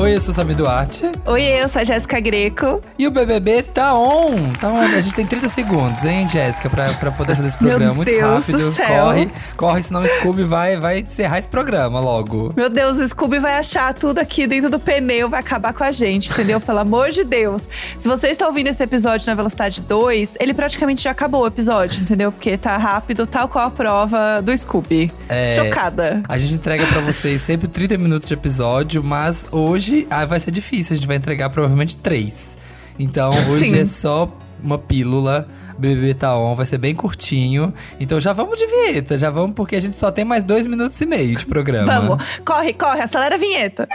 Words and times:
Oi, 0.00 0.14
eu 0.14 0.20
sou 0.20 0.32
Sami 0.32 0.54
Duarte. 0.54 1.04
Oi, 1.26 1.42
eu 1.42 1.68
sou 1.68 1.82
a 1.82 1.84
Jéssica 1.84 2.18
Greco. 2.20 2.80
E 2.98 3.06
o 3.06 3.10
BBB 3.10 3.62
tá 3.62 3.94
on, 3.94 4.34
tá 4.58 4.68
on. 4.68 4.78
A 4.78 4.98
gente 4.98 5.14
tem 5.14 5.26
30 5.26 5.46
segundos, 5.50 6.02
hein, 6.04 6.26
Jéssica, 6.26 6.70
pra, 6.70 6.86
pra 6.94 7.10
poder 7.10 7.36
fazer 7.36 7.48
esse 7.48 7.58
programa 7.58 7.84
Meu 7.84 7.94
muito 7.94 8.08
Deus 8.10 8.46
rápido. 8.46 8.70
do 8.70 8.74
céu. 8.74 8.86
Corre, 9.04 9.28
corre, 9.58 9.82
senão 9.82 10.00
o 10.00 10.06
Scooby 10.06 10.44
vai, 10.44 10.78
vai 10.78 11.00
encerrar 11.00 11.38
esse 11.38 11.48
programa 11.48 12.00
logo. 12.00 12.50
Meu 12.56 12.70
Deus, 12.70 12.96
o 12.96 13.06
Scooby 13.06 13.38
vai 13.38 13.52
achar 13.58 13.92
tudo 13.92 14.20
aqui 14.20 14.46
dentro 14.46 14.70
do 14.70 14.78
pneu, 14.78 15.28
vai 15.28 15.40
acabar 15.40 15.74
com 15.74 15.84
a 15.84 15.92
gente, 15.92 16.30
entendeu? 16.32 16.62
Pelo 16.62 16.78
amor 16.78 17.10
de 17.10 17.22
Deus. 17.22 17.68
Se 17.98 18.08
você 18.08 18.28
está 18.28 18.46
ouvindo 18.46 18.68
esse 18.68 18.82
episódio 18.82 19.26
na 19.26 19.34
velocidade 19.34 19.82
2, 19.82 20.38
ele 20.40 20.54
praticamente 20.54 21.02
já 21.02 21.10
acabou 21.10 21.42
o 21.42 21.46
episódio, 21.46 22.00
entendeu? 22.00 22.32
Porque 22.32 22.56
tá 22.56 22.74
rápido, 22.78 23.26
tal 23.26 23.48
qual 23.50 23.66
a 23.66 23.70
prova 23.70 24.40
do 24.40 24.56
Scooby. 24.56 25.12
É, 25.28 25.50
Chocada. 25.50 26.22
A 26.26 26.38
gente 26.38 26.54
entrega 26.54 26.86
pra 26.86 27.02
vocês 27.02 27.42
sempre 27.42 27.68
30 27.68 27.98
minutos 27.98 28.26
de 28.26 28.32
episódio, 28.32 29.04
mas 29.04 29.44
hoje 29.52 29.89
ah, 30.10 30.26
vai 30.26 30.40
ser 30.40 30.50
difícil. 30.50 30.94
A 30.94 30.96
gente 30.96 31.06
vai 31.06 31.16
entregar 31.16 31.50
provavelmente 31.50 31.96
3. 31.96 32.56
Então 32.98 33.30
hoje 33.50 33.70
Sim. 33.70 33.80
é 33.80 33.86
só 33.86 34.30
uma 34.62 34.78
pílula. 34.78 35.48
BBB 35.78 36.14
tá 36.14 36.36
on, 36.36 36.54
vai 36.54 36.66
ser 36.66 36.78
bem 36.78 36.94
curtinho. 36.94 37.72
Então 37.98 38.20
já 38.20 38.32
vamos 38.32 38.58
de 38.58 38.66
vinheta, 38.66 39.16
já 39.16 39.30
vamos, 39.30 39.54
porque 39.54 39.76
a 39.76 39.80
gente 39.80 39.96
só 39.96 40.10
tem 40.10 40.24
mais 40.24 40.44
dois 40.44 40.66
minutos 40.66 41.00
e 41.00 41.06
meio 41.06 41.36
de 41.36 41.46
programa. 41.46 42.00
Vamos, 42.00 42.24
corre, 42.44 42.74
corre, 42.74 43.00
acelera 43.00 43.36
a 43.36 43.38
vinheta. 43.38 43.88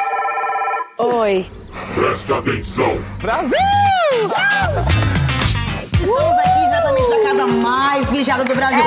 Oi. 0.97 1.45
Presta 1.93 2.39
atenção. 2.39 2.97
Estamos 5.93 6.37
aqui 6.39 6.59
diretamente 6.65 7.09
da 7.09 7.23
casa 7.23 7.47
mais 7.47 8.11
vigiada 8.11 8.43
do 8.43 8.55
Brasil. 8.55 8.85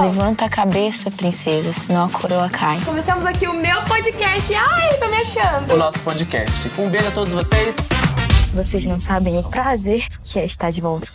Levanta 0.00 0.46
a 0.46 0.48
cabeça, 0.48 1.08
princesa, 1.08 1.72
senão 1.72 2.06
a 2.06 2.08
coroa 2.08 2.50
cai. 2.50 2.80
Começamos 2.84 3.24
aqui 3.24 3.46
o 3.46 3.54
meu 3.54 3.80
podcast. 3.82 4.52
Ai, 4.52 4.98
tô 4.98 5.08
me 5.08 5.16
achando. 5.18 5.72
o 5.72 5.76
nosso 5.76 6.00
podcast. 6.00 6.68
Um 6.76 6.90
beijo 6.90 7.06
a 7.06 7.10
todos 7.12 7.32
vocês. 7.32 7.76
Vocês 8.52 8.84
não 8.86 8.98
sabem 8.98 9.38
o 9.38 9.44
prazer 9.44 10.06
que 10.20 10.38
é 10.40 10.44
estar 10.44 10.72
de 10.72 10.80
volta. 10.80 11.06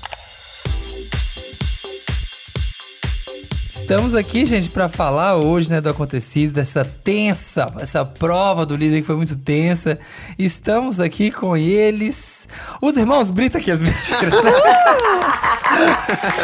Estamos 3.74 4.14
aqui, 4.16 4.46
gente, 4.46 4.70
pra 4.70 4.88
falar 4.88 5.36
hoje, 5.36 5.70
né, 5.72 5.82
do 5.82 5.90
acontecido, 5.90 6.54
dessa 6.54 6.86
tensa, 6.86 7.74
essa 7.80 8.06
prova 8.06 8.66
do 8.66 8.76
líder 8.76 9.02
que 9.02 9.08
foi 9.08 9.16
muito 9.16 9.36
tensa. 9.36 10.00
Estamos 10.38 11.00
aqui 11.00 11.32
com 11.32 11.58
eles, 11.58 12.39
os 12.82 12.96
irmãos 12.98 13.32
Brita 13.32 13.58
aqui, 13.58 13.72
as 13.72 13.82
mentiras. 13.82 14.34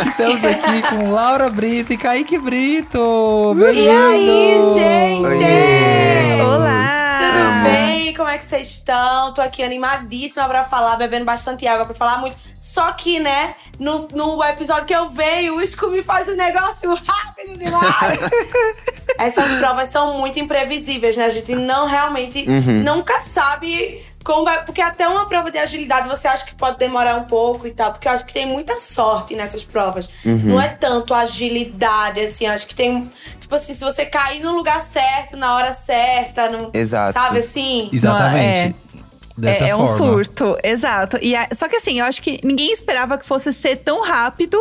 Estamos 0.07 0.43
aqui 0.45 0.81
com 0.89 1.11
Laura 1.11 1.49
Brito 1.49 1.93
e 1.93 1.97
Kaique 1.97 2.37
Brito. 2.37 3.55
E 3.73 3.89
aí, 3.89 4.59
gente? 4.73 5.25
Oiê. 5.25 6.41
Olá! 6.41 7.19
Tudo 7.19 7.63
bem? 7.63 8.13
Como 8.13 8.29
é 8.29 8.37
que 8.37 8.45
vocês 8.45 8.69
estão? 8.69 9.33
Tô 9.33 9.41
aqui 9.41 9.63
animadíssima 9.63 10.47
pra 10.47 10.63
falar, 10.63 10.95
bebendo 10.95 11.25
bastante 11.25 11.67
água 11.67 11.85
pra 11.85 11.95
falar 11.95 12.17
muito. 12.19 12.37
Só 12.59 12.91
que, 12.93 13.19
né, 13.19 13.55
no, 13.79 14.07
no 14.13 14.43
episódio 14.43 14.85
que 14.85 14.95
eu 14.95 15.09
veio, 15.09 15.57
o 15.57 15.65
Scooby 15.65 16.01
faz 16.01 16.29
um 16.29 16.35
negócio 16.35 16.93
rápido 16.93 17.57
demais. 17.57 18.19
Essas 19.17 19.59
provas 19.59 19.87
são 19.89 20.17
muito 20.17 20.39
imprevisíveis, 20.39 21.15
né? 21.15 21.25
A 21.25 21.29
gente 21.29 21.55
não 21.55 21.87
realmente 21.87 22.45
nunca 22.47 23.19
sabe 23.19 24.03
vai. 24.43 24.63
Porque 24.65 24.81
até 24.81 25.07
uma 25.07 25.25
prova 25.25 25.51
de 25.51 25.57
agilidade 25.57 26.07
você 26.07 26.27
acha 26.27 26.45
que 26.45 26.55
pode 26.55 26.77
demorar 26.77 27.15
um 27.15 27.25
pouco 27.25 27.67
e 27.67 27.71
tal. 27.71 27.91
Porque 27.91 28.07
eu 28.07 28.11
acho 28.11 28.25
que 28.25 28.33
tem 28.33 28.45
muita 28.45 28.77
sorte 28.77 29.35
nessas 29.35 29.63
provas. 29.63 30.09
Não 30.23 30.59
é 30.59 30.69
tanto 30.69 31.13
agilidade, 31.13 32.19
assim. 32.19 32.47
Acho 32.47 32.67
que 32.67 32.75
tem. 32.75 33.09
Tipo 33.39 33.55
assim, 33.55 33.73
se 33.73 33.83
você 33.83 34.05
cair 34.05 34.41
no 34.41 34.53
lugar 34.55 34.81
certo, 34.81 35.37
na 35.37 35.55
hora 35.55 35.71
certa, 35.71 36.49
no, 36.49 36.71
Exato. 36.73 37.13
sabe 37.13 37.39
assim? 37.39 37.89
Exatamente. 37.93 38.75
Dessa 39.37 39.65
é, 39.65 39.69
é 39.69 39.75
um 39.75 39.85
forma. 39.85 39.97
surto, 40.15 40.57
exato. 40.63 41.17
E 41.21 41.35
a- 41.35 41.49
só 41.53 41.67
que 41.67 41.75
assim, 41.75 41.99
eu 41.99 42.05
acho 42.05 42.21
que 42.21 42.39
ninguém 42.43 42.71
esperava 42.71 43.17
que 43.17 43.25
fosse 43.25 43.51
ser 43.51 43.75
tão 43.77 44.01
rápido 44.01 44.57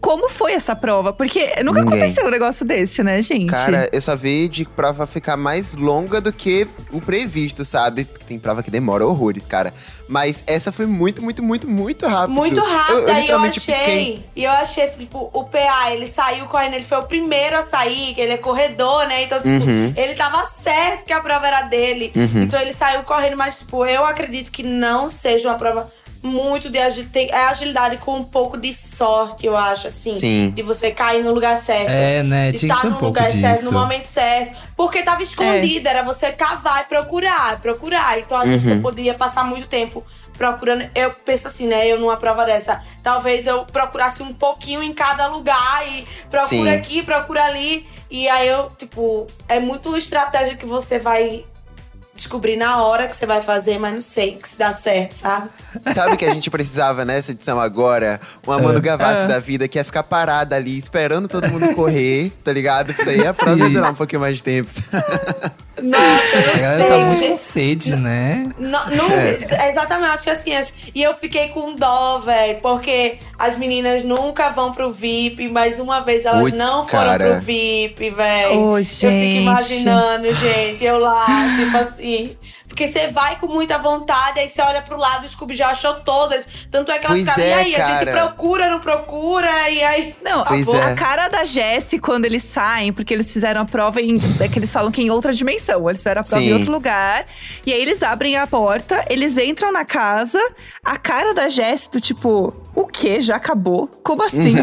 como 0.00 0.28
foi 0.28 0.52
essa 0.52 0.76
prova. 0.76 1.12
Porque 1.12 1.40
nunca 1.64 1.80
Ninguém. 1.80 1.98
aconteceu 2.02 2.26
um 2.26 2.30
negócio 2.30 2.64
desse, 2.64 3.02
né, 3.02 3.20
gente? 3.22 3.50
Cara, 3.50 3.88
eu 3.92 4.00
só 4.00 4.14
vi 4.14 4.48
de 4.48 4.64
prova 4.64 5.06
ficar 5.06 5.36
mais 5.36 5.74
longa 5.74 6.20
do 6.20 6.32
que 6.32 6.66
o 6.92 7.00
previsto, 7.00 7.64
sabe? 7.64 8.04
Tem 8.28 8.38
prova 8.38 8.62
que 8.62 8.70
demora 8.70 9.04
horrores, 9.06 9.44
cara. 9.46 9.74
Mas 10.08 10.44
essa 10.46 10.70
foi 10.70 10.86
muito, 10.86 11.20
muito, 11.20 11.42
muito, 11.42 11.68
muito 11.68 12.06
rápido. 12.06 12.30
Muito 12.32 12.60
rápido, 12.62 12.98
Eu, 13.00 13.08
eu 13.08 13.14
aí 13.14 13.28
eu 13.28 13.38
achei. 13.40 13.50
pisquei. 13.74 14.24
E 14.36 14.44
eu 14.44 14.52
achei 14.52 14.84
assim, 14.84 15.00
tipo, 15.00 15.30
o 15.32 15.44
PA, 15.44 15.90
ele 15.90 16.06
saiu 16.06 16.46
correndo, 16.46 16.74
ele 16.74 16.84
foi 16.84 16.98
o 16.98 17.02
primeiro 17.04 17.56
a 17.58 17.62
sair, 17.62 18.14
que 18.14 18.20
ele 18.20 18.32
é 18.34 18.36
corredor, 18.36 19.06
né? 19.08 19.24
Então, 19.24 19.38
tipo, 19.38 19.48
Uhum. 19.66 19.92
ele 19.96 20.14
tava 20.14 20.44
certo 20.46 21.04
que 21.04 21.12
a 21.12 21.20
prova 21.20 21.46
era 21.46 21.62
dele. 21.62 22.12
Então 22.36 22.60
ele 22.60 22.72
saiu 22.72 23.02
correndo, 23.02 23.36
mas, 23.36 23.58
tipo, 23.58 23.84
eu 23.84 23.95
acredito 24.04 24.50
que 24.50 24.62
não 24.62 25.08
seja 25.08 25.48
uma 25.48 25.56
prova 25.56 25.92
muito 26.22 26.68
de 26.68 26.78
agilidade. 26.78 27.30
É 27.30 27.44
agilidade 27.46 27.96
com 27.98 28.16
um 28.16 28.24
pouco 28.24 28.56
de 28.56 28.72
sorte, 28.72 29.46
eu 29.46 29.56
acho, 29.56 29.86
assim. 29.86 30.12
Sim. 30.12 30.50
De 30.54 30.62
você 30.62 30.90
cair 30.90 31.22
no 31.22 31.32
lugar 31.32 31.56
certo. 31.56 31.90
É, 31.90 32.22
né? 32.22 32.50
De 32.50 32.66
estar 32.66 32.86
um 32.86 32.90
no 32.90 32.98
pouco 32.98 33.06
lugar 33.06 33.30
certo, 33.30 33.64
no 33.64 33.72
momento 33.72 34.06
certo. 34.06 34.56
Porque 34.76 35.02
tava 35.02 35.22
escondida, 35.22 35.88
era 35.90 36.02
você 36.02 36.32
cavar 36.32 36.82
e 36.82 36.84
procurar, 36.84 37.60
procurar. 37.60 38.18
Então, 38.18 38.36
às 38.38 38.48
vezes, 38.48 38.64
você 38.64 38.76
poderia 38.76 39.14
passar 39.14 39.44
muito 39.44 39.68
tempo 39.68 40.04
procurando. 40.36 40.88
Eu 40.94 41.12
penso 41.24 41.46
assim, 41.46 41.66
né? 41.66 41.86
Eu 41.86 41.98
numa 41.98 42.16
prova 42.16 42.44
dessa, 42.44 42.82
talvez 43.02 43.46
eu 43.46 43.64
procurasse 43.64 44.22
um 44.22 44.34
pouquinho 44.34 44.82
em 44.82 44.92
cada 44.92 45.26
lugar 45.28 45.86
e 45.88 46.06
procura 46.28 46.46
Sim. 46.46 46.68
aqui, 46.68 47.02
procura 47.02 47.44
ali. 47.44 47.86
E 48.10 48.28
aí 48.28 48.48
eu, 48.48 48.70
tipo, 48.76 49.26
é 49.48 49.58
muito 49.58 49.96
estratégia 49.96 50.56
que 50.56 50.66
você 50.66 50.98
vai 50.98 51.44
descobrir 52.16 52.56
na 52.56 52.82
hora 52.82 53.06
que 53.06 53.14
você 53.14 53.26
vai 53.26 53.40
fazer, 53.40 53.78
mas 53.78 53.94
não 53.94 54.00
sei 54.00 54.38
se 54.42 54.58
dá 54.58 54.72
certo, 54.72 55.12
sabe? 55.12 55.48
Sabe 55.94 56.14
o 56.14 56.16
que 56.16 56.24
a 56.24 56.32
gente 56.34 56.50
precisava 56.50 57.04
nessa 57.04 57.32
edição 57.32 57.60
agora? 57.60 58.18
Uma 58.46 58.58
Manu 58.58 58.80
Gavassi 58.80 59.26
da 59.26 59.38
vida 59.38 59.68
que 59.68 59.78
ia 59.78 59.84
ficar 59.84 60.02
parada 60.02 60.56
ali, 60.56 60.78
esperando 60.78 61.28
todo 61.28 61.48
mundo 61.48 61.74
correr, 61.74 62.32
tá 62.42 62.52
ligado? 62.52 62.94
Daí 63.04 63.26
a 63.26 63.34
prova 63.34 63.58
ia 63.58 63.68
durar 63.70 63.92
um 63.92 63.94
pouquinho 63.94 64.20
mais 64.20 64.36
de 64.36 64.42
tempo. 64.42 64.70
Nossa, 65.82 66.36
eu 66.36 66.50
A 66.52 66.54
não 66.54 66.60
galera 66.62 66.78
sei. 66.78 66.88
tá 66.88 67.04
muito 67.04 67.26
com 67.28 67.36
sede, 67.52 67.96
né? 67.96 68.48
Não, 68.58 68.86
não- 68.90 69.10
Exatamente, 69.68 70.10
acho 70.10 70.24
que 70.24 70.30
assim. 70.30 70.54
as- 70.56 70.72
E 70.94 71.02
eu 71.02 71.12
fiquei 71.12 71.48
com 71.48 71.74
dó, 71.76 72.18
velho, 72.20 72.60
porque 72.62 73.18
as 73.38 73.58
meninas 73.58 74.02
nunca 74.02 74.48
vão 74.48 74.72
pro 74.72 74.90
VIP, 74.90 75.48
mas 75.48 75.78
uma 75.78 76.00
vez 76.00 76.24
elas 76.24 76.40
Puts, 76.40 76.58
não 76.58 76.82
foram 76.82 77.04
cara. 77.04 77.30
pro 77.32 77.40
VIP, 77.40 78.08
velho. 78.08 78.58
Ô, 78.58 78.78
Eu 78.78 78.84
fico 78.84 79.06
imaginando, 79.12 80.34
gente, 80.34 80.82
eu 80.82 80.98
lá, 80.98 81.26
tipo 81.58 81.76
assim. 81.76 82.05
Porque 82.68 82.86
você 82.86 83.08
vai 83.08 83.38
com 83.38 83.46
muita 83.46 83.78
vontade, 83.78 84.40
aí 84.40 84.48
você 84.48 84.60
olha 84.60 84.82
pro 84.82 84.96
lado 84.96 85.24
e 85.24 85.26
o 85.26 85.28
Scooby 85.28 85.54
já 85.54 85.68
achou 85.68 85.94
todas. 85.94 86.46
Tanto 86.70 86.90
é 86.92 86.98
que 86.98 87.06
elas 87.06 87.20
ficaram, 87.20 87.42
é, 87.42 87.46
e 87.46 87.52
aí, 87.52 87.76
a 87.76 87.86
gente 87.86 88.04
cara. 88.04 88.12
procura, 88.12 88.68
não 88.68 88.80
procura, 88.80 89.70
e 89.70 89.82
aí. 89.82 90.14
Não, 90.22 90.42
a, 90.42 90.46
Pois 90.46 90.68
a 90.68 90.90
é. 90.90 90.94
cara 90.94 91.28
da 91.28 91.44
Jessie 91.44 91.98
quando 91.98 92.24
eles 92.24 92.42
saem, 92.42 92.92
porque 92.92 93.14
eles 93.14 93.32
fizeram 93.32 93.62
a 93.62 93.64
prova 93.64 94.00
em. 94.00 94.18
É 94.40 94.48
que 94.48 94.58
eles 94.58 94.72
falam 94.72 94.90
que 94.90 95.02
em 95.02 95.10
outra 95.10 95.32
dimensão. 95.32 95.88
Eles 95.88 96.00
fizeram 96.00 96.20
a 96.20 96.24
prova 96.24 96.40
Sim. 96.40 96.50
em 96.50 96.52
outro 96.54 96.70
lugar. 96.70 97.24
E 97.64 97.72
aí 97.72 97.80
eles 97.80 98.02
abrem 98.02 98.36
a 98.36 98.46
porta, 98.46 99.04
eles 99.08 99.36
entram 99.38 99.72
na 99.72 99.84
casa, 99.84 100.40
a 100.84 100.96
cara 100.96 101.32
da 101.32 101.48
Jessie 101.48 101.90
do 101.90 102.00
tipo. 102.00 102.65
O 102.76 102.86
quê? 102.86 103.22
Já 103.22 103.36
acabou? 103.36 103.88
Como 104.04 104.22
assim? 104.22 104.54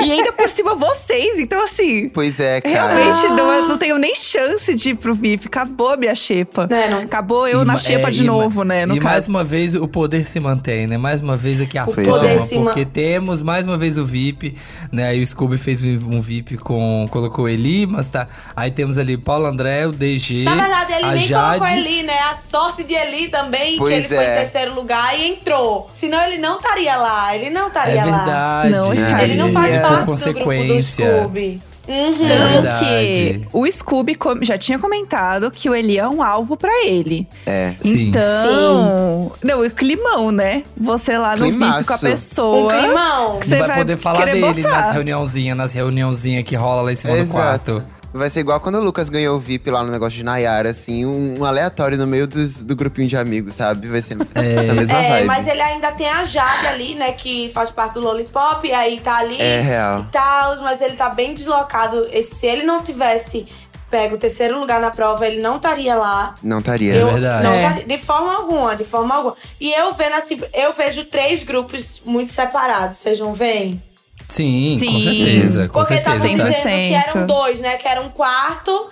E 0.00 0.12
ainda 0.12 0.32
por 0.32 0.48
cima 0.48 0.74
vocês. 0.76 1.38
Então, 1.40 1.60
assim. 1.62 2.08
Pois 2.08 2.38
é, 2.38 2.60
cara. 2.60 2.94
Realmente, 2.94 3.26
não, 3.28 3.52
eu 3.52 3.68
não 3.68 3.76
tenho 3.76 3.98
nem 3.98 4.14
chance 4.14 4.72
de 4.74 4.90
ir 4.90 4.94
pro 4.94 5.12
VIP. 5.12 5.46
Acabou 5.48 5.90
a 5.90 5.96
minha 5.96 6.14
xepa. 6.14 6.66
Né, 6.68 6.86
não- 6.88 7.00
Acabou 7.00 7.48
eu 7.48 7.62
E 7.62 7.64
na 7.64 7.76
xepa 7.76 8.08
é, 8.08 8.10
de 8.12 8.22
e 8.22 8.26
novo, 8.26 8.62
né? 8.62 8.86
No 8.86 8.94
e 8.96 9.00
mais 9.00 9.16
caso. 9.24 9.30
uma 9.30 9.42
vez 9.42 9.74
o 9.74 9.88
poder 9.88 10.24
se 10.24 10.38
mantém, 10.38 10.86
né? 10.86 10.96
Mais 10.96 11.20
uma 11.20 11.36
vez 11.36 11.60
aqui 11.60 11.76
a 11.76 11.84
Pois 11.84 12.06
fama, 12.06 12.28
é. 12.28 12.38
se 12.38 12.56
ma- 12.58 12.66
porque 12.66 12.84
temos 12.84 13.42
mais 13.42 13.66
uma 13.66 13.76
vez 13.76 13.98
o 13.98 14.06
VIP, 14.06 14.54
né? 14.92 15.08
Aí 15.08 15.20
o 15.20 15.26
Scooby 15.26 15.58
fez 15.58 15.82
um 15.82 16.20
VIP 16.20 16.56
com. 16.58 17.08
colocou 17.10 17.48
Eli, 17.48 17.86
mas 17.86 18.08
tá. 18.08 18.28
Aí 18.54 18.70
temos 18.70 18.96
ali 18.96 19.16
Paulo 19.16 19.46
André, 19.46 19.84
o 19.86 19.90
DG. 19.92 20.44
Na 20.44 20.54
verdade, 20.54 20.92
ele 20.92 21.04
a 21.04 21.10
nem 21.12 21.26
Jade. 21.26 21.58
colocou 21.58 21.76
Eli, 21.76 22.02
né? 22.04 22.18
A 22.30 22.34
sorte 22.34 22.84
de 22.84 22.94
Eli 22.94 23.28
também, 23.28 23.72
que 23.72 23.78
Pois 23.78 23.92
ele 23.92 24.08
foi 24.08 24.24
em 24.24 24.28
é. 24.28 24.36
terceiro 24.36 24.74
lugar 24.74 25.18
e 25.18 25.28
entrou. 25.30 25.88
Senão 25.92 26.22
ele 26.24 26.38
não 26.38 26.56
estaria 26.58 26.96
lá. 26.96 27.34
Ele 27.34 27.47
não 27.50 27.68
estaria 27.68 28.00
É 28.00 28.04
lá. 28.04 28.16
verdade. 28.18 28.70
Não 28.70 28.94
estaria. 28.94 29.24
Ele 29.24 29.36
não 29.36 29.52
faz 29.52 29.72
é, 29.74 29.80
parte 29.80 30.04
do 30.04 30.32
grupo 30.34 30.64
do. 30.64 30.82
Scooby. 30.82 31.60
Uhum. 31.88 32.12
Tanto 32.12 32.18
verdade. 32.62 32.84
que 32.84 33.48
o 33.50 33.66
Scooby 33.72 34.18
já 34.42 34.58
tinha 34.58 34.78
comentado 34.78 35.50
que 35.50 35.70
o 35.70 35.74
Eli 35.74 35.96
é 35.98 36.06
um 36.06 36.22
alvo 36.22 36.54
pra 36.54 36.70
ele. 36.84 37.26
É. 37.46 37.74
Sim. 37.80 38.08
Então. 38.10 39.32
Não, 39.42 39.64
e 39.64 39.70
climão, 39.70 40.30
né? 40.30 40.64
Você 40.76 41.16
lá 41.16 41.34
no 41.34 41.46
VIP 41.46 41.58
com 41.58 41.64
a 41.64 41.70
Climaço. 41.82 42.00
pessoa. 42.00 42.74
Um 42.74 42.78
climão. 42.78 43.38
que 43.40 43.46
você 43.46 43.56
Não 43.58 43.66
vai, 43.66 43.78
poder 43.78 43.96
falar 43.96 44.24
dele 44.26 44.40
botar. 44.62 44.68
nas 44.82 44.92
reuniãozinhas, 44.94 45.56
nas 45.56 45.72
reuniãozinhas 45.72 46.44
que 46.44 46.54
rola 46.54 46.82
lá 46.82 46.92
em 46.92 46.94
cima 46.94 47.14
do 47.14 47.18
Exato. 47.20 47.72
quarto. 47.72 47.97
Vai 48.18 48.28
ser 48.30 48.40
igual 48.40 48.60
quando 48.60 48.76
o 48.76 48.82
Lucas 48.82 49.08
ganhou 49.08 49.36
o 49.36 49.40
VIP 49.40 49.70
lá 49.70 49.82
no 49.82 49.90
negócio 49.90 50.16
de 50.16 50.24
Nayara, 50.24 50.70
assim, 50.70 51.06
um, 51.06 51.40
um 51.40 51.44
aleatório 51.44 51.96
no 51.96 52.06
meio 52.06 52.26
dos- 52.26 52.62
do 52.62 52.74
grupinho 52.76 53.08
de 53.08 53.16
amigos, 53.16 53.54
sabe? 53.54 53.86
Vai 53.88 54.02
ser 54.02 54.14
a 54.14 54.74
mesma 54.74 54.98
É, 54.98 55.08
vibe. 55.10 55.26
mas 55.26 55.46
ele 55.46 55.62
ainda 55.62 55.92
tem 55.92 56.08
a 56.10 56.24
Jade 56.24 56.66
ali, 56.66 56.94
né? 56.94 57.12
Que 57.12 57.48
faz 57.50 57.70
parte 57.70 57.94
do 57.94 58.00
Lollipop, 58.00 58.66
e 58.66 58.72
aí 58.72 59.00
tá 59.00 59.18
ali 59.18 59.40
É 59.40 59.60
real. 59.60 60.00
e 60.00 60.04
tal, 60.12 60.56
mas 60.62 60.82
ele 60.82 60.96
tá 60.96 61.08
bem 61.08 61.32
deslocado. 61.34 62.06
E 62.12 62.22
se 62.22 62.46
ele 62.46 62.64
não 62.64 62.82
tivesse 62.82 63.46
pego 63.90 64.16
o 64.16 64.18
terceiro 64.18 64.60
lugar 64.60 64.80
na 64.82 64.90
prova, 64.90 65.26
ele 65.26 65.40
não 65.40 65.56
estaria 65.56 65.94
lá. 65.96 66.34
Não 66.42 66.58
estaria. 66.58 66.94
Eu, 66.94 67.10
verdade. 67.12 67.42
não 67.44 67.52
É. 67.52 67.56
estaria- 67.56 67.84
de 67.86 67.96
forma 67.98 68.34
alguma, 68.36 68.76
de 68.76 68.84
forma 68.84 69.14
alguma. 69.14 69.34
E 69.58 69.72
eu 69.72 69.94
vendo 69.94 70.12
assim, 70.14 70.38
eu 70.52 70.72
vejo 70.74 71.04
três 71.06 71.42
grupos 71.42 72.02
muito 72.04 72.30
separados, 72.30 72.98
vocês 72.98 73.18
não 73.18 73.32
veem? 73.32 73.82
Sim, 74.28 74.74
com 74.74 74.78
Sim. 74.78 75.02
certeza. 75.02 75.68
Com 75.68 75.72
Porque 75.80 75.94
certeza. 75.94 76.16
estavam 76.16 76.36
tá? 76.38 76.44
dizendo 76.48 76.62
que 76.88 76.94
eram 76.94 77.22
100%. 77.22 77.26
dois, 77.26 77.60
né? 77.60 77.76
Que 77.76 77.88
era 77.88 78.00
um 78.02 78.10
quarto, 78.10 78.90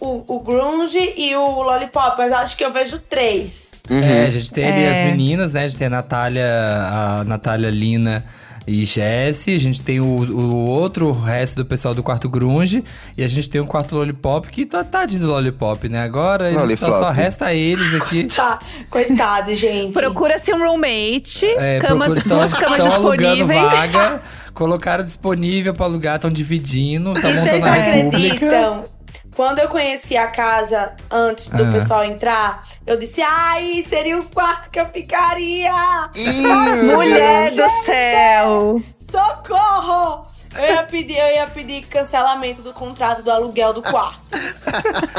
o, 0.00 0.34
o 0.36 0.40
grunge 0.40 1.12
e 1.16 1.36
o 1.36 1.62
lollipop. 1.62 2.14
Mas 2.18 2.32
acho 2.32 2.56
que 2.56 2.64
eu 2.64 2.72
vejo 2.72 2.98
três. 2.98 3.72
É, 3.88 4.24
a 4.26 4.30
gente 4.30 4.52
tem 4.52 4.64
ali 4.66 4.82
É. 4.82 4.90
as 5.06 5.10
meninas, 5.10 5.52
né? 5.52 5.64
A 5.64 5.66
gente 5.68 5.78
tem 5.78 5.86
a 5.88 5.90
Natália, 5.90 6.46
a 6.90 7.24
Natália 7.24 7.70
Lina 7.70 8.24
e 8.68 8.84
Jessie. 8.84 9.54
A 9.54 9.58
gente 9.58 9.82
tem 9.82 9.98
o, 10.00 10.04
o 10.04 10.66
outro 10.66 11.10
resto 11.12 11.56
do 11.56 11.64
pessoal 11.64 11.94
do 11.94 12.02
quarto 12.02 12.28
grunge. 12.28 12.84
E 13.16 13.24
a 13.24 13.28
gente 13.28 13.48
tem 13.50 13.60
o 13.60 13.66
quarto 13.66 13.96
lollipop, 13.96 14.48
que 14.48 14.64
tá 14.66 14.84
tadinho 14.84 15.22
do 15.22 15.26
lollipop, 15.28 15.88
né? 15.88 16.02
Agora 16.02 16.50
eles 16.50 16.78
só, 16.78 16.92
só 16.92 17.10
resta 17.10 17.52
eles 17.54 17.94
aqui. 17.94 18.28
Tá, 18.36 18.58
coitado, 18.90 19.54
gente. 19.54 19.92
Procura-se 19.92 20.52
um 20.52 20.58
roommate, 20.58 21.46
É, 21.46 21.78
camas, 21.80 22.12
procura- 22.12 22.34
duas 22.36 22.50
tão- 22.52 22.60
camas 22.60 22.76
tão 22.78 22.88
disponíveis. 22.88 23.60
vaga, 23.72 24.22
colocaram 24.54 25.04
disponível 25.04 25.72
pra 25.74 25.86
alugar, 25.86 26.16
estão 26.16 26.30
dividindo, 26.30 27.14
tá 27.14 27.30
E 27.30 27.32
vocês 27.34 27.44
montando 27.64 27.66
república. 27.66 28.34
acreditam? 28.46 28.97
Quando 29.38 29.60
eu 29.60 29.68
conheci 29.68 30.16
a 30.16 30.26
casa 30.26 30.96
antes 31.08 31.46
do 31.46 31.62
Ah. 31.62 31.70
pessoal 31.70 32.02
entrar, 32.02 32.64
eu 32.84 32.96
disse: 32.98 33.22
ai, 33.22 33.84
seria 33.86 34.18
o 34.18 34.24
quarto 34.24 34.68
que 34.68 34.80
eu 34.80 34.86
ficaria! 34.86 35.72
Ih, 36.16 36.82
Mulher 36.92 37.52
do 37.52 37.68
céu! 37.84 38.82
Socorro! 38.96 40.26
Eu 40.58 40.74
ia 40.74 40.82
pedir, 40.82 41.16
eu 41.16 41.34
ia 41.36 41.46
pedir 41.46 41.82
cancelamento 41.86 42.62
do 42.62 42.72
contrato 42.72 43.22
do 43.22 43.30
aluguel 43.30 43.72
do 43.72 43.80
quarto. 43.82 44.18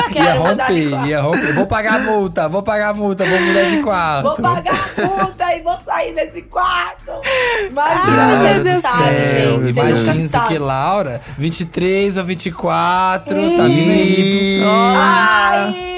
Ia 0.09 0.11
Quero 0.11 0.43
mudar 0.43 0.67
de 0.71 0.83
romper, 0.83 0.89
quarto. 0.89 1.07
ia 1.07 1.21
romper. 1.21 1.53
Vou 1.53 1.65
pagar 1.67 1.93
a 1.95 1.99
multa, 1.99 2.49
vou 2.49 2.63
pagar 2.63 2.89
a 2.89 2.93
multa, 2.93 3.25
vou 3.25 3.39
mudar 3.39 3.63
de 3.63 3.77
quarto. 3.83 4.23
Vou 4.23 4.35
pagar 4.35 4.73
a 4.73 5.05
multa 5.05 5.55
e 5.55 5.61
vou 5.61 5.77
sair 5.79 6.15
desse 6.15 6.41
quarto. 6.43 7.11
Imagina, 7.69 8.23
Ai, 8.23 8.59
você 8.59 8.69
não 8.69 8.81
sabe, 8.81 9.03
céu, 9.03 9.61
gente. 9.61 9.61
Você 9.61 9.69
Imagina 9.79 10.43
aqui, 10.43 10.57
Laura. 10.57 11.21
23 11.37 12.17
ou 12.17 12.23
24, 12.25 13.35
tá 13.57 13.63
vindo 13.63 13.91
aí. 13.91 14.61
Ai! 14.65 15.89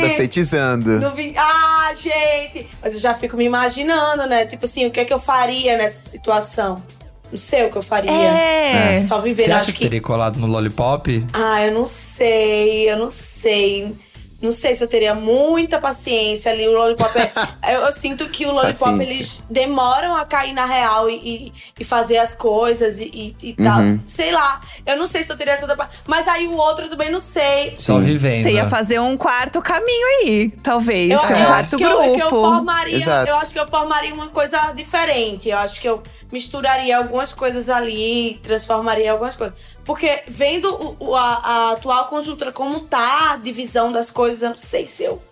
Profetizando. 0.00 1.00
Ah, 1.36 1.92
gente! 1.94 2.68
Mas 2.82 2.94
eu 2.94 3.00
já 3.00 3.14
fico 3.14 3.36
me 3.36 3.44
imaginando, 3.44 4.26
né? 4.26 4.46
Tipo 4.46 4.64
assim, 4.64 4.86
o 4.86 4.90
que 4.90 5.00
é 5.00 5.04
que 5.04 5.12
eu 5.12 5.18
faria 5.18 5.76
nessa 5.76 6.08
situação? 6.08 6.82
Não 7.30 7.38
sei 7.38 7.66
o 7.66 7.70
que 7.70 7.76
eu 7.78 7.82
faria. 7.82 8.10
É. 8.10 9.00
Só 9.00 9.20
viver, 9.20 9.44
Você 9.44 9.50
eu 9.50 9.54
acha 9.56 9.64
acho 9.64 9.72
que 9.72 9.78
que. 9.78 9.84
teria 9.84 10.00
colado 10.00 10.38
no 10.38 10.46
Lollipop? 10.46 11.26
Ah, 11.32 11.64
eu 11.64 11.72
não 11.72 11.86
sei, 11.86 12.90
eu 12.90 12.96
não 12.96 13.10
sei. 13.10 13.94
Não 14.40 14.52
sei 14.52 14.72
se 14.76 14.84
eu 14.84 14.86
teria 14.86 15.16
muita 15.16 15.80
paciência 15.80 16.52
ali. 16.52 16.66
O 16.68 16.72
Lollipop 16.72 17.10
é. 17.18 17.32
eu, 17.74 17.80
eu 17.80 17.92
sinto 17.92 18.28
que 18.28 18.46
o 18.46 18.52
Lollipop, 18.52 18.92
Paciência. 18.92 19.12
eles 19.12 19.44
demoram 19.50 20.14
a 20.14 20.24
cair 20.24 20.52
na 20.52 20.64
real 20.64 21.10
e, 21.10 21.16
e, 21.16 21.52
e 21.80 21.82
fazer 21.84 22.18
as 22.18 22.34
coisas 22.34 23.00
e, 23.00 23.10
e, 23.12 23.48
e 23.48 23.52
tal. 23.54 23.80
Uhum. 23.80 24.00
Sei 24.04 24.30
lá. 24.30 24.60
Eu 24.86 24.96
não 24.96 25.08
sei 25.08 25.24
se 25.24 25.32
eu 25.32 25.36
teria 25.36 25.56
toda. 25.56 25.76
Mas 26.06 26.28
aí 26.28 26.46
o 26.46 26.52
outro 26.52 26.84
eu 26.84 26.88
também 26.88 27.10
não 27.10 27.18
sei. 27.18 27.74
Só 27.78 27.98
vivendo. 27.98 28.44
Você 28.44 28.52
ia 28.52 28.68
fazer 28.68 29.00
um 29.00 29.16
quarto 29.16 29.60
caminho 29.60 30.06
aí, 30.22 30.52
talvez. 30.62 31.10
Eu, 31.10 31.18
um 31.18 31.22
eu 31.22 31.46
quarto 31.46 31.52
acho 31.52 31.76
que 31.76 31.84
eu, 31.84 31.90
grupo. 31.90 32.14
que 32.14 32.22
eu 32.22 32.30
formaria. 32.30 32.96
Exato. 32.96 33.28
Eu 33.28 33.36
acho 33.38 33.52
que 33.52 33.58
eu 33.58 33.66
formaria 33.66 34.14
uma 34.14 34.28
coisa 34.28 34.70
diferente. 34.70 35.48
Eu 35.48 35.58
acho 35.58 35.80
que 35.80 35.88
eu 35.88 36.00
misturaria 36.32 36.96
algumas 36.98 37.32
coisas 37.32 37.68
ali, 37.68 38.38
transformaria 38.42 39.10
algumas 39.12 39.34
coisas. 39.36 39.56
Porque 39.84 40.22
vendo 40.28 40.68
o- 40.74 40.96
o- 41.10 41.16
a, 41.16 41.22
a 41.44 41.70
atual 41.72 42.06
conjuntura 42.06 42.52
como 42.52 42.80
tá, 42.80 43.32
a 43.32 43.36
divisão 43.36 43.90
das 43.92 44.10
coisas, 44.10 44.42
eu 44.42 44.50
não 44.50 44.56
sei 44.58 44.86
se 44.86 45.04
eu. 45.04 45.22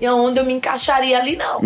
E 0.00 0.08
onde 0.08 0.40
eu 0.40 0.44
me 0.44 0.52
encaixaria 0.52 1.18
ali, 1.18 1.36
não. 1.36 1.60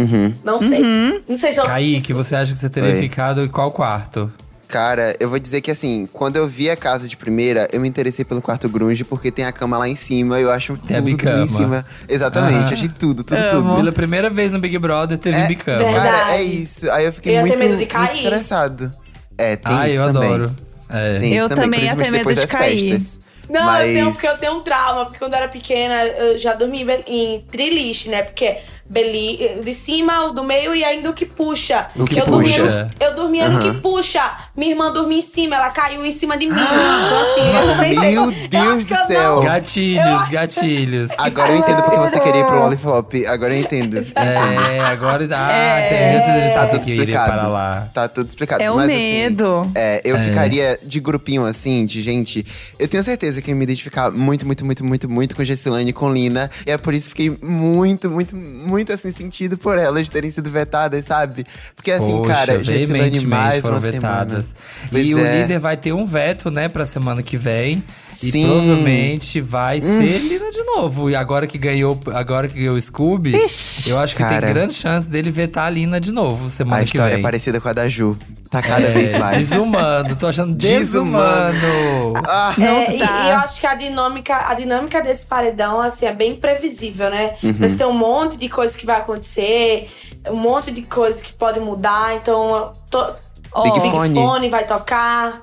Não 0.44 0.60
sei. 0.60 0.80
Não 1.28 1.36
sei 1.36 1.52
se 1.52 1.60
eu. 1.60 1.64
Kaique, 1.64 2.12
você 2.12 2.36
acha 2.36 2.52
que 2.52 2.58
você 2.58 2.68
teria 2.68 2.90
Oi. 2.94 3.00
ficado 3.00 3.42
em 3.42 3.48
qual 3.48 3.70
quarto? 3.72 4.30
Cara, 4.70 5.16
eu 5.18 5.28
vou 5.28 5.40
dizer 5.40 5.60
que 5.60 5.68
assim, 5.70 6.08
quando 6.12 6.36
eu 6.36 6.46
vi 6.46 6.70
a 6.70 6.76
casa 6.76 7.08
de 7.08 7.16
primeira, 7.16 7.66
eu 7.72 7.80
me 7.80 7.88
interessei 7.88 8.24
pelo 8.24 8.40
quarto 8.40 8.68
grunge 8.68 9.02
porque 9.02 9.28
tem 9.32 9.44
a 9.44 9.50
cama 9.50 9.76
lá 9.76 9.88
em 9.88 9.96
cima, 9.96 10.38
eu 10.38 10.48
acho 10.48 10.76
Tem 10.78 10.96
a 10.96 11.02
tudo 11.02 11.10
em 11.42 11.48
cima. 11.48 11.84
Exatamente, 12.08 12.54
Aham. 12.56 12.72
achei 12.72 12.88
tudo, 12.88 13.24
tudo, 13.24 13.36
Amo. 13.36 13.62
tudo. 13.62 13.76
Pela 13.76 13.90
primeira 13.92 14.30
vez 14.30 14.52
no 14.52 14.60
Big 14.60 14.78
Brother 14.78 15.18
teve 15.18 15.38
É, 15.38 15.46
bicama. 15.48 15.78
Verdade. 15.78 16.08
Cara, 16.20 16.36
é 16.36 16.42
isso. 16.44 16.88
Aí 16.92 17.04
eu 17.04 17.12
fiquei 17.12 17.36
Eu 17.36 17.40
muito, 17.40 17.58
medo 17.58 17.70
de 17.72 17.76
muito 17.78 17.88
cair. 17.92 18.20
interessado. 18.20 18.92
É, 19.36 19.56
tem 19.56 19.72
Ah, 19.76 19.88
isso 19.88 19.98
eu 20.00 20.12
também. 20.12 20.34
adoro. 20.34 20.56
É. 20.88 21.18
Tem 21.18 21.32
Eu 21.34 21.46
isso 21.46 21.48
também, 21.48 21.64
também 21.64 21.84
ia 21.86 21.96
ter 21.96 22.10
medo 22.12 22.32
de 22.34 22.46
cair. 22.46 22.90
festas. 22.92 23.18
Não, 23.50 23.64
Mas... 23.64 23.88
eu 23.88 23.94
tenho, 23.94 24.12
porque 24.12 24.26
eu 24.28 24.38
tenho 24.38 24.52
um 24.54 24.60
trauma, 24.60 25.04
porque 25.06 25.18
quando 25.18 25.32
eu 25.32 25.38
era 25.38 25.48
pequena, 25.48 26.04
eu 26.04 26.38
já 26.38 26.54
dormi 26.54 26.86
em 27.06 27.40
triliche, 27.50 28.08
né? 28.08 28.22
Porque 28.22 28.58
beli, 28.88 29.60
de 29.64 29.72
cima, 29.72 30.24
o 30.26 30.32
do 30.32 30.42
meio 30.42 30.74
e 30.74 30.82
ainda 30.84 31.10
o 31.10 31.14
que 31.14 31.24
puxa. 31.24 31.86
O 31.94 32.04
que 32.04 32.18
eu 32.18 32.24
puxa. 32.24 32.58
Dormia, 32.58 32.84
no- 32.98 33.06
eu 33.06 33.14
dormia 33.14 33.48
no 33.48 33.60
que 33.60 33.72
puxa. 33.80 34.20
Minha 34.56 34.70
irmã 34.72 34.92
dormia 34.92 35.18
em 35.18 35.22
cima, 35.22 35.54
ela 35.56 35.70
caiu 35.70 36.04
em 36.04 36.10
cima 36.10 36.36
de 36.36 36.46
mim. 36.46 36.52
então, 36.52 37.20
assim, 37.22 37.68
eu 37.70 37.76
pensei. 37.78 38.10
Meu 38.12 38.24
eu 38.32 38.48
Deus 38.48 38.84
do 38.86 38.94
eu 38.94 39.06
céu. 39.06 39.36
não- 39.36 39.42
Gatilhos, 39.44 40.28
gatilhos. 40.28 41.10
Agora 41.18 41.52
eu 41.52 41.58
entendo 41.58 41.82
porque 41.82 41.96
você 41.98 42.18
queria 42.20 42.40
ir 42.40 42.44
pro 42.46 42.58
Lollipop. 42.58 43.26
Agora 43.26 43.54
eu 43.54 43.60
entendo. 43.60 43.96
É, 44.16 44.80
agora. 44.80 45.28
Ah, 45.32 45.50
É. 45.52 46.20
tem 46.20 46.48
eu 46.48 46.54
Tá 46.54 46.66
tudo 46.66 46.82
explicado. 46.86 47.48
lá. 47.52 47.88
Tá 47.94 48.08
tudo 48.08 48.28
explicado. 48.28 48.62
É 48.62 48.70
o 48.70 48.76
Mas, 48.76 48.88
medo. 48.88 49.60
Assim, 49.60 49.72
é, 49.76 50.00
eu 50.04 50.16
É. 50.16 50.18
ficaria 50.18 50.78
de 50.82 50.98
grupinho 51.00 51.44
assim, 51.44 51.86
de 51.86 52.02
gente. 52.02 52.44
Eu 52.78 52.88
tenho 52.88 53.02
certeza 53.04 53.39
que 53.42 53.50
eu 53.50 53.52
ia 53.54 53.58
me 53.58 53.64
identificar 53.64 54.10
muito, 54.10 54.46
muito, 54.46 54.64
muito, 54.64 54.84
muito, 54.84 55.08
muito 55.08 55.36
com 55.36 55.44
Gessilane 55.44 55.90
e 55.90 55.92
com 55.92 56.12
Lina. 56.12 56.50
E 56.66 56.70
é 56.70 56.78
por 56.78 56.94
isso 56.94 57.08
que 57.08 57.24
fiquei 57.30 57.38
muito, 57.48 58.10
muito, 58.10 58.34
muito 58.36 58.92
assim, 58.92 59.10
sentido 59.12 59.56
por 59.58 59.78
elas 59.78 60.08
terem 60.08 60.30
sido 60.30 60.50
vetadas, 60.50 61.04
sabe? 61.06 61.44
Porque 61.76 61.90
assim, 61.90 62.16
Poxa, 62.18 62.32
cara, 62.34 62.64
Gessilane 62.64 63.26
mais 63.26 63.60
foram 63.60 63.74
uma 63.74 63.80
vetadas. 63.80 64.46
semana. 64.46 64.88
Pois 64.90 65.06
E 65.08 65.14
o 65.14 65.18
é. 65.18 65.42
líder 65.42 65.58
vai 65.58 65.76
ter 65.76 65.92
um 65.92 66.04
veto, 66.06 66.50
né, 66.50 66.68
pra 66.68 66.86
semana 66.86 67.22
que 67.22 67.36
vem. 67.36 67.82
Sim. 68.08 68.44
E 68.44 68.46
provavelmente 68.46 69.40
vai 69.40 69.80
ser 69.80 70.18
Lina 70.20 70.50
de 70.50 70.62
novo. 70.64 71.10
E 71.10 71.14
agora 71.14 71.46
que 71.46 71.58
ganhou, 71.58 72.00
agora 72.14 72.48
que 72.48 72.58
ganhou 72.58 72.76
o 72.76 72.80
Scooby, 72.80 73.36
Ixi. 73.36 73.90
eu 73.90 73.98
acho 73.98 74.14
que 74.16 74.22
Cara. 74.22 74.40
tem 74.46 74.54
grande 74.54 74.74
chance 74.74 75.08
dele 75.08 75.30
vetar 75.30 75.66
a 75.66 75.70
Lina 75.70 76.00
de 76.00 76.12
novo 76.12 76.48
semana 76.50 76.76
A 76.78 76.80
que 76.80 76.86
história 76.86 77.12
é 77.12 77.16
vem. 77.16 77.22
parecida 77.22 77.60
com 77.60 77.68
a 77.68 77.72
da 77.72 77.88
Ju. 77.88 78.16
Tá 78.50 78.60
cada 78.60 78.88
É, 78.88 78.90
vez 78.90 79.14
mais. 79.14 79.48
Desumano, 79.48 80.16
tô 80.16 80.26
achando 80.26 80.52
Desumano. 80.56 81.52
desumano. 81.52 82.14
Ah, 82.26 82.52
É, 82.58 82.96
e, 82.96 82.98
dá. 82.98 83.06
e 83.26 83.30
eu 83.30 83.36
acho 83.38 83.60
que 83.60 83.66
a 83.66 83.74
dinâmica, 83.74 84.48
a 84.48 84.54
dinâmica 84.54 85.00
desse 85.00 85.24
paredão, 85.24 85.80
assim, 85.80 86.04
é 86.04 86.12
bem 86.12 86.34
previsível, 86.34 87.08
né? 87.10 87.34
Uhum. 87.44 87.54
Mas 87.60 87.74
tem 87.74 87.86
um 87.86 87.92
monte 87.92 88.36
de 88.36 88.48
coisa 88.48 88.76
que 88.76 88.84
vai 88.84 88.96
acontecer, 88.96 89.88
um 90.28 90.34
monte 90.34 90.72
de 90.72 90.82
coisa 90.82 91.22
que 91.22 91.32
pode 91.32 91.60
mudar, 91.60 92.14
então. 92.16 92.56
eu 92.56 92.72
tô- 92.90 93.62
Big 93.62 93.80
Big 93.80 93.90
Fone. 93.90 94.14
Fone 94.14 94.48
vai 94.48 94.64
tocar. 94.64 95.42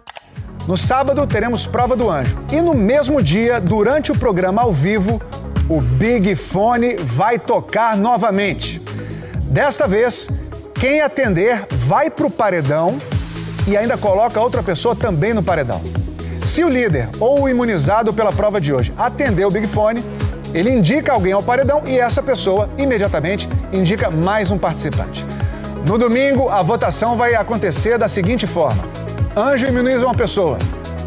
No 0.67 0.75
sábado 0.77 1.25
teremos 1.27 1.65
prova 1.65 1.95
do 1.95 2.09
anjo. 2.09 2.37
E 2.51 2.59
no 2.59 2.73
mesmo 2.73 3.21
dia, 3.21 3.61
durante 3.61 4.11
o 4.11 4.17
programa 4.17 4.63
ao 4.63 4.73
vivo, 4.73 5.21
o 5.69 5.79
Big 5.81 6.35
Fone 6.35 6.95
vai 6.97 7.39
tocar 7.39 7.95
novamente. 7.95 8.81
Desta 9.43 9.87
vez, 9.87 10.27
quem 10.79 11.01
atender 11.01 11.65
vai 11.71 12.09
pro 12.09 12.29
paredão 12.29 12.97
e 13.67 13.75
ainda 13.75 13.97
coloca 13.97 14.39
outra 14.39 14.61
pessoa 14.61 14.95
também 14.95 15.33
no 15.33 15.41
paredão. 15.41 15.81
Se 16.45 16.63
o 16.63 16.69
líder 16.69 17.09
ou 17.19 17.41
o 17.41 17.49
imunizado 17.49 18.13
pela 18.13 18.31
prova 18.31 18.61
de 18.61 18.71
hoje 18.71 18.93
atender 18.95 19.45
o 19.45 19.49
Big 19.49 19.67
Fone, 19.67 20.03
ele 20.53 20.71
indica 20.71 21.11
alguém 21.11 21.33
ao 21.33 21.41
paredão 21.41 21.81
e 21.87 21.99
essa 21.99 22.21
pessoa 22.21 22.69
imediatamente 22.77 23.49
indica 23.73 24.09
mais 24.09 24.51
um 24.51 24.57
participante. 24.57 25.25
No 25.87 25.97
domingo, 25.97 26.47
a 26.47 26.61
votação 26.61 27.17
vai 27.17 27.33
acontecer 27.33 27.97
da 27.97 28.07
seguinte 28.07 28.45
forma: 28.45 28.83
Anjo 29.35 29.65
imuniza 29.65 30.05
uma 30.05 30.15
pessoa, 30.15 30.57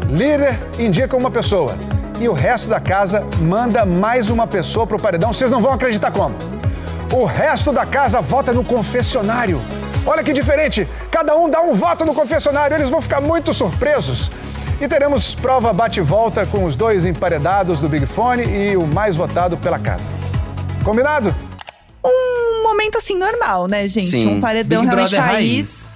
líder 0.09 0.53
indica 0.77 1.15
uma 1.15 1.31
pessoa 1.31 1.73
e 2.19 2.27
o 2.27 2.33
resto 2.33 2.67
da 2.67 2.79
casa 2.79 3.23
manda 3.39 3.85
mais 3.85 4.29
uma 4.29 4.45
pessoa 4.45 4.85
pro 4.85 5.01
paredão. 5.01 5.33
Vocês 5.33 5.49
não 5.49 5.61
vão 5.61 5.73
acreditar 5.73 6.11
como. 6.11 6.50
O 7.11 7.25
resto 7.25 7.73
da 7.73 7.85
casa 7.85 8.21
vota 8.21 8.53
no 8.53 8.63
confessionário. 8.63 9.61
Olha 10.05 10.23
que 10.23 10.31
diferente! 10.31 10.87
Cada 11.11 11.35
um 11.35 11.49
dá 11.49 11.61
um 11.61 11.73
voto 11.73 12.05
no 12.05 12.15
confessionário, 12.15 12.77
eles 12.77 12.89
vão 12.89 13.01
ficar 13.01 13.19
muito 13.19 13.53
surpresos. 13.53 14.31
E 14.79 14.87
teremos 14.87 15.35
prova 15.35 15.73
bate-volta 15.73 16.45
com 16.45 16.63
os 16.63 16.75
dois 16.75 17.03
emparedados 17.03 17.79
do 17.79 17.89
Big 17.89 18.05
Fone 18.05 18.43
e 18.43 18.77
o 18.77 18.87
mais 18.87 19.15
votado 19.15 19.57
pela 19.57 19.77
casa. 19.77 20.05
Combinado? 20.85 21.35
Um 22.03 22.63
momento 22.63 22.97
assim 22.97 23.17
normal, 23.17 23.67
né, 23.67 23.87
gente? 23.89 24.09
Sim. 24.09 24.37
Um 24.37 24.41
paredão 24.41 24.81
Big 24.81 24.91
realmente 24.95 25.09
Brother 25.11 25.33
raiz. 25.33 25.87
É. 25.87 25.90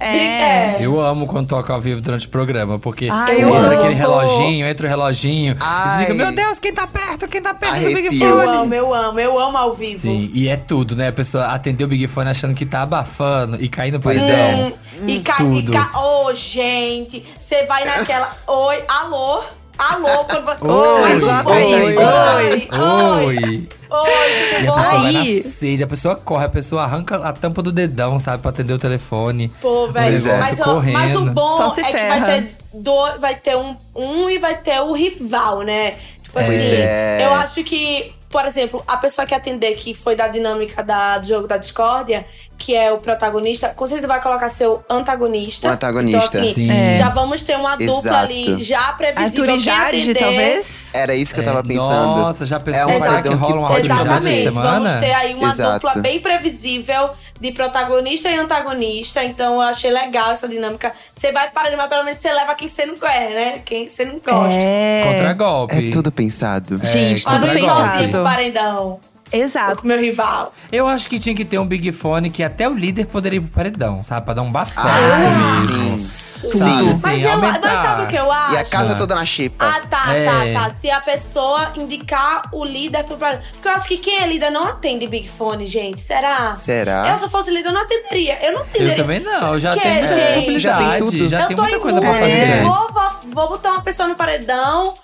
É. 0.00 0.76
Eu 0.80 1.00
amo 1.00 1.26
quando 1.26 1.48
toca 1.48 1.72
ao 1.72 1.80
vivo 1.80 2.00
durante 2.00 2.26
o 2.26 2.30
programa, 2.30 2.78
porque 2.78 3.08
Ai, 3.10 3.42
eu 3.42 3.48
entra 3.48 3.60
amo. 3.72 3.78
aquele 3.78 3.94
reloginho, 3.94 4.66
entra 4.66 4.86
o 4.86 4.88
reloginho. 4.88 5.54
E 5.54 5.58
você 5.58 5.64
Ai. 5.66 6.06
fica, 6.06 6.14
meu 6.14 6.32
Deus, 6.34 6.58
quem 6.60 6.72
tá 6.72 6.86
perto? 6.86 7.26
Quem 7.28 7.42
tá 7.42 7.52
perto 7.54 7.74
do 7.80 7.86
Big 7.86 8.08
Arrepio. 8.08 8.26
Eu 8.28 8.36
Fone? 8.44 8.56
amo, 8.56 8.74
eu 8.74 8.94
amo, 8.94 9.20
eu 9.20 9.38
amo 9.38 9.58
ao 9.58 9.72
vivo. 9.72 10.00
Sim, 10.02 10.30
e 10.32 10.48
é 10.48 10.56
tudo, 10.56 10.94
né? 10.94 11.08
A 11.08 11.12
pessoa 11.12 11.46
atender 11.46 11.84
o 11.84 11.88
Big 11.88 12.06
Fone 12.06 12.30
achando 12.30 12.54
que 12.54 12.64
tá 12.64 12.82
abafando 12.82 13.56
e 13.60 13.68
cair 13.68 13.90
no 13.92 14.00
paredão. 14.00 14.28
é. 14.28 14.72
Hum, 15.00 15.04
e 15.06 15.20
cai, 15.20 15.36
e 15.36 15.62
tudo. 15.62 15.72
Ô, 15.96 16.34
gente, 16.34 17.24
você 17.38 17.64
vai 17.64 17.84
naquela. 17.84 18.36
Oi, 18.46 18.82
alô? 18.88 19.42
Alô, 19.78 20.24
quando. 20.24 20.48
Oi, 20.70 21.12
oi, 21.14 21.42
bom, 21.42 21.50
oi, 21.52 21.64
oi, 21.74 22.68
oi. 22.72 23.68
oi, 23.90 24.62
E 24.62 24.66
a 24.68 24.72
pessoa 24.72 24.76
bom? 24.76 24.82
vai 25.02 25.12
na 25.12 25.20
Aí. 25.20 25.42
sede, 25.42 25.82
a 25.82 25.86
pessoa 25.86 26.16
corre, 26.16 26.44
a 26.44 26.48
pessoa 26.48 26.82
arranca 26.82 27.16
a 27.16 27.32
tampa 27.32 27.62
do 27.62 27.70
dedão, 27.72 28.18
sabe, 28.18 28.42
pra 28.42 28.50
atender 28.50 28.72
o 28.72 28.78
telefone. 28.78 29.48
Pô, 29.60 29.86
velho. 29.88 30.20
Mas, 30.40 30.60
correndo. 30.60 30.92
mas 30.94 31.16
o 31.16 31.26
bom 31.30 31.72
é 31.78 31.82
que 31.82 31.92
ferra. 31.92 32.08
vai 32.08 32.24
ter, 32.24 32.50
do, 32.74 33.18
vai 33.18 33.34
ter 33.36 33.56
um, 33.56 33.76
um 33.94 34.28
e 34.28 34.38
vai 34.38 34.56
ter 34.56 34.80
o 34.80 34.92
rival, 34.92 35.62
né? 35.62 35.92
Tipo 36.22 36.34
Pois 36.34 36.46
assim, 36.46 36.58
é. 36.60 37.24
eu 37.24 37.32
acho 37.34 37.64
que, 37.64 38.12
por 38.28 38.44
exemplo, 38.44 38.82
a 38.86 38.96
pessoa 38.98 39.26
que 39.26 39.34
atender, 39.34 39.74
que 39.76 39.94
foi 39.94 40.14
da 40.14 40.28
dinâmica 40.28 40.82
da, 40.82 41.16
do 41.18 41.26
jogo 41.26 41.46
da 41.46 41.56
discórdia, 41.56 42.26
que 42.58 42.74
é 42.74 42.92
o 42.92 42.98
protagonista, 42.98 43.68
com 43.68 43.86
certeza 43.86 44.08
vai 44.08 44.20
colocar 44.20 44.48
seu 44.48 44.84
antagonista. 44.90 45.68
O 45.68 45.70
antagonista. 45.70 46.18
Então, 46.38 46.42
assim, 46.42 46.54
Sim. 46.54 46.70
É. 46.70 46.96
já 46.98 47.08
vamos 47.08 47.42
ter 47.44 47.56
uma 47.56 47.76
dupla 47.76 47.98
Exato. 48.00 48.16
ali 48.16 48.60
já 48.62 48.92
previsível. 48.94 49.24
Arthur 49.24 49.44
e 49.44 49.46
quem 49.46 49.58
Jade, 49.60 49.96
atender- 50.02 50.18
talvez? 50.18 50.90
Era 50.94 51.14
isso 51.14 51.32
que 51.32 51.40
eu 51.40 51.44
tava 51.44 51.60
É, 51.60 51.62
pensando. 51.62 52.16
Nossa, 52.18 52.44
já 52.44 52.58
pensou 52.58 52.82
É 52.82 52.86
um 52.96 53.00
será 53.00 53.22
que 53.22 53.28
rola 53.28 53.60
uma 53.60 53.78
Exatamente. 53.78 54.50
Vamos 54.50 54.92
ter 54.96 55.12
aí 55.12 55.34
uma 55.34 55.50
Exato. 55.52 55.72
dupla 55.86 56.02
bem 56.02 56.18
previsível 56.20 57.10
de 57.40 57.52
protagonista 57.52 58.28
e 58.28 58.36
antagonista. 58.36 59.22
Então 59.22 59.54
eu 59.54 59.60
achei 59.62 59.90
legal 59.92 60.32
essa 60.32 60.48
dinâmica. 60.48 60.92
Você 61.12 61.30
vai 61.30 61.48
para 61.50 61.68
mas 61.76 61.86
pelo 61.88 62.02
menos 62.02 62.18
você 62.18 62.32
leva 62.32 62.54
quem 62.56 62.68
você 62.68 62.86
não 62.86 62.96
quer, 62.96 63.30
né? 63.30 63.62
Quem 63.64 63.88
você 63.88 64.04
não 64.04 64.18
gosta. 64.18 64.60
É. 64.60 65.04
Contra 65.06 65.32
golpe. 65.32 65.88
É 65.88 65.90
tudo 65.92 66.10
pensado. 66.10 66.80
Gente, 66.82 67.22
Pra 67.22 67.34
tudo 67.34 67.46
golpe. 67.46 67.60
sozinho 67.60 67.84
pro 67.86 68.02
pensado. 68.02 68.24
paredão. 68.24 69.00
Exato. 69.32 69.76
Com 69.76 69.84
o 69.84 69.86
meu 69.88 69.98
rival. 70.00 70.52
Eu 70.72 70.86
acho 70.88 71.08
que 71.08 71.18
tinha 71.18 71.34
que 71.34 71.44
ter 71.44 71.58
um 71.58 71.66
Big 71.66 71.90
Fone 71.92 72.30
que 72.30 72.42
até 72.42 72.68
o 72.68 72.74
líder 72.74 73.06
poderia 73.06 73.38
ir 73.38 73.40
pro 73.40 73.50
paredão, 73.50 74.02
sabe? 74.02 74.24
Pra 74.24 74.34
dar 74.34 74.42
um 74.42 74.50
bafé 74.52 74.74
Ah, 74.76 75.16
sim. 75.16 75.88
Sabe? 75.88 76.58
Sim. 76.58 77.00
Mas, 77.02 77.18
Sim, 77.20 77.24
eu, 77.24 77.32
aumentar. 77.32 77.60
mas 77.60 77.78
sabe 77.80 78.02
o 78.04 78.06
que 78.06 78.16
eu 78.16 78.30
acho? 78.30 78.54
E 78.54 78.58
a 78.58 78.64
casa 78.64 78.94
toda 78.94 79.14
na 79.14 79.24
xepa. 79.26 79.64
Ah, 79.66 79.80
tá, 79.88 80.14
É. 80.14 80.52
tá, 80.54 80.60
tá. 80.68 80.70
Se 80.74 80.90
a 80.90 81.00
pessoa 81.00 81.72
indicar 81.76 82.42
o 82.52 82.64
líder 82.64 83.04
pro 83.04 83.16
paredão. 83.16 83.42
Porque 83.52 83.68
eu 83.68 83.72
acho 83.72 83.88
que 83.88 83.98
quem 83.98 84.18
é 84.22 84.26
líder 84.26 84.50
não 84.50 84.64
atende 84.66 85.06
Big 85.06 85.28
Fone, 85.28 85.66
gente. 85.66 86.00
Será? 86.00 86.54
Será? 86.54 87.08
Eu, 87.10 87.16
se 87.16 87.24
eu 87.24 87.28
fosse 87.28 87.50
líder, 87.50 87.68
eu 87.68 87.72
não 87.72 87.82
atenderia. 87.82 88.38
Eu 88.44 88.52
não 88.52 88.62
atenderia. 88.62 88.92
Eu 88.92 88.96
também 88.96 89.20
não, 89.20 89.54
eu 89.54 89.60
já 89.60 89.72
Que, 89.72 89.80
tenho 89.80 89.94
muita 89.94 90.14
gente? 90.14 90.60
Já 90.60 90.76
tem 90.78 90.98
tudo. 90.98 91.28
já 91.28 91.40
eu 91.42 91.46
tem 91.48 91.56
tô 91.56 91.62
muita 91.62 91.76
em 91.76 91.80
coisa 91.80 92.00
pra 92.00 92.14
fazer. 92.14 92.62
Vou, 92.62 92.92
vou, 92.92 93.10
vou 93.34 93.48
botar 93.48 93.70
uma 93.72 93.82
pessoa 93.82 94.08
no 94.08 94.14
paredão, 94.14 94.94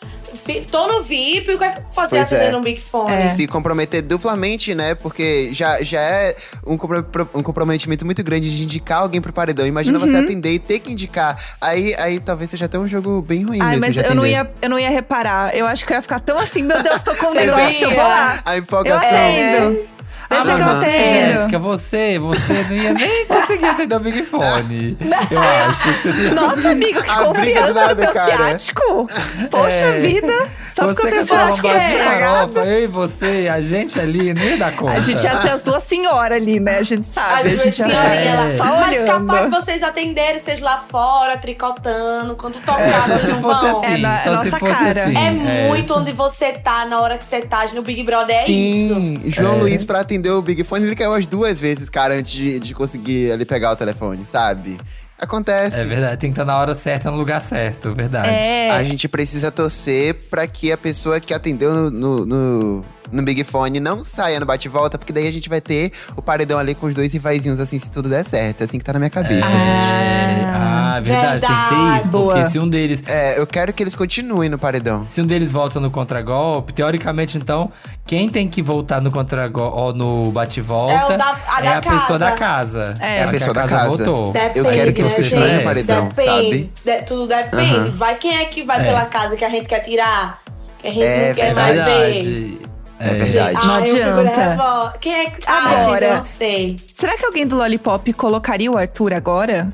tô 0.71 0.87
no 0.87 1.03
VIP, 1.03 1.53
o 1.53 1.59
que 1.59 1.65
é 1.65 1.71
que 1.71 1.79
eu 1.79 1.83
vou 1.83 1.91
fazer 1.93 2.17
Pois 2.17 2.33
é. 2.33 2.37
atendendo 2.37 2.59
um 2.59 2.63
Big 2.63 2.81
Fone? 2.81 3.13
É. 3.13 3.29
Se 3.35 3.47
comprometer 3.47 4.03
duplamente, 4.03 4.75
né? 4.75 4.95
Porque 4.95 5.51
já, 5.53 5.83
já 5.83 6.01
é 6.01 6.37
um, 6.67 6.77
compro- 6.77 7.29
um 7.35 7.43
comprometimento 7.43 8.05
muito 8.05 8.23
grande 8.23 8.55
de 8.57 8.63
indicar 8.63 8.99
alguém 9.03 9.21
pro 9.21 9.33
paredão. 9.33 9.67
Imagina 9.67 9.99
Uhum. 9.99 10.07
você 10.07 10.17
atender 10.17 10.53
e 10.53 10.59
ter 10.59 10.79
que 10.81 10.93
indicar. 10.93 11.37
Aí, 11.61 11.95
aí 11.99 12.21
talvez 12.21 12.51
seja 12.51 12.65
até 12.67 12.79
um 12.79 12.87
jogo 12.89 13.23
bem 13.23 13.45
ruim 13.45 13.59
Ai, 13.61 13.77
mesmo 13.77 13.81
mas 13.87 13.95
de 13.95 14.01
eu 14.05 14.15
não, 14.15 14.27
ia, 14.27 14.51
eu 14.61 14.69
não 14.71 14.79
ia 14.79 14.91
reparar. 14.91 15.57
Eu 15.57 15.67
acho 15.67 15.85
que 15.87 15.93
eu 15.93 15.97
ia 15.97 16.03
ficar 16.03 16.21
tão 16.21 16.39
assim, 16.39 16.63
meu 16.63 16.83
Deus, 16.83 17.03
tô 17.03 17.15
com 17.15 17.27
um 17.29 17.35
negócio, 17.35 17.85
eu 17.85 17.91
vou 17.91 17.99
lá. 17.99 18.41
A 18.45 18.55
Eu 18.57 18.61
empolgação. 18.63 19.09
atendo. 19.09 19.94
Deixa 20.31 20.53
ah, 20.53 20.57
que 20.57 20.63
eu 20.63 20.69
atendo. 20.69 21.33
Jéssica, 21.35 21.59
você, 21.59 22.19
você 22.19 22.53
não 22.65 22.73
ia 22.77 22.93
nem 22.95 23.27
conseguir 23.27 23.67
atender 23.67 23.95
o 23.97 24.01
Big 24.01 24.23
Fone. 24.23 24.97
Eu 25.31 25.41
acho. 25.41 26.35
Nossa, 26.35 26.71
amigo, 26.71 27.03
que 27.03 27.11
A 27.11 27.25
briga 27.25 27.25
do 27.25 27.35
confiança 27.35 27.69
no 27.69 27.75
nada, 27.75 27.95
meu 27.95 28.13
cara. 28.13 28.37
ciático. 28.37 29.11
Poxa 29.51 29.85
É. 29.85 29.99
vida. 30.01 30.49
Só 30.75 30.87
porque 30.87 31.03
você 31.03 31.09
eu 31.09 31.13
tenho 31.13 31.27
ciático 31.27 31.69
farofa, 31.69 32.59
eu 32.61 32.83
e 32.85 32.87
você, 32.89 33.49
a 33.53 33.61
gente 33.61 34.01
ali, 34.01 34.35
nem 34.35 34.51
ia 34.51 34.57
dar 34.57 34.75
conta. 34.75 34.95
A 34.95 35.01
gente 35.01 35.23
ia 35.23 35.41
ser 35.41 35.51
as 35.51 35.63
duas 35.63 35.83
senhoras 35.85 36.37
ali, 36.37 36.59
né? 36.59 36.79
A 36.79 36.83
gente 36.83 37.03
As 37.03 37.07
sabe. 37.07 37.49
A 37.51 37.55
duas 37.55 37.75
senhorinhas 37.75 38.35
lá. 38.39 38.45
É. 38.45 38.49
só 38.57 38.65
Mas 38.65 38.91
olhando. 39.03 39.07
capaz 39.07 39.45
de 39.51 39.51
vocês 39.61 39.83
atenderem, 39.85 40.39
vocês 40.41 40.59
lá 40.61 40.79
fora, 40.79 41.37
tricotando, 41.37 42.35
quando 42.35 42.55
tocar, 42.55 42.79
Só 43.09 43.15
vocês 43.15 43.29
não 43.29 43.41
vão. 43.41 43.83
assim, 43.85 43.95
É 43.95 43.99
na- 43.99 44.19
é 44.19 44.23
só 44.25 44.31
nossa 44.33 44.59
cara. 44.59 45.05
assim. 45.05 45.17
É 45.17 45.31
muito 45.69 45.95
onde 45.95 46.11
você 46.13 46.53
tá 46.53 46.87
na 46.87 47.01
hora 47.01 47.19
que 47.19 47.25
você 47.25 47.41
tá 47.41 47.65
no 47.73 47.83
Big 47.83 48.03
Brother, 48.03 48.35
é 48.35 48.41
isso. 48.41 48.95
Sim, 48.95 49.23
João 49.27 49.59
Luiz, 49.59 49.85
pra 49.85 50.01
atender 50.01 50.14
o 50.31 50.43
Big 50.43 50.65
Fone, 50.65 50.85
ele 50.85 50.97
caiu 50.97 51.13
as 51.13 51.27
duas 51.27 51.61
vezes, 51.61 51.89
cara, 51.89 52.15
antes 52.15 52.33
de, 52.33 52.61
de 52.61 52.75
conseguir 52.75 53.33
ali 53.33 53.45
pegar 53.45 53.73
o 53.73 53.77
telefone, 53.77 54.25
sabe? 54.27 54.79
Acontece. 55.19 55.81
É 55.81 55.85
verdade, 55.85 56.17
tem 56.17 56.31
que 56.31 56.35
estar 56.35 56.45
na 56.45 56.59
hora 56.59 56.75
certa, 56.75 57.11
no 57.11 57.17
lugar 57.17 57.41
certo, 57.41 57.95
verdade. 57.95 58.29
É. 58.29 58.71
A 58.71 58.83
gente 58.83 59.09
precisa 59.09 59.51
torcer 59.51 60.15
pra 60.29 60.47
que 60.47 60.73
a 60.73 60.77
pessoa 60.77 61.21
que 61.21 61.33
atendeu 61.33 61.73
no, 61.73 61.91
no, 61.91 62.27
no, 62.27 62.85
no 63.13 63.23
Big 63.23 63.45
Fone 63.45 63.81
não 63.81 64.03
saia 64.03 64.39
no 64.41 64.47
bate-volta, 64.47 64.99
porque 64.99 65.13
daí 65.13 65.27
a 65.29 65.33
gente 65.33 65.49
vai 65.49 65.61
ter 65.61 65.93
o 66.17 66.23
paredão 66.23 66.59
ali 66.59 66.75
com 66.75 66.87
os 66.87 66.95
dois 66.95 67.13
rivaizinhos, 67.13 67.61
assim, 67.61 67.79
se 67.79 67.91
tudo 67.91 68.09
der 68.09 68.25
certo. 68.25 68.61
É 68.63 68.65
assim 68.65 68.79
que 68.79 68.85
tá 68.85 68.93
na 68.93 68.99
minha 68.99 69.11
cabeça, 69.11 69.49
gente. 69.49 70.45
Ah, 70.57 71.01
verdade, 71.03 71.41
tem 71.41 71.51
que 71.51 71.69
ter 71.69 71.99
isso. 72.01 72.09
Boa. 72.09 72.35
Porque 72.35 72.51
se 72.51 72.59
um 72.59 72.69
deles. 72.69 73.03
É, 73.07 73.39
eu 73.39 73.47
quero 73.47 73.73
que 73.73 73.83
eles 73.83 73.97
continuem 73.97 74.49
no 74.49 74.59
paredão. 74.59 75.07
Se 75.07 75.21
um 75.21 75.27
deles 75.27 75.53
volta 75.53 75.81
no 75.81 75.91
contragolpe, 75.91 76.73
teoricamente, 76.73 77.37
então, 77.37 77.71
quem 78.07 78.29
tem 78.29 78.49
que 78.49 78.63
voltar 78.63 79.01
no 79.01 79.11
contragolpe 79.11 79.77
ou 79.77 79.93
no 79.93 80.31
bate-volta 80.33 80.93
É 80.95 81.05
o 81.15 81.19
da- 81.19 81.37
a 81.49 81.61
é 81.61 81.63
da 81.65 81.77
a 81.79 81.83
pessoa 81.83 82.19
da 82.19 82.33
casa. 82.33 82.95
É. 83.01 83.19
É 83.21 83.23
a 83.25 83.29
pessoa 83.29 83.53
da 83.55 83.63
casa 83.63 83.77
casa. 83.77 83.89
votou. 84.05 84.33
Depende, 84.33 84.59
Eu 84.59 84.65
quero 84.67 84.93
que 84.93 85.03
né, 85.03 85.09
eles 85.09 85.15
continuem 85.15 85.49
gente? 85.49 85.59
no 85.59 85.65
paredão, 85.65 86.09
Depende. 86.09 86.29
sabe? 86.29 86.71
De- 86.85 87.03
tudo 87.07 87.27
depende. 87.27 87.75
Aham. 87.77 87.91
Vai 87.93 88.15
quem 88.17 88.37
é 88.37 88.45
que 88.47 88.63
vai 88.63 88.81
É. 88.81 88.85
pela 88.85 89.07
casa 89.07 89.37
que 89.37 89.45
a 89.45 89.49
gente 89.49 89.67
quer 89.67 89.81
tirar? 89.81 90.43
Que 90.79 90.89
a 90.89 90.91
gente 90.91 91.05
É 91.05 91.29
não 91.29 91.35
quer 91.35 91.55
mais 91.55 91.77
ver. 91.77 92.59
É 93.05 93.15
verdade. 93.15 93.55
Não 93.67 93.75
Ai, 93.75 93.83
eu 93.83 93.87
fico 93.87 93.99
adianta. 93.99 94.99
Quem 95.01 95.13
é 95.15 95.31
que. 95.31 95.41
Ai, 95.47 95.75
Agora. 95.83 95.93
gente, 96.01 96.05
eu 96.11 96.17
não 96.17 96.23
sei. 96.23 96.77
Será 96.95 97.17
que 97.17 97.25
alguém 97.27 97.47
do 97.47 97.57
Lollipop 97.57 98.13
colocaria 98.15 98.71
o 98.71 98.77
Arthur 98.79 99.13
agora? 99.13 99.69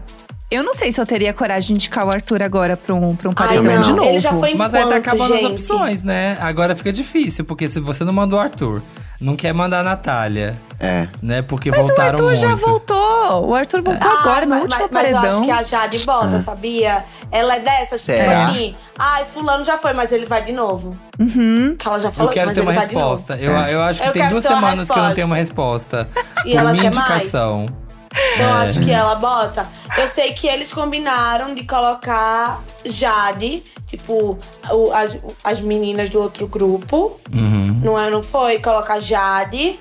Eu 0.50 0.64
não 0.64 0.74
sei 0.74 0.90
se 0.90 1.00
eu 1.00 1.06
teria 1.06 1.32
coragem 1.32 1.68
de 1.68 1.72
indicar 1.74 2.04
o 2.04 2.10
Arthur 2.10 2.42
agora 2.42 2.76
pra 2.76 2.92
um, 2.92 3.14
pra 3.14 3.28
um 3.28 3.32
Ai, 3.36 3.46
paredão 3.46 3.62
também 3.64 3.80
de 3.82 3.88
não. 3.90 3.96
novo. 3.98 4.08
Ele 4.08 4.18
já 4.18 4.32
foi 4.32 4.52
Mas 4.54 4.74
aí 4.74 4.82
tá 4.82 4.88
Enquanto, 4.88 4.98
acabando 5.06 5.34
as 5.34 5.40
gente. 5.40 5.52
opções, 5.52 6.02
né? 6.02 6.36
Agora 6.40 6.74
fica 6.74 6.90
difícil, 6.92 7.44
porque 7.44 7.68
se 7.68 7.78
você 7.78 8.02
não 8.02 8.12
mandou 8.12 8.36
o 8.38 8.42
Arthur, 8.42 8.82
não 9.20 9.36
quer 9.36 9.52
mandar 9.52 9.80
a 9.80 9.82
Natália, 9.82 10.58
É. 10.78 11.06
né? 11.22 11.42
Porque 11.42 11.70
Mas 11.70 11.80
o 11.80 11.82
voltaram 11.84 12.10
Arthur 12.10 12.24
muito. 12.24 12.38
já 12.40 12.54
voltou. 12.54 13.46
O 13.48 13.54
Arthur 13.54 13.82
voltou 13.82 14.10
agora, 14.10 14.46
no 14.46 14.50
mas, 14.50 14.62
último 14.62 14.80
mas, 14.80 14.90
mas 14.92 15.12
eu 15.12 15.18
paredão. 15.18 15.38
acho 15.38 15.44
que 15.44 15.50
a 15.50 15.62
Jade 15.62 15.98
bota, 16.00 16.40
sabia? 16.40 17.04
Ela 17.30 17.56
é 17.56 17.60
dessas, 17.60 18.00
tipo 18.04 18.16
Será? 18.18 18.46
assim. 18.46 18.74
Ai, 18.98 19.24
fulano 19.24 19.62
já 19.64 19.76
foi, 19.76 19.92
mas 19.92 20.10
ele 20.12 20.24
vai 20.26 20.42
de 20.42 20.52
novo. 20.52 20.96
Uhum. 21.18 21.76
Que 21.78 21.86
ela 21.86 21.98
já 21.98 22.08
Eu 22.08 22.12
falou, 22.12 22.32
quero 22.32 22.46
mas 22.46 22.54
ter 22.54 22.60
ele 22.62 22.70
uma 22.70 22.74
vai 22.78 22.86
de 22.86 22.94
novo. 22.94 23.10
resposta. 23.10 23.36
Eu, 23.36 23.52
eu 23.52 23.82
acho 23.82 24.02
que 24.02 24.08
Eu 24.08 24.12
tem 24.12 24.28
duas 24.28 24.42
semanas 24.44 24.88
que 24.90 24.98
eu 24.98 25.02
não 25.02 25.14
tenho 25.14 25.26
uma 25.26 25.36
resposta. 25.36 26.08
E 26.46 26.52
Por 26.52 26.58
ela 26.58 26.72
minha 26.72 26.90
quer 26.90 26.96
mais? 26.96 27.10
indicação. 27.22 27.66
Então 27.66 27.89
eu 28.38 28.44
É. 28.46 28.50
acho 28.52 28.80
que 28.80 28.90
ela 28.90 29.14
bota. 29.14 29.66
Eu 29.96 30.06
sei 30.06 30.32
que 30.32 30.46
eles 30.46 30.72
combinaram 30.72 31.54
de 31.54 31.64
colocar 31.64 32.62
Jade, 32.84 33.62
tipo, 33.86 34.38
o- 34.70 34.92
as, 34.92 35.16
as 35.44 35.60
meninas 35.60 36.08
do 36.08 36.20
outro 36.20 36.46
grupo. 36.46 37.20
Uhum. 37.32 37.80
Não, 37.82 37.98
é, 37.98 38.10
não 38.10 38.22
foi? 38.22 38.58
Colocar 38.58 39.00
Jade. 39.00 39.78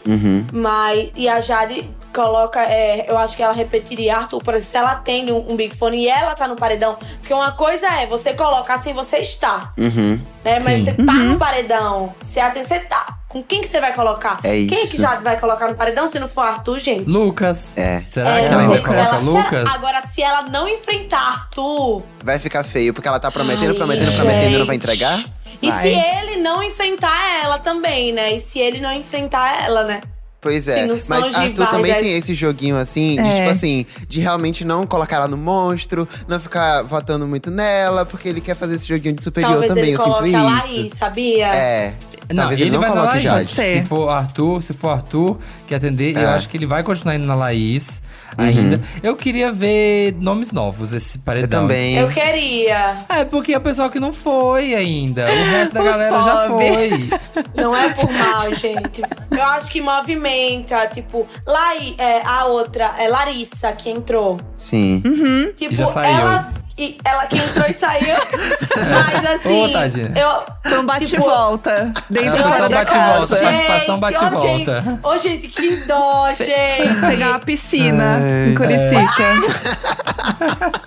Mas. 0.54 1.12
E 1.16 1.28
a 1.28 1.40
Jade 1.40 1.90
coloca. 2.14 2.62
é, 2.62 3.10
eu 3.10 3.18
acho 3.18 3.36
que 3.36 3.44
ela 3.44 3.54
repetiria 3.54 4.18
Arthur. 4.18 4.40
Por 4.44 4.54
exemplo, 4.54 4.70
se 4.72 4.78
ela 4.78 4.96
tem 4.96 5.32
um, 5.32 5.52
um 5.52 5.56
Big 5.56 5.76
Fone 5.76 5.98
e 5.98 6.08
ela 6.08 6.34
tá 6.36 6.48
no 6.48 6.56
paredão. 6.56 6.98
Porque 7.20 7.34
uma 7.34 7.52
coisa 7.52 7.88
é 7.88 8.06
você 8.06 8.34
colocar 8.34 8.78
sem 8.78 8.94
você 8.94 9.18
estar. 9.18 9.74
Uhum. 9.78 10.20
Né? 10.44 10.60
Mas 10.64 10.80
Sim. 10.80 10.86
você 10.86 10.94
tá 10.94 11.14
no 11.14 11.38
paredão. 11.38 12.14
Você, 12.22 12.40
até- 12.40 12.64
você 12.64 12.80
tá. 12.80 13.19
Com 13.30 13.44
quem 13.44 13.62
que 13.62 13.68
você 13.68 13.80
vai 13.80 13.94
colocar? 13.94 14.40
É 14.44 14.50
Quem 14.66 14.74
isso. 14.74 14.96
que 14.96 15.02
Jade 15.04 15.24
vai 15.24 15.40
colocar 15.40 15.68
no 15.70 15.76
paredão 15.76 16.08
se 16.08 16.18
não 16.18 16.28
for 16.28 16.42
Arthur, 16.42 16.80
gente? 16.80 17.08
Lucas. 17.08 17.78
É. 17.78 18.04
Será 18.12 18.40
É, 18.40 18.44
que 18.44 18.50
não 18.50 18.60
ela 18.60 18.68
sei 18.68 18.78
ainda 18.78 18.78
se 18.78 18.82
coloca 18.84 19.00
ela- 19.16 19.20
Lucas? 19.20 19.50
será- 19.60 19.74
Agora, 19.76 20.02
se 20.08 20.22
ela 20.24 20.42
não 20.44 20.68
enfrentar 20.68 21.20
Arthur. 21.20 22.04
Vai 22.24 22.40
ficar 22.40 22.64
feio, 22.64 22.92
porque 22.92 23.08
ela 23.08 23.20
tá 23.20 23.30
prometendo, 23.30 23.70
ai, 23.70 23.76
prometendo, 23.76 24.16
prometendo 24.16 24.56
e 24.56 24.58
não 24.58 24.66
vai 24.66 24.76
gente. 24.78 24.84
entregar? 24.84 25.24
E 25.62 25.70
Vai. 25.70 25.82
se 25.82 25.88
ele 25.90 26.38
não 26.42 26.64
enfrentar 26.64 27.14
ela 27.44 27.60
também, 27.60 28.12
né? 28.12 28.34
E 28.34 28.40
se 28.40 28.58
ele 28.60 28.80
não 28.80 28.92
enfrentar 28.94 29.64
ela, 29.64 29.84
né? 29.84 30.02
Pois 30.42 30.70
é, 30.70 30.88
mas 30.88 31.12
Arthur 31.12 31.42
rivais, 31.42 31.70
também 31.70 31.92
já- 31.92 32.00
tem 32.00 32.18
esse 32.18 32.34
joguinho 32.34 32.78
assim, 32.78 33.16
de 33.22 33.28
É. 33.30 33.36
tipo 33.36 33.50
assim, 33.50 33.86
de 34.08 34.22
realmente 34.22 34.64
não 34.64 34.88
colocar 34.88 35.18
ela 35.18 35.28
no 35.28 35.36
monstro, 35.36 36.08
não 36.30 36.40
ficar 36.40 36.82
votando 36.84 37.28
muito 37.28 37.52
nela, 37.52 38.06
porque 38.06 38.30
ele 38.30 38.40
quer 38.40 38.56
fazer 38.56 38.76
esse 38.76 38.86
joguinho 38.88 39.16
de 39.16 39.22
superior 39.22 39.52
Talvez 39.52 39.68
também, 39.70 39.84
ele 39.84 39.94
eu 39.96 39.98
sinto 40.02 40.16
coloque 40.16 40.34
a 40.36 40.40
isso. 40.40 40.76
Laís, 40.78 40.92
sabia? 40.94 41.48
É. 41.54 41.94
Não, 42.34 42.52
ele, 42.52 42.62
ele 42.64 42.72
não 42.72 42.80
vai 42.80 42.90
na 42.94 43.04
Laís. 43.04 43.24
Jade. 43.24 43.38
Pode 43.46 43.50
ser. 43.56 43.82
Se 43.84 43.88
for 43.90 44.10
Arthur, 44.10 44.62
se 44.62 44.74
for 44.74 44.90
Arthur 44.90 45.38
que 45.68 45.74
atender, 45.74 46.16
eu 46.16 46.22
É. 46.22 46.26
acho 46.36 46.48
que 46.48 46.58
ele 46.58 46.66
vai 46.68 46.84
continuar 46.84 47.16
indo 47.16 47.26
na 47.26 47.36
Laís 47.36 48.02
Uhum. 48.38 48.46
ainda. 48.46 48.82
Eu 49.02 49.16
queria 49.16 49.52
ver 49.52 50.14
nomes 50.20 50.52
novos 50.52 50.94
esse 50.94 51.18
Eu 51.18 51.22
paredão. 51.26 51.62
também. 51.64 51.96
Eu 51.98 52.08
queria. 52.10 52.98
É, 53.10 53.24
porque 53.26 53.54
é 53.54 53.58
o 53.58 53.62
pessoal 53.62 53.90
que 53.90 54.00
não 54.00 54.14
foi 54.14 54.76
ainda. 54.76 55.26
O 55.26 55.44
resto 55.50 55.74
da 55.74 55.82
Os 55.82 55.88
galera 55.90 56.22
já 56.22 56.48
pobre. 56.48 56.68
foi. 56.68 57.10
Não 57.64 57.76
é 57.76 57.90
por 57.94 58.12
mal, 58.12 58.54
gente. 58.54 59.02
Eu 59.32 59.44
acho 59.44 59.72
que 59.72 59.82
movimenta, 59.82 60.86
tipo, 60.88 61.26
Lai, 61.46 61.96
é, 61.98 62.22
a 62.26 62.46
outra, 62.46 62.94
é 63.00 63.08
Larissa, 63.08 63.72
que 63.74 63.90
entrou. 63.90 64.40
Sim. 64.56 65.02
Uhum. 65.04 65.52
Tipo, 65.56 65.74
E 65.74 65.76
já 65.76 65.88
saiu. 65.88 66.18
ela. 66.20 66.54
E 66.80 66.98
ela 67.04 67.26
que 67.26 67.38
entrou 67.38 67.68
e 67.70 67.74
saiu. 67.74 68.16
Mas 69.14 69.26
assim, 69.36 69.64
Ô, 69.66 69.70
tadinha. 69.70 70.14
eu. 70.16 70.46
Foi 70.70 70.80
um 70.80 70.86
bate-volta. 70.86 71.92
Dentro 72.10 72.30
Ela 72.38 72.38
da 72.38 72.44
foi 72.44 72.52
só 72.62 72.68
sua 72.68 72.76
bate-volta, 72.78 73.36
casa. 73.36 73.44
participação 73.44 73.96
Gente, 73.96 74.00
bate-volta. 74.02 74.40
Ô, 74.42 74.82
gente, 74.88 75.00
ô, 75.04 75.18
gente, 75.18 75.48
que 75.50 75.76
dó, 75.86 76.28
gente. 76.34 77.02
Pegar 77.06 77.28
uma 77.32 77.40
piscina 77.40 78.18
em 78.50 78.56
Curicica. 78.56 79.26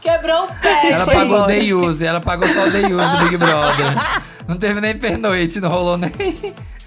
Quebrou 0.00 0.44
o 0.44 0.48
pé. 0.62 0.92
Ela 0.92 1.04
foi 1.04 1.14
pagou 1.14 1.32
o 1.32 1.36
embora. 1.40 1.52
day 1.52 1.74
use, 1.74 2.04
ela 2.06 2.20
pagou 2.22 2.48
só 2.48 2.64
o 2.66 2.70
day 2.70 2.84
use 2.92 3.16
do 3.16 3.24
Big 3.24 3.36
Brother. 3.36 3.86
Não 4.48 4.56
teve 4.56 4.80
nem 4.80 4.96
pernoite, 4.96 5.60
não 5.60 5.68
rolou 5.68 5.98
nem. 5.98 6.10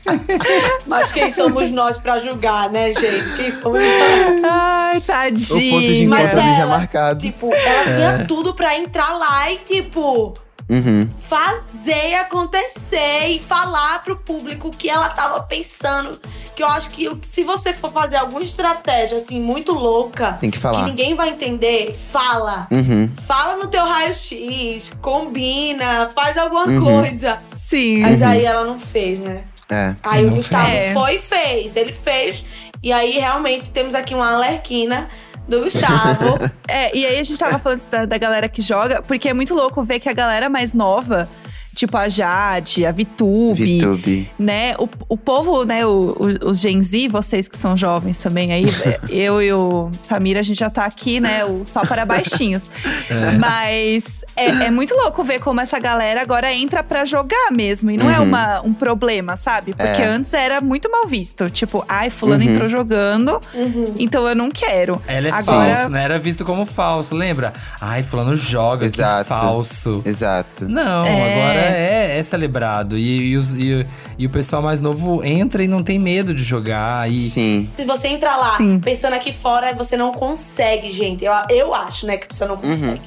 Mas 0.85 1.11
quem 1.11 1.29
somos 1.31 1.69
nós 1.71 1.97
pra 1.97 2.17
julgar, 2.17 2.69
né, 2.69 2.91
gente? 2.93 3.35
Quem 3.35 3.51
somos 3.51 3.81
nós? 3.81 4.43
Ai, 4.43 4.89
O 4.89 4.91
ponto 4.93 5.01
de 5.01 5.07
tadinha. 5.07 6.09
Mas 6.09 6.23
encontro 6.25 6.39
ali 6.39 6.55
já 6.55 6.61
ela, 6.61 6.77
marcado. 6.77 7.19
tipo, 7.21 7.53
ela 7.53 7.83
tinha 7.95 8.25
tudo 8.27 8.53
pra 8.53 8.77
entrar 8.77 9.17
lá 9.17 9.51
e, 9.51 9.57
tipo, 9.57 10.33
Uhum. 10.67 11.07
fazer 11.15 12.15
acontecer 12.15 13.27
e 13.29 13.39
falar 13.39 14.03
pro 14.03 14.15
público 14.17 14.69
o 14.69 14.71
que 14.71 14.89
ela 14.89 15.07
tava 15.09 15.39
pensando. 15.41 16.19
Que 16.55 16.63
eu 16.63 16.67
acho 16.67 16.89
que 16.89 17.09
se 17.21 17.43
você 17.43 17.71
for 17.73 17.91
fazer 17.91 18.15
alguma 18.15 18.41
estratégia, 18.41 19.17
assim, 19.17 19.39
muito 19.41 19.73
louca, 19.73 20.33
Tem 20.41 20.49
que 20.49 20.57
falar. 20.57 20.85
ninguém 20.85 21.13
vai 21.13 21.29
entender, 21.29 21.93
fala. 21.93 22.67
Uhum. 22.71 23.09
Fala 23.27 23.57
no 23.57 23.67
teu 23.67 23.83
raio-x, 23.85 24.91
combina, 25.01 26.07
faz 26.07 26.37
alguma 26.37 26.65
Uhum. 26.67 26.81
coisa. 26.81 27.37
Sim. 27.55 27.99
Mas 27.99 28.21
aí 28.21 28.43
ela 28.45 28.63
não 28.63 28.79
fez, 28.79 29.19
né? 29.19 29.43
É. 29.69 29.95
Aí 30.03 30.23
o 30.23 30.27
Não 30.27 30.35
Gustavo 30.35 30.69
fez. 30.69 30.93
foi 30.93 31.15
e 31.15 31.19
fez. 31.19 31.75
Ele 31.75 31.93
fez. 31.93 32.45
E 32.83 32.91
aí, 32.93 33.17
realmente, 33.17 33.71
temos 33.71 33.95
aqui 33.95 34.13
uma 34.13 34.33
alerquina 34.33 35.07
do 35.47 35.61
Gustavo. 35.61 36.39
É, 36.67 36.95
e 36.97 37.05
aí 37.05 37.19
a 37.19 37.23
gente 37.23 37.37
tava 37.39 37.59
falando 37.59 37.87
da, 37.89 38.05
da 38.05 38.17
galera 38.17 38.49
que 38.49 38.59
joga, 38.59 38.99
porque 39.01 39.29
é 39.29 39.33
muito 39.35 39.53
louco 39.53 39.83
ver 39.83 39.99
que 39.99 40.09
a 40.09 40.13
galera 40.13 40.49
mais 40.49 40.73
nova, 40.73 41.29
tipo 41.75 41.97
a 41.97 42.07
Jade, 42.09 42.85
a 42.85 42.91
Vitube, 42.91 43.63
Vitube. 43.63 44.31
né? 44.39 44.73
O, 44.79 44.87
o 45.09 45.17
povo, 45.17 45.63
né, 45.65 45.85
o- 45.85 46.15
o- 46.17 46.49
os 46.49 46.59
Gen 46.59 46.81
Z, 46.81 47.09
vocês 47.09 47.47
que 47.47 47.57
são 47.57 47.75
jovens 47.75 48.17
também 48.17 48.51
aí, 48.53 48.65
é, 48.85 48.99
eu 49.09 49.41
e 49.41 49.51
o 49.53 49.91
Samir, 50.01 50.37
a 50.37 50.41
gente 50.41 50.57
já 50.59 50.69
tá 50.69 50.85
aqui, 50.85 51.19
né, 51.19 51.43
o 51.45 51.63
só 51.65 51.85
para 51.85 52.05
baixinhos. 52.05 52.71
Mas 53.39 54.23
é, 54.35 54.45
é 54.65 54.71
muito 54.71 54.93
louco 54.95 55.23
ver 55.23 55.39
como 55.39 55.61
essa 55.61 55.79
galera 55.79 56.21
agora 56.21 56.53
entra 56.53 56.83
pra 56.83 57.05
jogar 57.05 57.51
mesmo. 57.51 57.91
E 57.91 57.97
não 57.97 58.09
é 58.09 58.19
Uhum. 58.19 58.25
uma, 58.25 58.61
um 58.61 58.73
problema, 58.73 59.35
sabe? 59.37 59.73
Porque 59.73 60.01
É. 60.01 60.05
antes 60.07 60.33
era 60.33 60.61
muito 60.61 60.89
mal 60.89 61.07
visto. 61.07 61.49
Tipo, 61.49 61.83
ai, 61.87 62.09
fulano 62.09 62.43
Uhum. 62.43 62.49
entrou 62.51 62.67
jogando, 62.67 63.39
Uhum. 63.53 63.83
então 63.99 64.27
eu 64.27 64.35
não 64.35 64.49
quero. 64.49 65.01
Ela 65.07 65.27
é 65.27 65.31
Agora- 65.31 65.75
falso, 65.75 65.89
né? 65.91 66.03
Era 66.03 66.19
visto 66.19 66.43
como 66.45 66.65
falso, 66.65 67.15
lembra? 67.15 67.53
Ai, 67.81 68.03
fulano 68.03 68.35
joga, 68.37 68.85
Exato. 68.85 69.33
que 69.33 69.39
falso. 69.39 70.01
Exato. 70.05 70.67
Não, 70.67 71.05
É. 71.05 71.33
agora 71.33 71.64
é, 71.71 72.17
é 72.19 72.23
celebrado. 72.23 72.97
E, 72.97 73.31
e, 73.31 73.37
os- 73.37 73.53
e- 73.53 73.85
e 74.17 74.25
o 74.25 74.29
pessoal 74.29 74.61
mais 74.61 74.81
novo 74.81 75.23
entra 75.23 75.63
e 75.63 75.67
não 75.67 75.83
tem 75.83 75.97
medo 75.99 76.33
de 76.33 76.43
jogar. 76.43 77.09
E 77.11 77.19
Sim. 77.19 77.69
Se 77.75 77.85
você 77.85 78.07
entrar 78.07 78.37
lá 78.37 78.55
Sim. 78.57 78.79
pensando 78.79 79.13
aqui 79.13 79.31
fora, 79.31 79.73
você 79.73 79.95
não 79.97 80.11
consegue, 80.11 80.91
gente. 80.91 81.23
Eu, 81.25 81.33
eu 81.49 81.73
acho, 81.75 82.05
né, 82.05 82.17
que 82.17 82.33
você 82.35 82.45
não 82.45 82.57
consegue. 82.57 83.01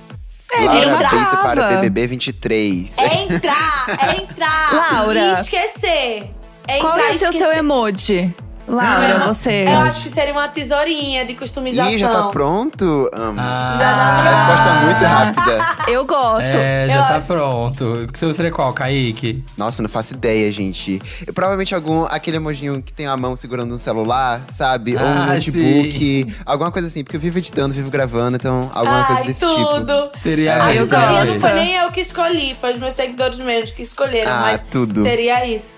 É, 0.52 0.60
vira 0.60 0.86
Laura 0.92 1.08
Brito 1.08 1.36
para. 1.42 1.68
BBB 1.76 2.06
23. 2.06 2.96
É 2.98 3.22
entrar, 3.22 3.86
é 3.88 4.16
entrar. 4.22 4.72
Laura. 4.94 5.20
E 5.20 5.30
esquecer. 5.32 6.30
É 6.66 6.78
Qual 6.80 6.92
entrar 6.94 7.06
vai 7.06 7.16
e 7.16 7.18
ser 7.18 7.28
o 7.28 7.32
seu 7.32 7.52
emoji? 7.52 8.34
Laura, 8.68 9.08
Eu- 9.08 9.26
você. 9.34 9.64
Eu 9.66 9.78
acho 9.78 10.02
que 10.02 10.10
seria 10.10 10.32
uma 10.32 10.48
tesourinha 10.48 11.24
de 11.24 11.34
customização. 11.34 11.90
Ih, 11.90 11.98
já 11.98 12.08
tá 12.08 12.24
pronto? 12.28 13.08
Amo. 13.12 13.38
Ah, 13.40 14.22
Resposta 14.22 14.74
muito 14.84 15.04
rápida. 15.44 15.90
Eu 15.90 16.04
gosto. 16.04 16.54
é, 16.54 16.84
Eu 16.84 16.88
já 16.88 17.02
tá 17.04 17.16
acho. 17.16 17.26
pronto. 17.26 18.08
O 18.12 18.18
seu 18.18 18.32
seria 18.34 18.50
qual, 18.52 18.72
Kaique? 18.72 19.42
Nossa, 19.56 19.82
não 19.82 19.88
faço 19.88 20.14
ideia, 20.14 20.50
gente. 20.52 21.00
Eu, 21.26 21.32
provavelmente 21.32 21.74
algum 21.74 22.04
aquele 22.04 22.36
emojinho 22.36 22.82
que 22.82 22.92
tem 22.92 23.06
a 23.06 23.16
mão 23.16 23.36
segurando 23.36 23.74
um 23.74 23.78
celular, 23.78 24.42
sabe? 24.48 24.96
Ou 24.96 25.02
um 25.02 25.22
Ah, 25.22 25.26
notebook. 25.26 26.34
Alguma 26.44 26.70
coisa 26.70 26.88
assim, 26.88 27.02
porque 27.02 27.16
eu 27.16 27.20
vivo 27.20 27.38
editando, 27.38 27.74
vivo 27.74 27.90
gravando, 27.90 28.36
então 28.36 28.70
alguma 28.74 29.04
coisa 29.04 29.22
Ai, 29.22 29.26
desse 29.28 29.46
tipo. 29.46 29.64
tudo. 29.66 30.10
Teria 30.22 30.62
Ah, 30.62 30.74
eu 30.74 30.86
gosto. 30.86 31.24
não 31.32 31.40
foi 31.40 31.52
nem 31.52 31.74
eu 31.76 31.90
que 31.90 32.00
escolhi, 32.00 32.54
foi 32.54 32.72
os 32.72 32.78
meus 32.78 32.94
seguidores 32.94 33.38
mesmos 33.38 33.70
que 33.70 33.82
escolheram, 33.82 34.32
Ah, 34.32 34.40
mas 34.42 34.60
tudo. 34.60 35.02
seria 35.02 35.46
isso. 35.46 35.74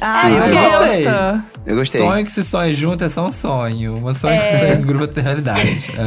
Ai, 0.00 0.32
Ah, 0.32 0.46
eu 0.48 0.54
eu 0.54 0.78
gostei. 0.80 1.04
gosto. 1.04 1.42
Eu 1.66 1.76
gostei. 1.76 2.00
Sonho 2.00 2.24
que 2.24 2.30
se 2.30 2.44
sonha 2.44 2.72
junto 2.72 3.04
é 3.04 3.08
só 3.08 3.26
um 3.26 3.32
sonho. 3.32 3.96
Um 3.96 4.14
sonho 4.14 4.36
que 4.38 4.42
se 4.46 4.54
É. 4.54 4.58
sonha 4.58 4.74
em 4.74 4.82
grupo 4.82 5.18
é 5.18 5.22
realidade. 5.22 5.86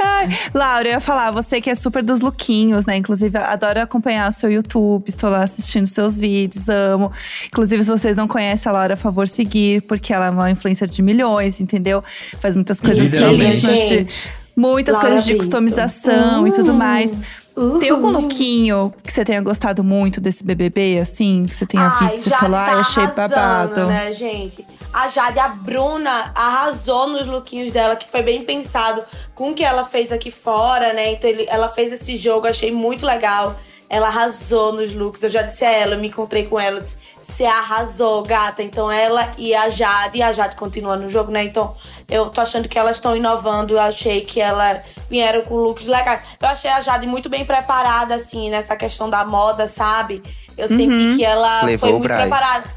É, 0.00 0.28
Laura, 0.54 0.86
eu 0.88 0.92
ia 0.92 1.00
falar, 1.00 1.30
você 1.32 1.60
que 1.60 1.68
é 1.68 1.74
super 1.74 2.02
dos 2.04 2.20
lookinhos, 2.20 2.86
né? 2.86 2.96
Inclusive, 2.96 3.36
adoro 3.36 3.80
acompanhar 3.80 4.28
o 4.28 4.32
seu 4.32 4.50
YouTube, 4.50 5.04
estou 5.08 5.28
lá 5.28 5.42
assistindo 5.42 5.86
seus 5.88 6.20
vídeos, 6.20 6.68
amo. 6.68 7.10
Inclusive, 7.46 7.82
se 7.84 7.90
vocês 7.90 8.16
não 8.16 8.28
conhecem 8.28 8.70
a 8.70 8.72
Laura, 8.72 8.96
por 8.96 9.02
favor, 9.02 9.26
seguir, 9.28 9.82
porque 9.82 10.12
ela 10.12 10.26
é 10.26 10.30
uma 10.30 10.50
influencer 10.50 10.88
de 10.88 11.02
milhões, 11.02 11.60
entendeu? 11.60 12.02
Faz 12.40 12.54
muitas 12.54 12.80
coisas 12.80 13.04
Literalmente. 13.12 14.30
Muitas 14.56 14.94
Laura 14.96 15.08
coisas 15.10 15.24
de 15.24 15.34
customização 15.36 16.46
e 16.46 16.52
tudo 16.52 16.72
mais. 16.74 17.16
Uhul. 17.58 17.78
Tem 17.78 17.90
algum 17.90 18.10
lookinho 18.10 18.92
que 19.02 19.12
você 19.12 19.24
tenha 19.24 19.40
gostado 19.40 19.82
muito 19.82 20.20
desse 20.20 20.44
BBB, 20.44 21.00
assim? 21.00 21.44
Que 21.48 21.54
você 21.54 21.66
tenha 21.66 21.88
Ai, 22.00 22.08
visto 22.16 22.28
e 22.28 22.30
falou, 22.30 22.56
tá 22.56 22.72
achei 22.78 23.02
arrasando, 23.04 23.28
babado. 23.34 23.86
né, 23.86 24.12
gente? 24.12 24.64
A 24.92 25.08
Jade, 25.08 25.38
a 25.38 25.48
Bruna, 25.48 26.32
arrasou 26.34 27.08
nos 27.08 27.26
lookinhos 27.26 27.72
dela, 27.72 27.96
que 27.96 28.08
foi 28.08 28.22
bem 28.22 28.42
pensado 28.42 29.02
com 29.34 29.50
o 29.50 29.54
que 29.54 29.64
ela 29.64 29.84
fez 29.84 30.12
aqui 30.12 30.30
fora, 30.30 30.92
né? 30.92 31.12
Então 31.12 31.28
ele- 31.28 31.46
ela 31.48 31.68
fez 31.68 31.92
esse 31.92 32.16
jogo, 32.16 32.46
achei 32.46 32.72
muito 32.72 33.04
legal. 33.04 33.54
Ela 33.90 34.08
arrasou 34.08 34.72
nos 34.72 34.92
looks. 34.92 35.22
Eu 35.22 35.30
já 35.30 35.42
disse 35.42 35.64
a 35.64 35.70
ela, 35.70 35.94
eu 35.94 35.98
me 35.98 36.08
encontrei 36.08 36.44
com 36.44 36.60
ela, 36.60 36.80
disse, 36.80 36.98
você 37.22 37.44
arrasou, 37.44 38.22
gata. 38.22 38.62
Então 38.62 38.90
ela 38.90 39.32
e 39.38 39.54
a 39.54 39.68
Jade, 39.68 40.18
e 40.18 40.22
a 40.22 40.30
Jade 40.32 40.56
continua 40.56 40.96
no 40.96 41.08
jogo, 41.08 41.30
né? 41.30 41.44
Então 41.44 41.74
eu 42.08 42.28
tô 42.28 42.40
achando 42.40 42.68
que 42.68 42.78
elas 42.78 42.96
estão 42.96 43.16
inovando. 43.16 43.74
Eu 43.74 43.80
achei 43.80 44.20
que 44.20 44.40
elas 44.40 44.80
vieram 45.08 45.42
com 45.42 45.54
looks 45.56 45.86
legais. 45.86 46.20
Eu 46.40 46.48
achei 46.48 46.70
a 46.70 46.80
Jade 46.80 47.06
muito 47.06 47.28
bem 47.28 47.44
preparada, 47.44 48.14
assim, 48.14 48.50
nessa 48.50 48.76
questão 48.76 49.08
da 49.08 49.24
moda, 49.24 49.66
sabe? 49.66 50.22
Eu 50.56 50.68
senti 50.68 51.16
que 51.16 51.24
ela 51.24 51.62
Levou 51.62 51.88
foi 51.88 51.98
muito 51.98 52.12
Braz. 52.12 52.28
preparada. 52.28 52.70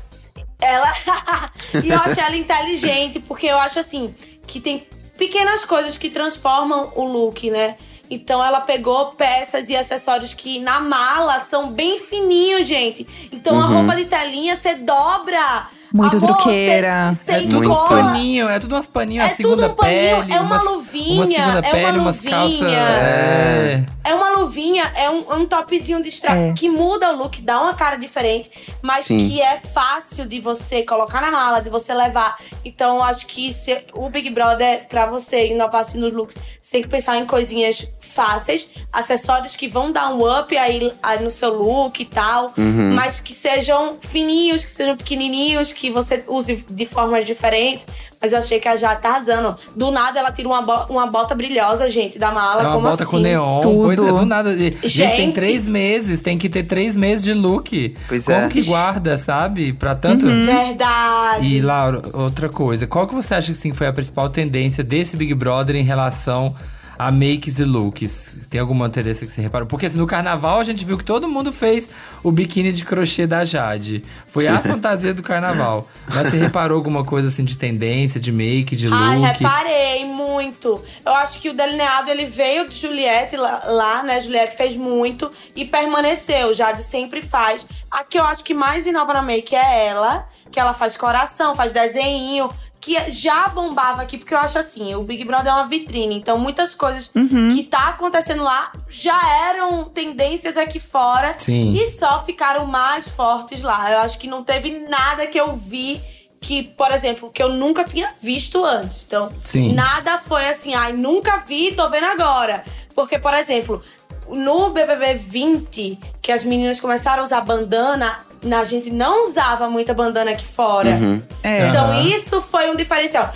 Ela. 0.62 0.93
e 1.84 1.89
eu 1.89 1.97
achei 2.00 2.24
ela 2.24 2.38
inteligente, 2.38 3.19
porque 3.19 3.47
eu 3.47 3.60
acho 3.60 3.80
assim, 3.80 4.13
que 4.47 4.60
tem 4.60 4.88
pequenas 5.17 5.65
coisas 5.65 5.97
que 5.97 6.10
transformam 6.10 6.93
o 6.95 7.04
look, 7.04 7.50
né? 7.50 7.76
Então 8.12 8.43
ela 8.43 8.60
pegou 8.60 9.06
peças 9.13 9.69
e 9.69 9.76
acessórios 9.78 10.34
que 10.34 10.60
na 10.60 10.82
mala 10.82 11.39
são 11.39 11.71
bem 11.71 11.97
fininhos, 11.97 12.67
gente. 12.67 13.08
Então 13.32 13.58
a 13.58 13.65
roupa 13.65 13.95
de 13.95 14.04
telinha 14.04 14.58
você 14.58 14.76
dobra. 14.76 15.69
Muito 15.93 16.17
Amor, 16.17 16.27
truqueira. 16.36 17.12
Você, 17.13 17.32
É 17.32 17.39
você 17.41 17.47
tudo 17.47 17.67
cola. 17.67 17.88
paninhos, 17.89 18.49
é 18.49 18.60
tudo 18.60 18.75
umas 18.75 18.88
paninhos, 18.88 19.23
É 19.25 19.27
uma 19.27 19.36
segunda 19.36 19.56
tudo 19.63 19.71
um 19.73 19.75
paninho, 19.75 20.17
pele. 20.21 20.34
é 20.34 20.39
uma 20.39 20.56
umas- 20.56 20.63
luvinha, 20.71 21.45
Uma 21.47 21.58
é 21.60 21.62
pele, 21.62 21.97
uma 21.99 22.13
calças. 22.13 22.23
luvinha. 22.23 22.77
É. 22.77 23.84
É 24.04 24.15
uma 24.15 24.30
luvinha, 24.30 24.91
é 24.95 25.10
um, 25.10 25.41
um 25.41 25.45
topzinho 25.45 26.01
de 26.01 26.10
strass 26.10 26.38
É. 26.47 26.54
que 26.54 26.67
muda 26.69 27.12
o 27.13 27.17
look, 27.17 27.41
dá 27.41 27.62
uma 27.62 27.73
cara 27.73 27.97
diferente, 27.97 28.49
mas 28.82 29.04
Sim. 29.04 29.30
que 29.30 29.41
é 29.41 29.58
fácil 29.58 30.25
de 30.25 30.39
você 30.39 30.84
colocar 30.84 31.21
na 31.21 31.30
mala, 31.30 31.62
de 31.62 31.69
você 31.69 31.93
levar. 31.93 32.38
Então, 32.65 32.97
eu 32.97 33.04
acho 33.04 33.25
que 33.27 33.54
se, 33.54 33.84
o 33.93 34.10
Big 34.10 34.30
Brother, 34.30 34.88
pra 34.88 35.06
você 35.06 35.47
inovar 35.47 35.82
assim 35.82 35.99
nos 35.99 36.12
looks, 36.13 36.36
você 36.62 36.71
tem 36.71 36.82
que 36.82 36.88
pensar 36.88 37.17
em 37.17 37.25
coisinhas 37.25 37.86
fáceis, 37.99 38.69
acessórios 38.91 39.56
que 39.56 39.67
vão 39.67 39.91
dar 39.91 40.10
um 40.13 40.39
up 40.39 40.56
aí, 40.58 40.91
aí 41.01 41.23
no 41.23 41.32
seu 41.32 41.54
look 41.54 41.99
e 42.01 42.06
tal, 42.06 42.54
Uhum. 42.58 42.93
mas 42.95 43.19
que 43.19 43.34
sejam 43.34 43.97
fininhos, 44.01 44.63
que 44.65 44.71
sejam 44.71 44.97
pequenininhos, 44.97 45.71
que 45.71 45.81
você 45.89 46.24
use 46.28 46.65
de 46.70 46.86
formas 46.86 47.26
diferentes. 47.26 47.88
Mas 48.22 48.34
eu 48.34 48.39
achei 48.39 48.60
que 48.60 48.67
a 48.67 48.76
Jade 48.76 49.02
tá 49.02 49.10
arrasando. 49.10 49.56
Do 49.76 49.89
nada, 49.89 50.20
ela 50.20 50.32
tira 50.32 50.48
uma, 50.48 50.62
bo- 50.62 50.86
uma 50.89 51.08
bota 51.08 51.34
brilhosa, 51.34 51.89
gente, 51.89 52.20
da 52.20 52.32
mala. 52.32 52.62
É 52.62 52.65
uma 52.65 52.74
Como 52.76 52.88
bota 52.89 53.04
assim? 53.04 53.12
com 53.12 53.17
neon. 53.20 53.62
Tudo. 53.62 53.84
Pois 53.84 54.00
é, 54.00 54.13
do 54.13 54.26
nada. 54.26 54.54
E- 54.54 54.72
Gente, 54.84 55.15
tem 55.15 55.26
Gente. 55.28 55.34
três 55.34 55.67
meses, 55.67 56.20
tem 56.20 56.38
que 56.38 56.48
ter 56.50 56.63
três 56.63 56.96
meses 56.96 57.24
de 57.24 57.34
look. 57.34 57.96
Pois 58.08 58.26
Como 58.26 58.38
é. 58.38 58.50
que 58.50 58.62
guarda, 58.63 59.17
sabe? 59.17 59.74
Pra 59.74 59.96
tanto. 59.96 60.26
Uhum. 60.28 60.46
Verdade. 60.46 61.48
E, 61.48 61.62
Laura, 61.62 62.02
outra 62.13 62.50
coisa. 62.50 62.86
Qual 62.86 63.08
que 63.08 63.15
você 63.15 63.34
acha 63.34 63.48
que 63.52 63.58
sim, 63.58 63.72
foi 63.74 63.88
a 63.88 63.94
principal 63.94 64.30
tendência 64.30 64.84
desse 64.84 65.15
Big 65.17 65.34
Brother 65.34 65.76
em 65.76 65.84
relação 65.84 66.56
a 67.02 67.12
makes 67.12 67.58
e 67.58 67.64
looks? 67.64 68.32
Tem 68.48 68.62
alguma 68.62 68.88
tendência 68.88 69.26
que 69.26 69.34
você 69.34 69.42
reparou? 69.42 69.68
Porque 69.68 69.88
assim, 69.88 69.98
no 69.98 70.06
carnaval 70.06 70.60
a 70.60 70.64
gente 70.64 70.86
viu 70.86 71.00
que 71.00 71.04
todo 71.04 71.28
mundo 71.28 71.52
fez 71.52 71.90
o 72.22 72.32
biquíni 72.32 72.72
de 72.72 72.86
crochê 72.86 73.26
da 73.26 73.44
Jade. 73.44 74.04
Foi 74.28 74.48
a 74.48 74.60
fantasia 74.62 75.12
do 75.12 75.24
carnaval. 75.24 75.90
Mas 76.14 76.28
você 76.28 76.38
reparou 76.38 76.78
alguma 76.78 77.04
coisa 77.04 77.28
assim 77.30 77.44
de 77.44 77.58
tendência, 77.58 78.20
de 78.20 78.32
make, 78.32 78.76
de 78.76 78.88
look? 78.88 79.02
Ai, 79.02 79.18
reparei 79.20 80.06
muito. 80.06 80.80
Eu 81.04 81.14
acho 81.16 81.40
que 81.40 81.50
o 81.50 81.56
delineado 81.56 82.12
ele 82.12 82.28
veio 82.28 82.70
de 82.70 82.76
Juliette 82.76 83.36
lá, 83.36 83.64
lá, 83.66 84.04
né? 84.04 84.20
Juliette 84.20 84.56
fez 84.56 84.78
muito 84.78 85.32
e 85.56 85.66
permaneceu. 85.66 86.54
Jade 86.54 86.84
sempre 86.84 87.24
faz. 87.24 87.66
A 87.90 88.04
que 88.04 88.20
eu 88.20 88.24
acho 88.24 88.44
que 88.44 88.54
mais 88.54 88.86
inova 88.86 89.12
na 89.12 89.24
make 89.24 89.56
é 89.56 89.88
ela. 89.88 90.28
que 90.52 90.60
ela 90.60 90.74
faz 90.74 90.98
coração, 90.98 91.56
faz 91.56 91.72
desenho, 91.74 92.50
que 92.82 93.12
já 93.12 93.48
bombava 93.48 94.02
aqui, 94.02 94.17
porque 94.17 94.34
eu 94.34 94.39
acho 94.39 94.58
assim, 94.58 94.96
o 94.96 95.04
Big 95.04 95.24
Brother 95.24 95.52
é 95.52 95.56
uma 95.56 95.65
vitrine, 95.65 96.15
então 96.15 96.39
muitas 96.39 96.74
coisas 96.74 97.12
que 97.54 97.63
tá 97.63 97.89
acontecendo 97.89 98.41
lá 98.41 98.72
já 98.89 99.20
eram 99.50 99.86
tendências 99.86 100.58
aqui 100.58 100.80
fora 100.80 101.36
Sim. 101.38 101.74
e 101.74 101.86
só 101.86 102.24
ficaram 102.24 102.65
mais 102.65 103.08
fortes 103.08 103.62
lá. 103.62 103.91
Eu 103.91 104.00
acho 104.00 104.17
que 104.17 104.28
não 104.28 104.44
teve 104.44 104.72
nada 104.89 105.28
que 105.28 105.39
eu 105.39 105.54
vi 105.54 106.02
que, 106.39 106.63
por 106.63 106.91
exemplo, 106.91 107.30
que 107.30 107.44
eu 107.44 107.50
nunca 107.50 107.84
tinha 107.84 108.10
visto 108.20 108.65
antes. 108.65 109.06
Então, 109.08 109.32
Sim. 109.44 109.74
nada 109.74 110.17
foi 110.17 110.48
assim, 110.50 110.74
ai, 110.74 110.91
nunca 110.91 111.38
vi, 111.38 111.72
tô 111.74 111.88
vendo 111.88 112.08
agora. 112.08 112.63
Porque, 112.96 113.20
por 113.20 113.36
exemplo, 113.36 113.84
no 114.28 114.72
BBB 114.72 115.13
20, 115.13 116.00
que 116.20 116.32
as 116.32 116.44
meninas 116.44 116.80
começaram 116.80 117.22
a 117.22 117.26
usar 117.26 117.41
bandana, 117.41 118.26
a 118.49 118.63
gente 118.63 118.89
não 118.89 119.27
usava 119.27 119.69
muita 119.69 119.93
bandana 119.93 120.32
aqui 120.32 120.45
fora. 120.45 120.97
É. 121.43 121.67
Então, 121.67 121.86
Aham. 121.86 122.01
isso 122.01 122.41
foi 122.41 122.69
um 122.69 122.75
diferencial. 122.75 123.32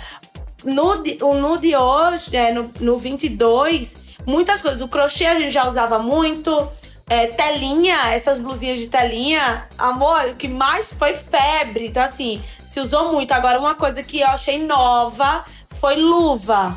No, 0.64 0.96
no 1.40 1.58
de 1.58 1.76
hoje, 1.76 2.36
é, 2.36 2.52
no, 2.52 2.70
no 2.80 2.96
22, 2.96 3.96
muitas 4.26 4.60
coisas. 4.60 4.80
O 4.80 4.88
crochê 4.88 5.26
a 5.26 5.38
gente 5.38 5.52
já 5.52 5.66
usava 5.66 5.98
muito. 5.98 6.68
É, 7.08 7.28
telinha, 7.28 7.96
essas 8.12 8.40
blusinhas 8.40 8.78
de 8.78 8.88
telinha, 8.88 9.68
amor, 9.78 10.24
o 10.30 10.34
que 10.34 10.48
mais 10.48 10.92
foi 10.92 11.14
febre. 11.14 11.86
Então, 11.86 12.02
assim, 12.02 12.42
se 12.64 12.80
usou 12.80 13.12
muito. 13.12 13.30
Agora, 13.30 13.60
uma 13.60 13.76
coisa 13.76 14.02
que 14.02 14.20
eu 14.20 14.26
achei 14.26 14.64
nova 14.64 15.44
foi 15.80 15.96
luva. 15.96 16.76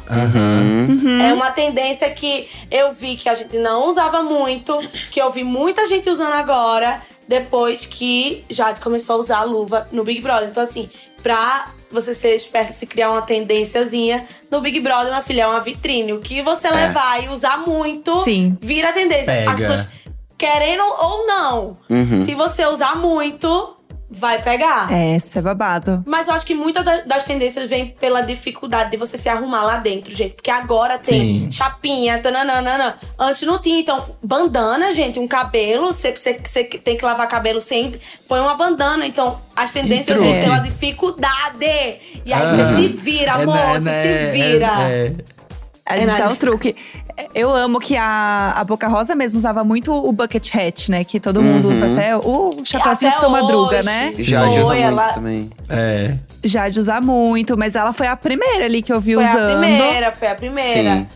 É 1.28 1.34
uma 1.34 1.52
tendência 1.52 2.08
que 2.12 2.48
eu 2.70 2.92
vi 2.92 3.16
que 3.16 3.28
a 3.28 3.34
gente 3.34 3.58
não 3.58 3.90
usava 3.90 4.22
muito, 4.22 4.78
que 5.10 5.20
eu 5.20 5.32
vi 5.32 5.44
muita 5.44 5.88
gente 5.88 6.10
usando 6.10 6.34
agora, 6.34 7.02
depois 7.30 7.86
que 7.86 8.44
Jade 8.50 8.80
começou 8.80 9.18
a 9.18 9.20
usar 9.20 9.38
a 9.38 9.44
luva 9.44 9.88
no 9.92 10.04
Big 10.04 10.20
Brother. 10.20 10.50
Então, 10.50 10.64
assim, 10.64 10.90
pra 11.22 11.68
você 11.92 12.12
ser 12.12 12.36
esperta, 12.36 12.74
se 12.74 12.88
criar 12.88 13.12
uma 13.12 13.22
tendênciazinha, 13.22 14.26
no 14.50 14.60
Big 14.62 14.80
Brother, 14.80 15.10
minha 15.10 15.22
filha, 15.22 15.44
é 15.44 15.48
uma 15.48 15.60
vitrine. 15.60 16.12
O 16.12 16.20
que 16.20 16.42
você 16.42 16.68
levar 16.68 17.24
e 17.24 17.30
usar 17.30 17.58
muito, 17.58 18.24
Sim. 18.24 18.58
vira 18.60 18.92
tendência. 18.92 19.26
Pega. 19.28 19.52
As 19.52 19.58
pessoas 19.60 19.90
querendo 20.36 20.82
ou 20.82 21.28
não, 21.28 21.78
se 22.26 22.34
você 22.34 22.66
usar 22.66 22.96
muito, 22.96 23.76
vai 24.12 24.42
pegar. 24.42 24.92
É, 24.92 25.16
isso 25.18 25.38
é 25.38 25.42
babado. 25.42 26.04
Mas 26.08 26.28
eu 26.28 26.34
acho 26.34 26.46
que 26.46 26.56
muitas 26.56 26.84
da- 26.84 27.02
das 27.02 27.24
tendências 27.24 27.70
vem 27.70 27.92
pela 28.00 28.22
dificuldade 28.22 28.92
de 28.92 28.98
você 28.98 29.18
se 29.18 29.30
arrumar 29.30 29.64
lá 29.64 29.78
dentro, 29.78 30.16
gente. 30.16 30.34
Porque 30.36 30.50
agora 30.50 30.98
tem 30.98 31.44
Sim. 31.46 31.52
chapinha, 31.52 32.18
tananana. 32.20 32.98
Antes 33.20 33.44
não 33.44 33.60
tinha. 33.60 33.80
Então, 33.80 34.16
bandana, 34.24 34.94
gente, 34.96 35.20
um 35.20 35.28
cabelo. 35.28 35.88
Você, 35.94 36.12
você, 36.16 36.40
você 36.44 36.64
tem 36.64 36.98
que 36.98 37.06
lavar 37.06 37.28
cabelo 37.28 37.62
sempre. 37.62 38.00
Põe 38.28 38.40
uma 38.40 38.56
bandana. 38.56 39.06
Então, 39.06 39.40
as 39.56 39.72
tendências 39.72 40.20
vêm 40.20 40.42
pela 40.42 40.58
dificuldade. 40.60 41.66
E 42.26 42.34
aí 42.34 42.42
Aham. 42.42 42.56
você 42.58 42.76
se 42.82 42.88
vira, 42.88 43.32
É, 43.32 43.44
amor. 43.44 43.56
né, 43.56 43.80
você 43.80 43.90
né, 43.90 44.26
se 44.32 44.32
vira. 44.38 44.68
é, 44.90 45.06
é. 45.08 45.40
A 45.86 45.96
É 45.96 46.02
gente 46.02 46.08
nada 46.08 46.24
dá 46.26 46.30
o 46.30 46.34
de- 46.34 46.40
truque. 46.40 46.76
Eu 47.34 47.56
amo 47.56 47.80
que 47.80 47.96
a, 47.98 48.54
a 48.56 48.64
Boca 48.64 48.88
Rosa 48.88 49.16
mesmo 49.16 49.38
usava 49.38 49.64
muito 49.64 49.94
o 49.94 50.12
bucket 50.12 50.50
hat, 50.56 50.90
né? 50.92 51.04
Que 51.04 51.20
todo 51.20 51.42
mundo 51.42 51.70
usa 51.70 51.92
até 51.92 52.16
o 52.16 52.50
chapéuzinho 52.64 53.12
de 53.12 53.18
São 53.20 53.30
Madruga, 53.30 53.82
né? 53.84 54.14
Já 54.18 54.42
Foi, 54.46 54.50
usa 54.60 54.66
muito 54.66 54.82
ela- 54.84 55.14
também. 55.14 55.50
É. 55.70 56.16
Já 56.44 56.70
de 56.70 56.80
usar 56.80 57.02
muito, 57.02 57.58
mas 57.58 57.76
ela 57.76 57.92
foi 57.94 58.08
a 58.08 58.16
primeira 58.16 58.66
ali 58.66 58.82
que 58.82 58.94
eu 58.94 59.00
vi 59.02 59.14
Foi 59.16 59.24
usando. 59.24 59.56
a 59.56 59.60
primeira, 59.60 60.12
foi 60.12 60.28
a 60.30 60.36
primeira. 60.36 60.94
Sim. 60.96 61.08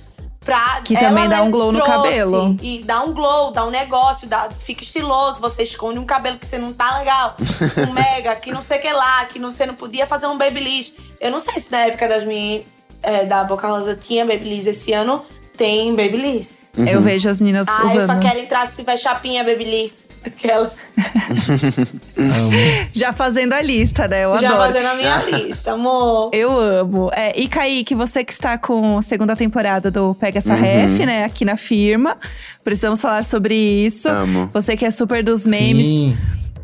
Pra, 0.44 0.82
Que 0.84 0.98
também 0.98 1.30
dá 1.30 1.42
um 1.42 1.50
glow 1.50 1.72
no 1.72 1.82
cabelo. 1.82 2.58
E 2.62 2.84
dá 2.84 3.00
um 3.02 3.13
glow, 3.13 3.52
dá 3.52 3.66
um 3.66 3.70
negócio, 3.70 4.28
dá, 4.28 4.50
fica 4.60 4.84
estiloso. 4.84 5.39
Você 5.39 5.63
esconde 5.63 5.98
um 6.00 6.06
cabelo 6.06 6.38
que 6.38 6.46
você 6.46 6.58
não 6.58 6.74
tá 6.74 6.98
legal. 6.98 7.38
Um 7.88 7.94
mega, 7.94 8.36
que 8.36 8.52
não 8.52 8.62
sei 8.62 8.78
o 8.78 8.82
que 8.82 8.92
lá, 8.92 9.24
que 9.24 9.39
não, 9.39 9.50
você 9.50 9.66
não 9.66 9.74
podia 9.74 10.06
fazer 10.06 10.28
um 10.28 10.38
babyliss. 10.38 10.94
Eu 11.22 11.32
não 11.32 11.39
sei 11.39 11.58
se 11.62 11.72
na 11.72 11.86
época 11.86 12.10
das 12.10 12.26
minhas, 12.26 12.63
é, 13.02 13.24
da 13.24 13.42
Boca 13.46 13.66
Rosa 13.70 13.96
tinha 13.96 14.26
babyliss. 14.26 14.68
Esse 14.68 14.92
ano 14.92 15.22
tem 15.58 15.96
babyliss. 15.96 16.63
Eu 16.76 17.02
vejo 17.02 17.30
as 17.30 17.39
meninas 17.39 17.68
Ah, 17.68 17.82
eu 17.84 17.89
só 17.89 17.98
usando. 18.00 18.20
quero 18.22 18.39
entrar 18.39 18.68
se 18.68 18.78
tiver 18.78 18.98
chapinha 18.98 19.44
babyliss. 19.44 20.08
Aquelas. 20.26 20.76
Já 22.92 23.13
fazendo 23.13 23.54
a 23.54 23.62
lista, 23.62 24.08
né? 24.08 24.26
Eu 24.26 24.38
Já 24.39 24.50
adoro. 24.50 24.63
fazendo 24.68 24.88
a 24.88 24.96
minha 24.96 25.18
lista, 25.24 25.74
amor. 25.74 26.30
Eu 26.34 26.58
amo. 26.60 27.12
É, 27.13 27.39
e 27.39 27.48
Kaique, 27.48 27.94
você 27.96 28.24
que 28.24 28.34
está 28.34 28.58
com 28.58 28.98
a 28.98 29.02
segunda 29.02 29.36
temporada 29.36 29.92
do 29.92 30.16
Pega 30.16 30.39
Essa 30.39 30.54
Ref, 30.56 31.00
né? 31.06 31.24
Aqui 31.26 31.46
na 31.46 31.58
firma. 31.58 32.18
Precisamos 32.63 33.02
falar 33.02 33.24
sobre 33.24 33.54
isso. 33.56 34.08
Amo. 34.10 34.50
Você 34.54 34.76
que 34.76 34.86
é 34.86 34.92
super 34.92 35.24
dos 35.24 35.46
memes. 35.46 35.86
Sim. 35.86 36.18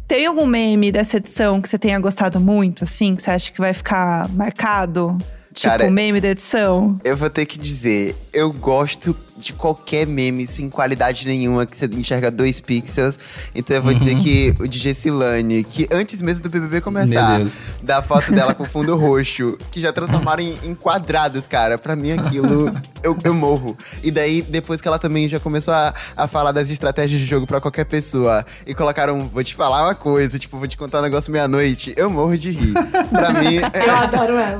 Tem 0.07 0.25
algum 0.25 0.47
meme 0.47 0.91
dessa 0.91 1.17
edição 1.17 1.61
que 1.61 1.69
você 1.69 1.77
tenha 1.77 1.99
gostado 1.99 2.39
muito, 2.39 2.83
assim? 2.83 3.15
Que 3.15 3.21
você 3.21 3.29
acha 3.31 3.51
que 3.51 3.59
vai 3.59 3.73
ficar 3.73 4.27
marcado? 4.29 5.15
Tipo, 5.53 5.69
Cara, 5.69 5.89
meme 5.89 6.21
da 6.21 6.29
edição? 6.29 6.99
Eu 7.03 7.17
vou 7.17 7.29
ter 7.29 7.45
que 7.45 7.57
dizer, 7.57 8.15
eu 8.31 8.51
gosto 8.51 9.15
de 9.39 9.53
qualquer 9.53 10.05
meme 10.05 10.45
sem 10.45 10.69
qualidade 10.69 11.25
nenhuma, 11.27 11.65
que 11.65 11.77
você 11.77 11.85
enxerga 11.85 12.29
dois 12.29 12.59
pixels. 12.59 13.17
Então 13.55 13.77
eu 13.77 13.83
vou 13.83 13.93
dizer 13.93 14.15
que 14.17 14.53
o 14.59 14.67
de 14.67 14.77
Gessilane, 14.77 15.63
que 15.63 15.87
antes 15.91 16.21
mesmo 16.21 16.43
do 16.43 16.49
BBB 16.49 16.81
começar, 16.81 17.41
da 17.81 18.01
foto 18.01 18.31
dela 18.31 18.53
com 18.53 18.65
fundo 18.65 18.95
roxo, 18.97 19.57
que 19.71 19.79
já 19.81 19.93
transformaram 19.93 20.43
em, 20.43 20.57
em 20.63 20.75
quadrados, 20.75 21.47
cara. 21.47 21.77
Pra 21.77 21.95
mim 21.95 22.11
aquilo, 22.11 22.71
eu, 23.01 23.17
eu 23.23 23.33
morro. 23.33 23.77
E 24.03 24.11
daí, 24.11 24.41
depois 24.41 24.81
que 24.81 24.87
ela 24.87 24.99
também 24.99 25.27
já 25.29 25.39
começou 25.39 25.73
a, 25.73 25.93
a 26.15 26.27
falar 26.27 26.51
das 26.51 26.69
estratégias 26.69 27.19
de 27.19 27.25
jogo 27.25 27.47
pra 27.47 27.61
qualquer 27.61 27.85
pessoa, 27.85 28.45
e 28.67 28.73
colocaram, 28.73 29.29
vou 29.33 29.43
te 29.43 29.55
falar 29.55 29.83
uma 29.83 29.95
coisa, 29.95 30.37
tipo, 30.37 30.57
vou 30.57 30.67
te 30.67 30.75
contar 30.77 30.99
um 30.99 31.03
negócio 31.03 31.31
meia-noite, 31.31 31.93
eu 31.95 32.09
morro 32.09 32.37
de 32.37 32.51
rir. 32.51 32.73
Pra 33.09 33.31
mim, 33.33 33.55
Eu 33.73 33.95
adoro 33.95 34.33
ela. 34.33 34.59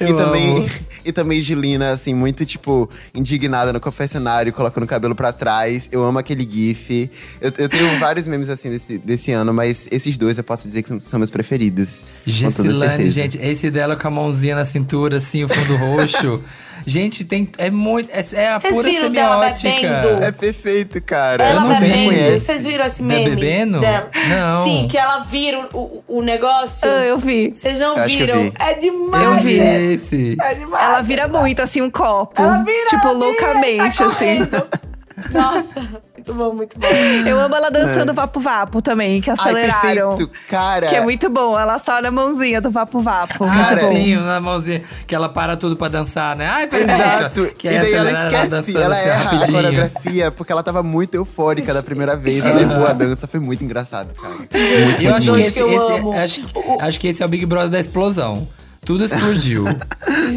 e 0.00 0.04
Eu 0.10 0.16
também, 0.16 0.56
amo. 0.58 0.70
e 1.04 1.12
também 1.12 1.42
Gilina, 1.42 1.90
assim, 1.90 2.14
muito, 2.14 2.44
tipo, 2.44 2.88
indignada 3.14 3.72
no 3.72 3.80
confessionário, 3.80 4.11
colocando 4.52 4.84
o 4.84 4.86
cabelo 4.86 5.14
pra 5.14 5.32
trás. 5.32 5.88
Eu 5.92 6.04
amo 6.04 6.18
aquele 6.18 6.48
gif. 6.48 7.10
Eu, 7.40 7.52
eu 7.58 7.68
tenho 7.68 7.98
vários 8.00 8.26
memes, 8.26 8.48
assim, 8.48 8.70
desse, 8.70 8.98
desse 8.98 9.32
ano, 9.32 9.52
mas 9.52 9.88
esses 9.90 10.18
dois 10.18 10.38
eu 10.38 10.44
posso 10.44 10.66
dizer 10.66 10.82
que 10.82 10.88
são, 10.88 11.00
são 11.00 11.18
meus 11.18 11.30
preferidos. 11.30 12.04
Gessilane, 12.26 13.10
gente, 13.10 13.38
esse 13.38 13.70
dela 13.70 13.96
com 13.96 14.08
a 14.08 14.10
mãozinha 14.10 14.56
na 14.56 14.64
cintura, 14.64 15.16
assim, 15.18 15.44
o 15.44 15.48
fundo 15.48 15.76
roxo. 15.76 16.42
Gente, 16.86 17.24
tem. 17.24 17.48
É 17.58 17.70
muito. 17.70 18.10
É, 18.10 18.24
é 18.32 18.48
a 18.48 18.58
Vocês 18.58 18.74
pura 18.74 18.88
viram 18.88 19.10
dela 19.10 19.54
semiótica. 19.54 19.88
bebendo? 20.02 20.24
É 20.24 20.32
perfeito, 20.32 21.02
cara. 21.02 21.44
Ela 21.44 21.60
não 21.60 21.68
bebendo. 21.68 21.94
reconhece. 21.94 22.40
Vocês 22.40 22.64
viram 22.64 22.84
esse 22.84 22.98
Tá 22.98 23.04
meme? 23.08 23.30
bebendo? 23.30 23.80
Dela? 23.80 24.10
Não. 24.28 24.64
Sim, 24.64 24.88
que 24.90 24.98
ela 24.98 25.18
vira 25.20 25.68
o, 25.72 26.02
o, 26.08 26.22
negócio. 26.22 26.88
Ah, 26.90 27.04
eu 27.04 27.18
vi. 27.18 27.50
Vocês 27.54 27.78
não 27.78 27.96
Eu 27.96 28.02
acho 28.04 28.16
eu 28.18 28.26
viram? 28.26 28.42
vi. 28.42 28.52
É 28.58 28.74
demais. 28.74 29.24
Eu 29.24 29.34
vi. 29.36 29.58
Esse. 29.58 30.36
É 30.40 30.54
demais. 30.54 30.84
Ela 30.84 31.02
vira 31.02 31.28
muito, 31.28 31.60
assim, 31.62 31.80
um 31.82 31.90
copo. 31.90 32.40
Ela 32.40 32.62
vira, 32.64 32.86
tipo, 32.88 33.06
ela 33.06 33.14
vira, 33.14 33.26
loucamente, 33.26 34.02
assim. 34.02 34.38
Nossa, 35.30 35.74
muito 36.24 36.34
bom, 36.34 36.54
muito 36.54 36.78
bom. 36.78 36.86
Eu 37.26 37.40
amo 37.40 37.54
ela 37.54 37.70
dançando 37.70 38.14
Vapo 38.14 38.38
Vapo 38.40 38.80
também, 38.80 39.20
que 39.20 39.28
É. 39.30 39.32
Ai, 39.32 39.38
aceleraram. 39.40 40.08
perfeito, 40.10 40.30
cara. 40.48 40.86
que 40.86 40.94
é 40.96 41.00
muito 41.02 41.28
bom. 41.28 41.58
Ela 41.58 41.78
só 41.78 42.00
na 42.00 42.10
mãozinha 42.10 42.60
do 42.60 42.70
Vapo 42.70 43.00
Vapo. 43.00 43.44
Muito 43.46 43.80
bom. 43.80 43.92
sim, 43.92 44.16
na 44.16 44.40
mãozinha. 44.40 44.82
Que 45.06 45.14
ela 45.14 45.28
para 45.28 45.56
tudo 45.56 45.76
pra 45.76 45.88
dançar, 45.88 46.36
né? 46.36 46.46
Ai, 46.46 46.66
peraí. 46.66 46.90
Exato. 46.94 47.46
Que 47.58 47.68
e 47.68 47.78
daí 47.78 47.92
ela 47.92 48.10
esquece, 48.10 48.46
dançando 48.48 48.80
ela 48.82 48.94
assim, 48.96 49.08
erra 49.08 49.20
a 49.20 49.22
rapidinho. 49.24 49.52
coreografia, 49.56 50.30
porque 50.30 50.52
ela 50.52 50.62
tava 50.62 50.82
muito 50.82 51.14
eufórica 51.14 51.72
da 51.74 51.82
primeira 51.82 52.16
vez 52.16 52.44
e 52.44 52.48
levou 52.52 52.86
a 52.86 52.92
dança. 52.92 53.26
Foi 53.26 53.40
muito 53.40 53.64
engraçado, 53.64 54.14
cara. 54.14 54.34
Muito, 54.34 55.02
Eu 55.02 55.10
muito, 55.12 55.14
acho 55.14 55.32
que, 55.34 55.40
esse, 55.40 55.58
eu 55.58 55.68
esse- 55.68 55.92
amo. 56.00 56.12
acho, 56.18 56.42
acho 56.80 57.00
que 57.00 57.08
esse 57.08 57.22
é 57.22 57.26
o 57.26 57.28
Big 57.28 57.44
Brother 57.46 57.70
da 57.70 57.80
explosão. 57.80 58.46
Tudo 58.84 59.04
explodiu. 59.04 59.64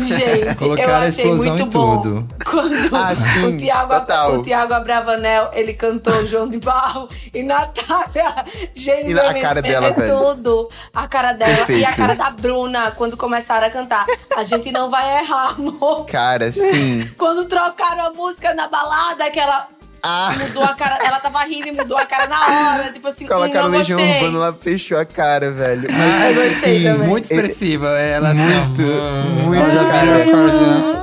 Gente, 0.05 0.55
Colocaram 0.60 0.91
eu 1.03 1.10
achei 1.10 1.34
muito 1.34 1.65
bom. 1.65 1.99
tudo. 2.01 2.27
Quando 2.45 2.95
Ah, 2.95 3.15
sim, 3.15 3.45
o, 3.47 3.58
Tiago, 3.58 3.93
o 4.36 4.41
Tiago 4.43 4.73
Abravanel, 4.75 5.49
ele 5.53 5.73
cantou 5.73 6.23
João 6.27 6.47
de 6.47 6.60
Barro 6.60 7.10
e 7.34 7.41
Natália, 7.41 8.45
gente, 8.75 9.12
E 9.12 9.19
a 9.19 9.34
cara 9.41 9.63
dela, 9.63 9.88
é 9.88 9.91
velho. 9.93 10.15
tudo. 10.19 10.69
A 10.93 11.08
cara 11.08 11.34
dela 11.34 11.51
e 11.51 11.53
a 11.55 11.65
Perfeito. 11.65 11.95
cara 11.97 12.13
da 12.15 12.29
Bruna, 12.29 12.91
quando 12.91 13.17
começaram 13.17 13.65
a 13.65 13.69
cantar. 13.71 14.05
A 14.38 14.43
gente 14.43 14.71
não 14.71 14.91
vai 14.91 15.17
errar, 15.21 15.55
amor. 15.58 16.05
Cara, 16.05 16.51
sim. 16.51 17.10
Quando 17.17 17.45
trocaram 17.45 18.05
a 18.05 18.13
música 18.13 18.53
na 18.53 18.67
balada, 18.67 19.27
que 19.31 19.39
ela 19.39 19.67
Ah. 20.08 20.34
mudou 20.38 20.63
a 20.63 20.74
cara, 20.76 20.98
ela 21.04 21.20
tava 21.20 21.39
rindo 21.46 21.68
e 21.68 21.72
mudou 21.72 21.98
a 21.98 22.06
cara 22.06 22.28
na 22.28 22.39
hora. 22.76 22.91
Tipo 22.91 23.08
assim, 23.08 23.26
Colocaram 23.28 23.68
hum, 23.68 23.72
não 23.72 23.78
Legião 23.80 24.00
gostei. 24.00 24.15
Urbana, 24.20 24.38
ela 24.38 24.54
fechou 24.54 24.98
a 25.00 25.06
cara, 25.06 25.52
velho. 25.52 25.88
Ah, 25.91 26.30
eu 26.30 26.36
Mas, 26.36 26.54
gostei 26.54 26.78
sim, 26.80 26.84
também. 26.86 27.08
Muito 27.08 27.24
expressiva. 27.24 27.88
Ela 28.00 28.30
assim, 28.30 28.39
Muito, 28.41 28.84
ó, 29.02 29.30
muito, 29.46 29.63
olha 29.63 29.82
a 29.82 29.86
cara. 29.86 30.26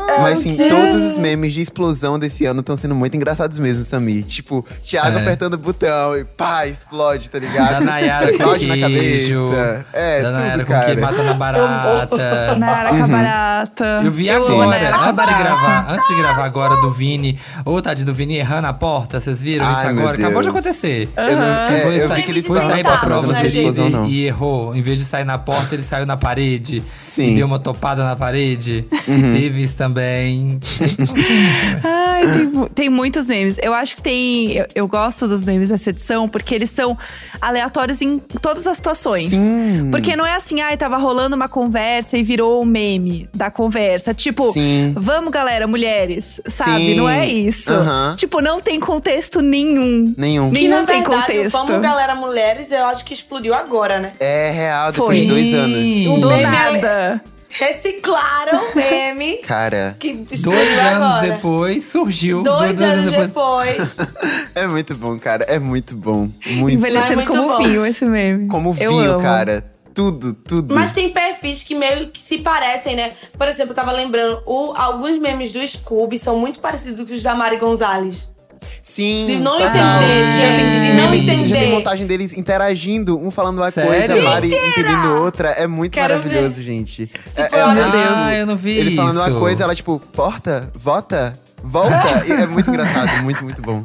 cara, 0.06 0.18
Mas 0.22 0.38
sim, 0.40 0.56
todos 0.56 1.00
os 1.10 1.18
memes 1.18 1.52
de 1.54 1.60
explosão 1.62 2.18
desse 2.18 2.44
ano 2.46 2.60
estão 2.60 2.76
sendo 2.76 2.94
muito 2.94 3.16
engraçados 3.16 3.58
mesmo, 3.58 3.84
Samir. 3.84 4.24
Tipo, 4.24 4.64
Thiago 4.84 5.18
É. 5.18 5.20
apertando 5.22 5.54
o 5.54 5.58
botão 5.58 6.16
e 6.16 6.24
pá, 6.24 6.66
explode, 6.66 7.28
tá 7.30 7.38
ligado? 7.38 7.72
Da 7.72 7.80
Nayara 7.80 8.26
com 8.28 8.32
Explode 8.34 8.66
na 8.66 8.78
cabeça. 8.78 9.86
É, 9.92 10.22
da 10.22 10.28
tudo, 10.28 10.38
Nayara 10.40 10.64
com 10.64 10.72
cara. 10.72 10.94
que 10.94 11.00
mata 11.00 11.22
na 11.22 11.34
barata. 11.34 12.54
Nara 12.56 12.90
Cabarata. 12.96 14.00
Eu 14.04 14.10
vi 14.12 14.30
agora, 14.30 14.66
Nayara 14.70 14.96
antes 14.98 15.26
de 15.26 15.34
gravar, 15.34 15.86
antes 15.90 16.06
de 16.06 16.14
gravar 16.16 16.44
agora 16.44 16.76
do 16.80 16.90
Vini, 16.90 17.38
ou 17.64 17.80
tadinho 17.82 18.06
do 18.06 18.14
Vini 18.14 18.36
errando 18.36 18.66
a 18.68 18.72
porta. 18.72 18.91
Vocês 19.00 19.40
viram 19.42 19.66
Ai, 19.66 19.72
isso 19.72 19.82
agora? 19.86 20.16
Acabou 20.18 20.42
de 20.42 20.48
acontecer. 20.48 21.08
Eu, 21.16 21.36
não, 21.36 21.46
é, 21.46 21.80
Foi 21.82 22.00
eu 22.02 22.08
sair- 22.08 22.16
vi 22.16 22.22
que 22.24 22.30
eles 22.30 22.46
foi 22.46 22.60
sair 22.60 22.82
pra 22.82 22.96
prova 22.98 23.34
de 23.34 23.48
de 23.50 23.58
explosão, 23.58 23.90
não. 23.90 24.06
e 24.08 24.26
errou. 24.26 24.74
Em 24.74 24.82
vez 24.82 24.98
de 24.98 25.04
sair 25.04 25.24
na 25.24 25.38
porta, 25.38 25.74
ele 25.74 25.82
saiu 25.82 26.06
na 26.06 26.16
parede. 26.16 26.82
Sim. 27.06 27.32
E 27.32 27.36
deu 27.36 27.46
uma 27.46 27.58
topada 27.58 28.04
na 28.04 28.14
parede. 28.16 28.84
Uhum. 29.08 29.32
Teve 29.34 29.62
isso 29.62 29.74
também. 29.76 30.58
Ai, 31.84 32.22
tem, 32.22 32.68
tem 32.74 32.88
muitos 32.90 33.28
memes. 33.28 33.58
Eu 33.62 33.72
acho 33.74 33.96
que 33.96 34.02
tem. 34.02 34.52
Eu, 34.52 34.66
eu 34.74 34.88
gosto 34.88 35.26
dos 35.28 35.44
memes 35.44 35.68
dessa 35.68 35.90
edição 35.90 36.28
porque 36.28 36.54
eles 36.54 36.70
são 36.70 36.96
aleatórios 37.40 38.00
em 38.02 38.18
todas 38.40 38.66
as 38.66 38.76
situações. 38.76 39.28
Sim. 39.30 39.88
Porque 39.90 40.14
não 40.16 40.26
é 40.26 40.34
assim, 40.34 40.60
ai, 40.60 40.76
tava 40.76 40.96
rolando 40.96 41.36
uma 41.36 41.48
conversa 41.48 42.16
e 42.16 42.22
virou 42.22 42.62
um 42.62 42.64
meme 42.64 43.28
da 43.34 43.50
conversa. 43.50 44.14
Tipo, 44.14 44.50
Sim. 44.52 44.92
vamos, 44.96 45.30
galera, 45.32 45.66
mulheres, 45.66 46.40
sabe? 46.48 46.92
Sim. 46.92 46.96
Não 46.96 47.08
é 47.08 47.26
isso. 47.28 47.72
Aham. 47.72 48.14
Tipo, 48.16 48.40
não 48.40 48.60
tem 48.60 48.78
contexto 48.86 49.40
nenhum. 49.40 50.14
Nenhum. 50.16 50.50
Que 50.50 50.60
Nenhum 50.62 50.80
na 50.80 50.86
tem 50.86 51.02
verdade, 51.02 51.22
o 51.22 51.26
contexto. 51.26 51.52
Vamos 51.52 51.80
Galera 51.82 52.14
Mulheres, 52.14 52.70
eu 52.72 52.84
acho 52.86 53.04
que 53.04 53.14
explodiu 53.14 53.54
agora, 53.54 53.98
né? 54.00 54.12
É 54.20 54.50
real, 54.50 54.92
depois 54.92 55.06
Foi. 55.08 55.20
de 55.20 55.26
dois 55.26 55.54
anos. 55.54 56.20
Do 56.20 56.28
meme 56.28 56.42
nada. 56.42 57.22
Reciclaram 57.48 58.70
o 58.72 58.74
meme 58.74 59.36
Cara, 59.44 59.94
que 59.98 60.14
Dois 60.14 60.42
anos 60.78 61.14
agora. 61.14 61.20
depois 61.32 61.84
surgiu. 61.84 62.42
Dois, 62.42 62.80
anos 62.80 63.10
depois. 63.12 63.98
é 64.54 64.66
muito 64.66 64.94
bom, 64.96 65.18
cara. 65.18 65.44
É 65.44 65.58
muito 65.58 65.94
bom. 65.94 66.28
Muito 66.46 66.78
Envelhecendo 66.78 67.16
Mas 67.16 67.26
muito 67.26 67.30
como 67.30 67.48
bom. 67.48 67.62
vinho 67.62 67.84
esse 67.86 68.04
meme. 68.06 68.46
Como 68.48 68.74
Eu 68.80 68.90
vinho, 68.90 69.10
amo. 69.12 69.22
cara. 69.22 69.70
Tudo, 69.94 70.32
tudo. 70.32 70.74
Mas 70.74 70.92
tem 70.94 71.12
perfis 71.12 71.62
que 71.62 71.74
meio 71.74 72.08
que 72.08 72.22
se 72.22 72.38
parecem, 72.38 72.96
né? 72.96 73.12
Por 73.36 73.46
exemplo, 73.46 73.72
eu 73.72 73.76
tava 73.76 73.92
lembrando, 73.92 74.42
o, 74.46 74.72
alguns 74.74 75.18
memes 75.18 75.52
do 75.52 75.66
Scooby 75.66 76.16
são 76.16 76.38
muito 76.38 76.60
parecidos 76.60 77.06
com 77.06 77.14
os 77.14 77.22
da 77.22 77.34
Mari 77.34 77.58
Gonzalez. 77.58 78.31
Sim. 78.80 79.26
De 79.26 79.36
não 79.36 79.56
entender, 79.60 79.78
Já 79.78 80.46
gente, 80.46 80.58
tem, 80.58 80.80
de 80.82 80.92
não 80.92 81.04
Já 81.04 81.10
tem 81.10 81.34
entender. 81.46 81.70
montagem 81.70 82.06
deles 82.06 82.36
interagindo, 82.36 83.18
um 83.18 83.30
falando 83.30 83.58
uma 83.58 83.70
Sério? 83.70 83.90
coisa, 83.90 84.14
a 84.14 84.22
Mari 84.22 84.48
Mentira! 84.48 84.68
entendendo 84.68 85.22
outra. 85.22 85.48
É 85.50 85.66
muito 85.66 85.92
Quero 85.92 86.14
maravilhoso, 86.16 86.56
ver. 86.56 86.62
gente. 86.62 87.06
Tipo, 87.06 87.20
é, 87.36 87.48
eu 87.52 87.58
é 87.58 87.64
muito 87.74 87.90
que- 87.92 87.98
Ah, 88.16 88.34
eu 88.34 88.46
não 88.46 88.56
vi 88.56 88.78
Ele 88.78 88.96
falando 88.96 89.20
isso. 89.20 89.30
uma 89.30 89.38
coisa, 89.40 89.64
ela 89.64 89.74
tipo, 89.74 90.00
porta, 90.12 90.70
vota, 90.74 91.38
volta. 91.62 91.92
E 92.26 92.32
é 92.32 92.46
muito 92.46 92.68
engraçado, 92.68 93.22
muito, 93.22 93.42
muito 93.44 93.62
bom. 93.62 93.84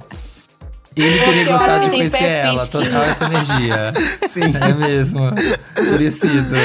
Ele 0.98 1.20
teria 1.20 1.44
eu 1.44 1.56
acho 1.56 1.64
gostado 1.66 1.84
de 1.86 1.90
conhecer 1.90 2.24
ela, 2.24 2.68
total 2.68 3.04
essa 3.04 3.26
energia. 3.26 3.94
Sim. 4.30 4.42
É 4.60 4.74
mesmo. 4.74 5.32
Teria 5.76 6.12
sido. 6.12 6.56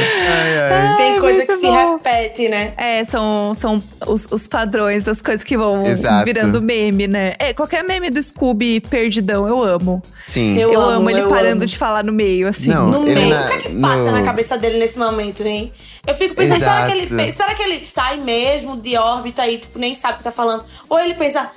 Tem 0.96 1.20
coisa 1.20 1.44
que 1.46 1.56
se 1.56 1.66
bom. 1.66 1.92
repete, 1.92 2.48
né? 2.48 2.72
É, 2.76 3.04
são, 3.04 3.52
são 3.54 3.82
os, 4.06 4.26
os 4.30 4.48
padrões 4.48 5.04
das 5.04 5.20
coisas 5.22 5.44
que 5.44 5.56
vão 5.56 5.86
Exato. 5.86 6.24
virando 6.24 6.60
meme, 6.62 7.06
né? 7.06 7.34
É, 7.38 7.52
qualquer 7.52 7.82
meme 7.84 8.10
do 8.10 8.22
Scooby 8.22 8.80
perdidão, 8.80 9.46
eu 9.46 9.62
amo. 9.62 10.02
Sim. 10.26 10.56
Eu 10.58 10.72
Eu, 10.72 10.80
amo, 10.80 10.90
amo 10.92 11.10
ele 11.10 11.20
eu 11.20 11.28
parando 11.28 11.52
amo. 11.62 11.66
de 11.66 11.76
falar 11.76 12.02
no 12.04 12.12
meio, 12.12 12.48
assim. 12.48 12.70
Não, 12.70 12.88
No 12.88 13.00
meio. 13.02 13.28
na- 13.28 13.42
o 13.42 13.46
que 13.48 13.52
é 13.52 13.58
que 13.58 13.68
passa 13.80 14.04
no- 14.04 14.12
na 14.12 14.22
cabeça 14.22 14.56
dele 14.56 14.78
nesse 14.78 14.98
momento, 14.98 15.42
hein? 15.46 15.70
Eu 16.06 16.14
fico 16.14 16.34
pensando, 16.34 16.58
será 16.60 16.86
que, 16.86 16.92
ele, 16.92 17.32
será 17.32 17.54
que 17.54 17.62
ele 17.62 17.86
sai 17.86 18.16
mesmo 18.20 18.76
de 18.76 18.96
órbita 18.96 19.46
e 19.46 19.58
tipo, 19.58 19.78
nem 19.78 19.94
sabe 19.94 20.14
o 20.14 20.16
que 20.18 20.24
tá 20.24 20.32
falando? 20.32 20.64
Ou 20.88 20.98
ele 20.98 21.14
pensa, 21.14 21.50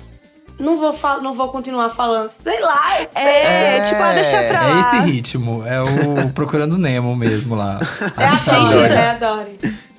não 0.58 0.76
vou, 0.78 0.94
não 1.22 1.32
vou 1.34 1.48
continuar 1.48 1.88
falando, 1.90 2.28
sei 2.28 2.60
lá, 2.60 3.00
eu 3.02 3.08
sei. 3.08 3.22
É, 3.22 3.76
É. 3.76 3.80
tipo, 3.82 4.02
ah, 4.02 4.12
deixa 4.12 4.36
pra 4.44 4.64
É 4.64 4.68
lá. 4.74 4.80
esse 4.80 4.96
ritmo. 5.10 5.64
É 5.66 5.80
o 5.82 6.32
Procurando 6.34 6.76
Nemo 6.78 7.14
mesmo 7.16 7.54
lá. 7.54 7.78
É 8.18 8.24
a 8.26 8.34
Gente, 8.34 8.50
Dory, 8.72 8.84
isso 8.86 8.94
é- 8.94 9.04
é 9.04 9.10
a 9.10 9.14
Dory. 9.14 9.58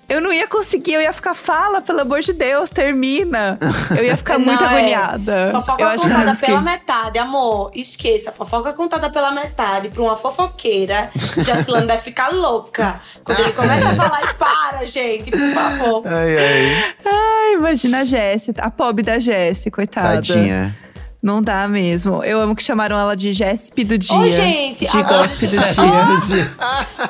Eu 0.10 0.22
não 0.22 0.32
ia 0.32 0.48
conseguir, 0.48 0.94
eu 0.94 1.02
ia 1.02 1.12
ficar, 1.12 1.36
fala, 1.36 1.82
pelo 1.82 2.00
amor 2.00 2.22
de 2.22 2.32
Deus, 2.32 2.70
termina. 2.70 3.60
Eu 3.96 4.06
ia 4.06 4.16
ficar 4.16 4.40
muito 4.40 4.64
Não, 4.64 4.70
é. 4.70 4.78
agoniada. 4.78 5.52
Fofoca 5.52 5.84
eu 5.84 5.90
que 5.90 5.98
contada 5.98 6.26
não 6.26 6.36
pela 6.36 6.62
metade, 6.62 7.20
amor. 7.20 7.72
Esqueça, 7.76 8.32
fofoca 8.32 8.72
contada 8.72 9.10
pela 9.10 9.32
metade 9.32 9.90
pra 9.90 10.02
uma 10.02 10.16
fofoqueira. 10.16 11.10
Jacilane 11.38 11.88
deve 11.88 12.02
ficar 12.02 12.30
louca. 12.30 13.02
Quando 13.22 13.40
ele 13.40 13.52
começa 13.52 13.90
a 13.90 13.96
falar, 13.96 14.22
e 14.24 14.34
para, 14.36 14.86
gente, 14.86 15.30
por 15.30 15.54
favor. 15.54 16.04
Ai, 16.06 16.38
ai. 16.38 16.94
Ai, 17.06 17.54
imagina 17.56 18.00
a 18.00 18.06
Jessie, 18.06 18.54
a 18.60 18.72
pobre 18.72 19.04
da 19.04 19.20
Jessie, 19.20 19.70
coitada. 19.70 20.16
Tadinha. 20.16 20.78
Não 21.22 21.42
dá 21.42 21.68
mesmo. 21.68 22.24
Eu 22.24 22.40
amo 22.40 22.56
que 22.56 22.64
chamaram 22.64 22.98
ela 22.98 23.16
de 23.16 23.34
Jessie 23.34 23.84
do 23.84 23.98
dia. 23.98 24.16
Ô, 24.16 24.30
gente, 24.30 24.86
de 24.86 24.98
agora 24.98 25.24
Gospe 25.24 25.48
do 25.48 25.58
dia. 25.58 26.56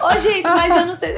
Ô, 0.01 0.17
gente, 0.17 0.43
mas 0.43 0.75
eu 0.75 0.85
não 0.87 0.95
sei 0.95 1.13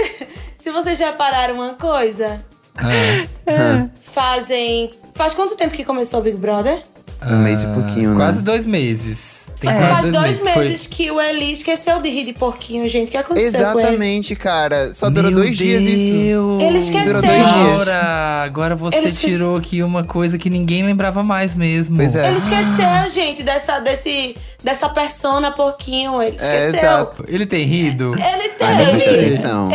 se 0.70 0.72
vocês 0.72 1.00
já 1.00 1.08
repararam 1.08 1.56
uma 1.56 1.74
coisa. 1.74 2.44
Ah, 2.78 3.88
Fazem. 4.00 4.92
Faz 5.16 5.34
quanto 5.34 5.56
tempo 5.56 5.74
que 5.74 5.84
começou 5.84 6.20
o 6.20 6.24
Big 6.24 6.38
Brother? 6.38 6.84
Um 7.26 7.40
mês 7.40 7.64
e 7.64 7.68
pouquinho, 7.68 8.12
né? 8.12 8.16
Quase 8.16 8.42
dois 8.44 8.66
meses. 8.68 9.39
Tem 9.60 9.70
É. 9.70 9.80
Faz 9.82 10.10
dois 10.10 10.40
foi- 10.40 10.56
meses 10.56 10.88
que 10.88 11.12
o 11.12 11.20
Eli 11.20 11.52
esqueceu 11.52 12.00
de 12.02 12.10
rir 12.10 12.24
de 12.26 12.34
porquinho, 12.34 12.88
gente. 12.88 13.10
O 13.10 13.12
que 13.12 13.18
aconteceu 13.18 13.52
com 13.52 13.58
ele? 13.58 13.80
Exatamente, 13.80 14.36
cara. 14.36 14.94
Só 14.94 15.10
durou 15.10 15.30
Meu 15.32 15.42
dois 15.42 15.58
dias 15.58 15.82
isso. 15.82 16.14
Deus. 16.14 16.62
Ele 16.64 16.78
esqueceu. 16.78 17.22
Dois. 17.22 17.38
Laura, 17.38 18.44
agora 18.44 18.76
você 18.76 18.98
Ele 18.98 19.08
esquece- 19.08 19.34
tirou 19.34 19.58
aqui 19.58 19.84
uma 19.84 20.04
coisa 20.04 20.38
que 20.38 20.50
ninguém 20.50 20.84
lembrava 20.84 21.24
mais 21.24 21.56
mesmo. 21.56 21.98
Pois 21.98 22.16
é. 22.16 22.28
Ele 22.28 22.38
esqueceu, 22.38 23.10
gente, 23.14 23.44
dessa, 23.44 23.80
desse, 23.80 24.36
dessa 24.64 24.88
persona 24.90 25.52
porquinho. 25.52 26.22
Ele 26.22 26.36
esqueceu. 26.38 26.80
exato. 26.80 27.26
Ele 27.28 27.46
tem 27.46 27.66
rido? 27.66 28.14
Ele 28.14 28.50
tem. 28.50 28.68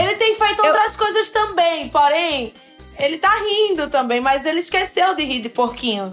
Ele 0.02 0.14
tem 0.16 0.34
feito 0.34 0.64
outras 0.66 0.96
coisas 0.96 1.30
também, 1.30 1.88
porém. 1.88 2.52
Ele 2.98 3.18
tá 3.18 3.30
rindo 3.30 3.88
também, 3.88 4.20
mas 4.20 4.46
ele 4.46 4.60
esqueceu 4.60 5.14
de 5.14 5.24
rir 5.24 5.40
de 5.40 5.48
porquinho. 5.48 6.12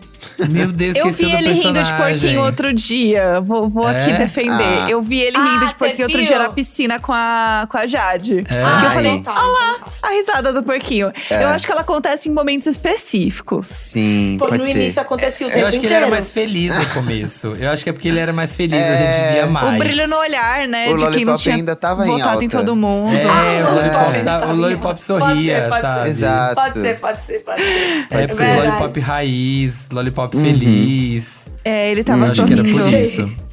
Meu 0.49 0.67
Deus, 0.71 0.95
Eu 0.95 1.11
vi 1.11 1.31
ele 1.31 1.53
rindo 1.53 1.83
de 1.83 1.93
porquinho 1.93 2.41
outro 2.43 2.73
dia. 2.73 3.39
Vou, 3.41 3.69
vou 3.69 3.87
aqui 3.87 4.09
É? 4.11 4.17
defender. 4.17 4.79
Ah. 4.85 4.89
Eu 4.89 5.01
vi 5.01 5.19
ele 5.19 5.37
Ah, 5.37 5.43
rindo 5.43 5.65
de 5.67 5.71
cê 5.71 5.77
porquinho 5.77 6.07
outro 6.07 6.23
dia 6.23 6.39
na 6.39 6.49
piscina 6.49 6.99
com 6.99 7.13
a, 7.13 7.67
com 7.69 7.77
a 7.77 7.85
Jade. 7.85 8.39
É? 8.39 8.43
Que 8.43 8.53
eu 8.55 8.65
Ah, 8.65 8.91
falei, 8.91 9.11
então 9.11 9.33
tá, 9.33 9.41
olha 9.41 9.51
lá, 9.51 9.71
então 9.75 9.85
tá. 9.85 9.90
Risada 10.11 10.53
do 10.53 10.61
porquinho. 10.63 11.11
É. 11.29 11.43
Eu 11.43 11.47
acho 11.49 11.65
que 11.65 11.71
ela 11.71 11.81
acontece 11.81 12.29
em 12.29 12.31
momentos 12.31 12.67
específicos. 12.67 13.67
Sim, 13.67 14.35
Pô, 14.37 14.45
pode 14.47 14.59
no 14.59 14.65
ser. 14.65 14.71
início 14.77 15.01
acontecia 15.01 15.47
o 15.47 15.49
tempo 15.49 15.61
Eu 15.61 15.67
acho 15.67 15.79
que 15.79 15.85
ele 15.85 15.93
inteiro. 15.93 16.05
era 16.05 16.11
mais 16.15 16.31
feliz 16.31 16.75
no 16.75 16.85
começo. 16.87 17.55
Eu 17.59 17.69
acho 17.71 17.83
que 17.83 17.89
é 17.89 17.93
porque 17.93 18.07
ele 18.07 18.19
era 18.19 18.31
mais 18.33 18.55
feliz, 18.55 18.81
a 18.81 18.95
gente 18.95 19.15
É. 19.17 19.31
via 19.33 19.45
mais. 19.47 19.75
O 19.75 19.79
brilho 19.79 20.07
no 20.07 20.17
olhar, 20.17 20.67
né? 20.67 20.89
O 20.89 20.95
de 20.95 21.03
quem 21.11 21.25
não 21.25 21.33
Lollipop 21.33 21.39
tinha 21.41 21.55
ainda 21.55 21.75
tava 21.75 22.05
em 22.05 22.11
votado 22.11 22.41
em 22.41 22.45
alta. 22.45 22.57
todo 22.57 22.75
mundo. 22.75 23.15
É, 23.15 23.23
Ah, 23.23 23.69
o 23.69 23.75
Lollipop, 23.75 24.03
Lollipop 24.05 24.23
tá- 24.25 24.45
o 24.47 24.55
Lollipop 24.55 24.81
Pode 24.91 25.01
sorria, 25.03 25.61
ser, 25.63 25.69
pode 25.69 25.81
ser. 25.81 25.87
sabe? 25.87 26.09
Exato. 26.09 26.55
Pode 26.55 26.79
ser, 26.79 26.99
pode 26.99 27.23
ser, 27.23 27.39
pode 27.39 27.61
ser. 27.61 27.67
É, 27.71 28.03
Pode 28.09 28.27
porque 28.27 28.33
ser. 28.43 28.49
o 28.51 28.57
Lollipop 28.65 28.99
raiz, 28.99 29.73
Lollipop 29.91 30.35
Uhum. 30.37 30.43
feliz. 30.43 31.41
É, 31.63 31.91
ele 31.91 32.01
Eu 32.01 32.05
tava 32.05 32.25
acho 32.25 32.45
que 32.45 32.53
era 32.53 32.63
por 32.63 32.75
sorrindo. 32.75 32.97
isso. 32.97 33.50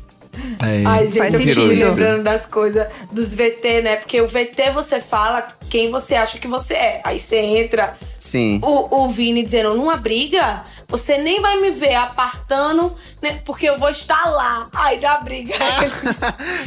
É. 0.62 0.83
Ai, 0.87 1.07
gente, 1.07 1.18
Faz 1.18 1.35
eu 1.35 1.40
sentido. 1.40 1.66
lembrando 1.66 2.22
das 2.22 2.46
coisas 2.46 2.87
dos 3.12 3.35
VT, 3.35 3.83
né? 3.83 3.96
Porque 3.96 4.20
o 4.20 4.27
VT 4.27 4.70
você 4.72 4.98
fala 5.01 5.46
quem 5.68 5.90
você 5.90 6.14
acha 6.14 6.38
que 6.38 6.46
você 6.48 6.74
é. 6.74 7.01
Aí 7.05 7.18
você 7.18 7.37
entra, 7.37 7.94
Sim. 8.16 8.61
o, 8.62 9.05
o 9.05 9.09
Vini 9.09 9.42
dizendo, 9.42 9.74
numa 9.74 9.96
briga, 9.96 10.62
você 10.88 11.18
nem 11.18 11.40
vai 11.40 11.61
me 11.61 11.70
ver 11.70 11.94
apartando, 11.94 12.92
né? 13.22 13.40
Porque 13.44 13.68
eu 13.68 13.79
vou 13.79 13.90
estar 13.90 14.24
lá. 14.31 14.68
Aí 14.74 14.98
na 15.01 15.18
briga. 15.18 15.55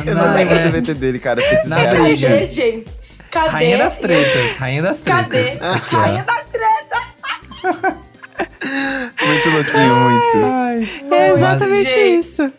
Eu 0.06 0.16
Não, 0.16 0.28
não 0.28 0.34
lembro 0.36 0.56
é. 0.56 0.68
do 0.68 0.72
VT 0.82 0.94
dele, 0.96 1.20
cara. 1.20 1.42
pra 1.42 1.54
esses 1.54 1.66
Na 1.70 1.76
caras. 1.78 2.00
briga. 2.02 2.30
Cadê, 2.30 2.46
gente? 2.48 2.88
Cadê? 3.30 3.50
Rainha 3.50 3.78
das 3.78 3.96
tretas, 3.96 4.58
rainha 4.58 4.82
das 4.82 4.98
tretas. 4.98 5.24
Cadê? 5.24 5.50
Aqui, 5.62 5.96
ó. 5.96 6.00
Rainha 6.00 6.24
das 6.24 6.46
tretas. 6.48 8.02
Muito 9.26 9.50
louquinho, 9.50 9.96
muito. 9.96 11.14
É 11.14 11.30
exatamente 11.34 11.90
Gente. 11.90 12.20
isso. 12.20 12.54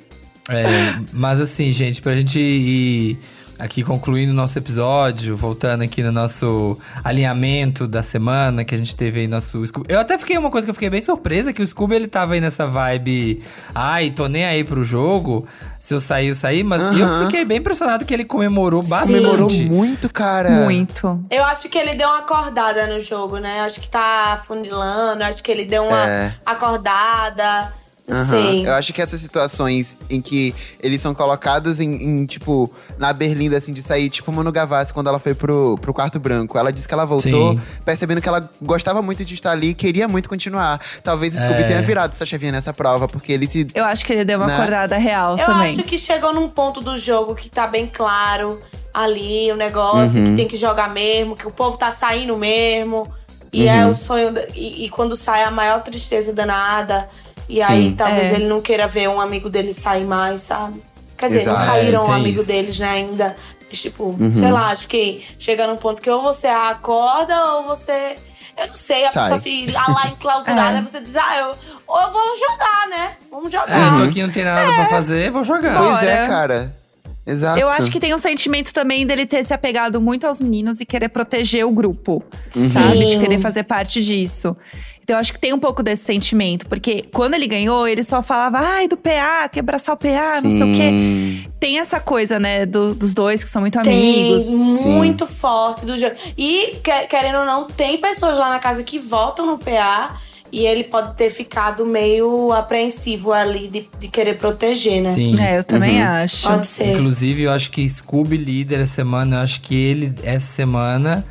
É, 0.49 0.95
mas 1.13 1.41
assim, 1.41 1.71
gente, 1.73 2.03
pra 2.03 2.15
gente 2.17 2.39
ir 2.39 3.19
aqui 3.59 3.85
concluindo 3.85 4.33
o 4.33 4.35
nosso 4.35 4.59
episódio, 4.59 5.37
voltando 5.37 5.83
aqui 5.83 6.03
no 6.03 6.11
nosso 6.11 6.77
alinhamento 7.05 7.87
da 7.87 8.03
semana 8.03 8.65
que 8.65 8.75
a 8.75 8.79
gente 8.79 8.97
teve 8.97 9.21
aí 9.21 9.29
nosso 9.29 9.65
Scooby. 9.65 9.87
Eu 9.89 10.01
até 10.01 10.19
fiquei 10.19 10.37
uma 10.37 10.51
coisa 10.51 10.67
que 10.67 10.71
eu 10.71 10.75
fiquei 10.75 10.91
bem 10.91 11.01
surpresa, 11.01 11.53
que 11.53 11.63
o 11.63 11.67
Scooby 11.67 11.95
ele 11.95 12.09
tava 12.09 12.35
aí 12.35 12.41
nessa 12.41 12.67
vibe, 12.67 13.41
ai, 13.73 14.11
tô 14.11 14.27
nem 14.27 14.45
aí 14.45 14.65
pro 14.65 14.83
jogo, 14.83 15.47
se 15.79 15.95
eu 15.95 16.01
sair, 16.01 16.29
eu 16.29 16.35
saí, 16.35 16.65
mas 16.65 16.83
eu 16.83 17.05
Aham. 17.07 17.27
fiquei 17.27 17.45
bem 17.45 17.59
impressionado 17.59 18.05
que 18.05 18.13
ele 18.13 18.25
comemorou 18.25 18.81
bastante. 18.81 19.21
Comemorou 19.23 19.51
muito, 19.53 20.11
cara. 20.13 20.51
Muito. 20.51 21.25
Eu 21.31 21.45
acho 21.45 21.69
que 21.69 21.79
ele 21.79 21.95
deu 21.95 22.09
uma 22.09 22.19
acordada 22.19 22.89
no 22.89 22.99
jogo, 23.01 23.39
né? 23.39 23.61
Acho 23.61 23.81
que 23.81 23.89
tá 23.89 24.43
funilando, 24.45 25.23
acho 25.23 25.41
que 25.41 25.53
ele 25.53 25.67
deu 25.67 25.85
uma 25.85 26.09
É. 26.09 26.35
acordada. 26.45 27.73
Não 28.09 28.17
Aham. 28.19 28.27
sei. 28.27 28.67
Eu 28.67 28.75
acho 28.75 28.93
que 28.93 29.01
essas 29.01 29.21
situações 29.21 29.97
em 30.11 30.21
que 30.21 30.53
eles 30.81 31.01
são 31.01 31.15
colocados 31.15 31.79
em, 31.79 31.91
em, 31.95 32.27
tipo, 32.27 32.69
na 32.99 33.13
berlinda, 33.13 33.57
assim, 33.57 33.73
de 33.73 33.81
sair, 33.81 34.11
tipo 34.11 34.31
Manu 34.33 34.51
Gavassi, 34.51 34.93
quando 34.93 35.07
ela 35.07 35.19
foi 35.21 35.35
pro, 35.35 35.77
pro 35.81 35.95
quarto 35.95 36.19
branco. 36.19 36.59
Ela 36.59 36.73
disse 36.73 36.89
que 36.89 36.95
ela 36.95 37.05
voltou, 37.05 37.53
Sim. 37.53 37.61
percebendo 37.85 38.21
que 38.21 38.29
ela 38.29 38.51
gostava 38.61 39.01
muito 39.03 39.25
de 39.25 39.35
estar 39.35 39.53
ali 39.53 39.69
e 39.69 39.75
queria 39.75 40.09
muito 40.09 40.29
continuar. 40.29 40.81
Talvez 41.05 41.35
o 41.35 41.39
Scooby 41.39 41.63
É. 41.63 41.67
tenha 41.69 41.83
virado 41.83 42.13
essa 42.13 42.27
chavinha 42.27 42.51
nessa 42.53 42.73
prova, 42.75 43.07
porque 43.07 43.33
ele 43.33 43.47
se. 43.47 43.69
Eu 43.75 43.85
acho 43.85 44.05
que 44.05 44.13
ele 44.13 44.25
deu 44.25 44.39
uma 44.39 44.49
Né? 44.49 44.57
acordada 44.57 44.97
real 44.99 45.39
Eu 45.39 45.47
também. 45.47 45.71
acho 45.73 45.83
que 45.85 45.97
chegou 45.97 46.35
num 46.35 46.49
ponto 46.49 46.81
do 46.81 46.99
jogo 46.99 47.35
que 47.37 47.49
tá 47.49 47.67
bem 47.69 47.87
claro 47.87 48.61
ali 48.93 49.51
o 49.53 49.57
negócio, 49.57 50.19
Uhum. 50.21 50.27
que 50.27 50.33
tem 50.33 50.49
que 50.49 50.57
jogar 50.57 50.91
mesmo, 50.93 51.37
que 51.37 51.47
o 51.47 51.51
povo 51.51 51.77
tá 51.79 51.91
saindo 51.93 52.37
mesmo. 52.37 53.09
E 53.53 53.63
Uhum. 53.67 53.71
é 53.71 53.87
o 53.87 53.95
sonho. 53.95 54.35
e, 54.55 54.87
e 54.87 54.89
quando 54.89 55.15
sai 55.15 55.45
a 55.45 55.51
maior 55.51 55.83
tristeza 55.83 56.33
danada. 56.33 57.07
E 57.49 57.63
aí 57.63 57.91
Sim. 57.91 57.95
talvez 57.97 58.31
É. 58.31 58.35
ele 58.35 58.47
não 58.47 58.61
queira 58.61 58.87
ver 58.87 59.09
um 59.09 59.21
amigo 59.21 59.49
dele 59.51 59.73
sair 59.73 60.05
mais, 60.05 60.41
sabe? 60.43 60.83
Quer 61.19 61.27
dizer, 61.29 61.45
não 61.47 61.55
Exato. 61.55 61.71
saíram 61.71 62.05
É, 62.05 62.09
um 62.09 62.13
amigo 62.13 62.39
isso. 62.39 62.47
deles, 62.47 62.79
né, 62.79 62.89
ainda. 62.89 63.37
Mas, 63.69 63.81
tipo, 63.81 64.05
Uhum. 64.05 64.33
sei 64.35 64.51
lá, 64.51 64.69
acho 64.71 64.89
que 64.89 65.25
chega 65.39 65.67
num 65.67 65.77
ponto 65.77 66.01
que 66.03 66.11
ou 66.11 66.21
você 66.23 66.47
acorda 66.49 67.45
ou 67.55 67.65
você. 67.65 68.17
Eu 68.57 68.67
não 68.69 68.75
sei, 68.75 69.05
a 69.07 69.09
Sai. 69.09 69.23
pessoa 69.23 69.41
fica 69.41 69.79
lá 69.91 70.09
enclausurada, 70.13 70.77
É. 70.77 70.79
aí 70.79 70.83
você 70.83 71.01
diz, 71.01 71.17
ah, 71.17 71.37
eu, 71.39 71.55
ou 71.87 72.01
eu 72.03 72.11
vou 72.11 72.23
jogar, 72.39 72.89
né? 72.91 73.13
Vamos 73.31 73.49
É, 73.55 73.59
jogar. 73.59 73.97
tô 73.97 74.03
aqui, 74.03 74.23
não 74.23 74.31
tem 74.31 74.45
nada 74.45 74.73
pra 74.75 74.87
fazer, 74.87 75.31
vou 75.31 75.43
jogar. 75.45 75.79
Pois 75.79 76.03
é, 76.03 76.17
Bora. 76.17 76.29
cara. 76.29 76.77
Exato. 77.25 77.59
Eu 77.61 77.69
acho 77.69 77.91
que 77.91 78.01
tem 78.01 78.13
um 78.15 78.19
sentimento 78.19 78.73
também 78.73 79.07
dele 79.07 79.25
ter 79.27 79.45
se 79.45 79.55
apegado 79.55 80.01
muito 80.01 80.27
aos 80.27 80.41
meninos 80.41 80.81
e 80.81 80.85
querer 80.85 81.09
proteger 81.09 81.65
o 81.65 81.71
grupo, 81.71 82.23
sabe? 82.51 82.99
De 83.07 83.11
Sim. 83.13 83.21
querer 83.21 83.39
fazer 83.39 83.63
parte 83.63 84.03
disso. 84.03 84.57
Então 85.05 85.17
eu 85.17 85.21
acho 85.21 85.33
que 85.33 85.39
tem 85.39 85.53
um 85.53 85.59
pouco 85.59 85.83
desse 85.83 86.05
sentimento, 86.05 86.67
porque 86.67 87.03
quando 87.13 87.35
ele 87.35 87.47
ganhou, 87.49 87.89
ele 87.89 88.05
só 88.05 88.23
falava, 88.23 88.59
ai, 88.59 88.87
do 88.87 88.97
PA, 88.97 89.49
quer 89.49 89.61
abraçar 89.61 89.95
o 89.97 89.99
PA, 89.99 90.41
não 90.43 90.51
sei 90.51 90.63
o 90.63 90.75
quê. 90.77 90.89
Sim. 90.91 91.45
Tem 91.59 91.79
essa 91.81 91.99
coisa, 92.01 92.39
né, 92.39 92.65
do- 92.67 92.95
dos 92.95 93.13
dois 93.13 93.43
que 93.43 93.51
são 93.51 93.63
muito 93.63 93.81
Tem 93.83 93.93
amigos. 94.33 94.45
Sim. 94.81 94.91
muito 94.91 95.27
forte 95.27 95.85
do 95.85 95.97
jogo. 95.99 96.15
E, 96.39 96.77
que- 96.85 97.07
querendo 97.09 97.39
ou 97.39 97.45
não, 97.45 97.65
tem 97.67 97.99
pessoas 97.99 98.39
lá 98.39 98.49
na 98.51 98.59
casa 98.61 98.83
que 98.85 98.99
votam 99.01 99.45
no 99.47 99.59
PA 99.59 100.17
e 100.53 100.67
ele 100.67 100.85
pode 100.85 101.15
ter 101.17 101.31
ficado 101.31 101.87
meio 101.87 102.53
apreensivo 102.53 103.33
ali 103.33 103.69
de, 103.69 103.89
de 103.99 104.09
querer 104.09 104.35
proteger, 104.35 105.03
né? 105.03 105.15
Sim. 105.15 105.35
É, 105.41 105.59
eu 105.59 105.65
também 105.65 105.99
Uhum. 106.01 106.07
acho. 106.07 106.47
Pode 106.47 106.67
ser. 106.67 106.93
Inclusive, 106.93 107.43
eu 107.43 107.51
acho 107.53 107.71
que 107.71 107.89
Scooby 107.89 108.37
líder 108.37 108.81
essa 108.81 108.95
semana, 108.97 109.37
eu 109.37 109.41
acho 109.41 109.61
que 109.63 109.75
ele, 109.75 110.15
essa 110.23 110.47
semana, 110.47 111.25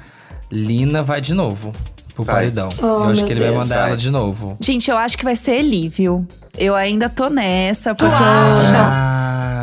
Lina 0.51 1.03
vai 1.03 1.21
de 1.21 1.33
novo 1.35 1.71
pro 2.15 2.23
Vai. 2.23 2.35
paredão. 2.35 2.67
Oh, 2.81 2.85
eu 2.85 3.03
acho 3.11 3.23
que 3.25 3.31
ele 3.31 3.39
vai 3.41 3.49
Deus. 3.49 3.59
mandar 3.69 3.79
Vai. 3.81 3.87
ela 3.89 3.97
de 3.97 4.09
novo. 4.09 4.57
Gente, 4.59 4.89
eu 4.89 4.97
acho 4.97 5.17
que 5.17 5.23
vai 5.23 5.35
ser 5.35 5.57
Eli, 5.59 5.87
viu? 5.87 6.25
Eu 6.57 6.75
ainda 6.75 7.07
tô 7.07 7.29
nessa, 7.29 7.95
porque 7.95 8.13
acha? 8.13 8.75
eu 8.75 8.83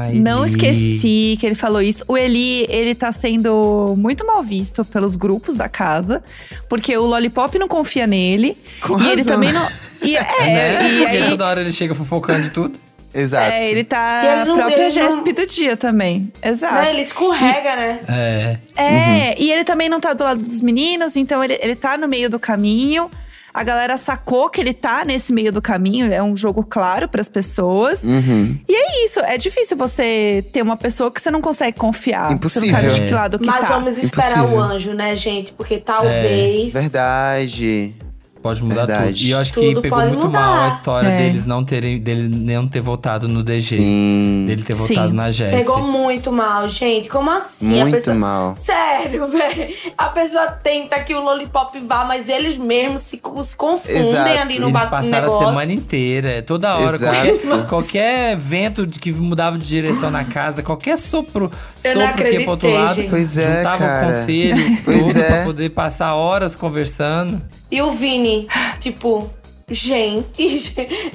Ah, 0.09 0.15
não 0.15 0.45
esqueci 0.45 1.37
que 1.39 1.47
ele 1.47 1.55
falou 1.55 1.81
isso. 1.83 2.05
O 2.09 2.17
Eli, 2.17 2.67
ele 2.69 2.95
tá 2.95 3.13
sendo 3.13 3.95
muito 3.99 4.27
mal 4.27 4.43
visto 4.43 4.85
pelos 4.85 5.17
grupos 5.17 5.57
da 5.57 5.69
casa, 5.69 6.23
porque 6.69 6.97
o 6.97 7.05
Lollipop 7.07 7.59
não 7.59 7.69
confia 7.69 8.07
nele. 8.07 8.57
Com 8.81 8.99
e 9.01 9.07
ele 9.07 9.23
razão. 9.23 9.35
também 9.35 9.53
não. 9.53 9.69
E, 10.03 10.17
é, 10.17 10.21
Né? 10.47 10.79
e 10.91 10.99
Porque 10.99 11.17
aí, 11.17 11.29
toda 11.31 11.47
hora 11.47 11.61
ele 11.61 11.73
chega 11.73 11.95
fofocando 11.95 12.43
de 12.43 12.51
tudo. 12.51 12.79
Exato. 13.15 13.51
é, 13.53 13.71
ele 13.71 13.85
tá 13.85 14.21
E 14.23 14.27
ele 14.27 14.45
não- 14.45 14.53
a 14.55 14.57
própria 14.59 14.75
ele 14.75 14.83
não- 14.85 14.91
Jéssica 14.91 15.33
do 15.33 15.47
dia 15.47 15.77
também. 15.77 16.31
Exato. 16.43 16.75
Né? 16.75 16.91
Ele 16.93 17.01
escorrega, 17.01 17.75
né? 17.75 18.01
É. 18.07 18.57
É, 18.77 19.35
e 19.43 19.51
ele 19.51 19.65
também 19.65 19.89
não 19.89 19.99
tá 19.99 20.13
do 20.13 20.23
lado 20.23 20.43
dos 20.43 20.61
meninos, 20.61 21.17
então 21.17 21.43
ele, 21.43 21.59
ele 21.61 21.75
tá 21.75 21.97
no 21.97 22.07
meio 22.07 22.29
do 22.29 22.39
caminho. 22.39 23.11
A 23.53 23.65
galera 23.65 23.97
sacou 23.99 24.49
que 24.51 24.61
ele 24.61 24.75
tá 24.75 25.05
nesse 25.05 25.33
meio 25.33 25.51
do 25.53 25.61
caminho, 25.63 26.13
é 26.13 26.23
um 26.23 26.37
jogo 26.37 26.63
claro 26.63 27.09
pras 27.09 27.29
pessoas. 27.29 28.05
Uhum. 28.05 28.59
E 28.69 28.75
é 28.75 29.05
isso, 29.05 29.21
é 29.21 29.37
difícil 29.39 29.77
você 29.77 30.45
ter 30.53 30.63
uma 30.63 30.77
pessoa 30.77 31.11
que 31.11 31.21
você 31.21 31.31
não 31.31 31.41
consegue 31.41 31.77
confiar. 31.79 32.29
Você 32.29 32.35
Impossível. 32.35 32.69
não 32.73 32.75
sabe 32.77 32.95
de 32.95 33.01
É. 33.03 33.07
que 33.07 33.15
lado 33.15 33.39
que 33.39 33.47
Mas 33.47 33.61
tá. 33.67 33.75
vamos 33.75 33.99
esperar 33.99 34.39
Impossível. 34.39 34.57
o 34.57 34.61
anjo, 34.61 34.93
né, 34.95 35.17
gente? 35.17 35.53
Porque 35.53 35.79
talvez. 35.79 36.73
Verdade. 36.73 37.95
Pode 38.43 38.63
mudar 38.63 38.87
Verdade. 38.87 39.13
tudo. 39.15 39.19
E 39.25 39.31
eu 39.33 39.39
acho 39.39 39.53
que 39.53 39.61
Tudo 39.61 39.83
pegou 39.83 39.99
pode 39.99 40.11
muito 40.13 40.27
mudar. 40.27 40.39
mal 40.41 40.65
a 40.65 40.69
história 40.69 41.09
É. 41.09 41.19
deles 41.19 41.45
não 41.45 41.65
terem, 41.65 41.99
dele 41.99 42.29
não 42.29 42.69
ter 42.69 42.81
votado 42.81 43.27
no 43.29 43.43
DG. 43.43 43.77
Sim. 43.79 44.45
Dele 44.47 44.63
ter 44.63 44.75
Sim. 44.75 44.95
votado 44.95 45.13
na 45.13 45.31
Jessie. 45.31 45.59
Pegou 45.59 45.83
muito 45.83 46.31
mal, 46.31 46.69
gente. 46.69 47.09
Como 47.09 47.31
assim? 47.31 47.81
a 47.81 47.83
Muito 47.85 47.95
pessoa... 47.97 48.17
mal. 48.17 48.55
Sério, 48.55 49.27
velho. 49.29 49.75
A 49.99 50.05
pessoa 50.07 50.47
tenta 50.47 51.01
que 51.01 51.15
o 51.15 51.21
Lollipop 51.21 51.79
vá, 51.81 52.05
mas 52.05 52.29
eles 52.29 52.57
mesmos 52.57 53.03
se, 53.03 53.21
se 53.43 53.57
confundem 53.57 54.09
Exato. 54.11 54.41
ali 54.41 54.59
no 54.61 54.67
Eles 54.69 54.73
ba- 54.73 54.87
passaram 54.87 55.23
negócio. 55.27 55.47
a 55.47 55.51
semana 55.51 55.73
inteira, 55.73 56.43
toda 56.43 56.77
hora. 56.77 56.95
Exato. 56.97 57.17
Qualquer, 57.49 57.67
qualquer 57.69 58.37
vento 58.37 58.87
de 58.87 59.01
que 59.01 59.11
mudava 59.13 59.59
de 59.59 59.67
direção 59.67 60.11
na 60.11 60.23
casa, 60.25 60.63
qualquer 60.63 60.97
sopro, 60.97 61.51
Eu 61.83 61.93
sopro 62.01 62.25
que 62.25 62.31
ia 62.31 62.41
pro 62.43 62.51
outro 62.53 62.71
lado, 62.73 62.95
gente. 62.95 63.11
Pois 63.11 63.37
é, 63.37 63.57
juntava 63.59 63.85
o 63.85 64.07
conselho 64.07 64.79
Pois 64.85 64.99
todo 65.01 65.19
é. 65.19 65.23
pra 65.25 65.45
poder 65.45 65.71
passar 65.71 66.15
horas 66.15 66.55
conversando. 66.55 67.43
E 67.71 67.83
o 67.83 67.91
Vini, 67.91 68.47
tipo, 68.81 69.29
gente, 69.71 70.49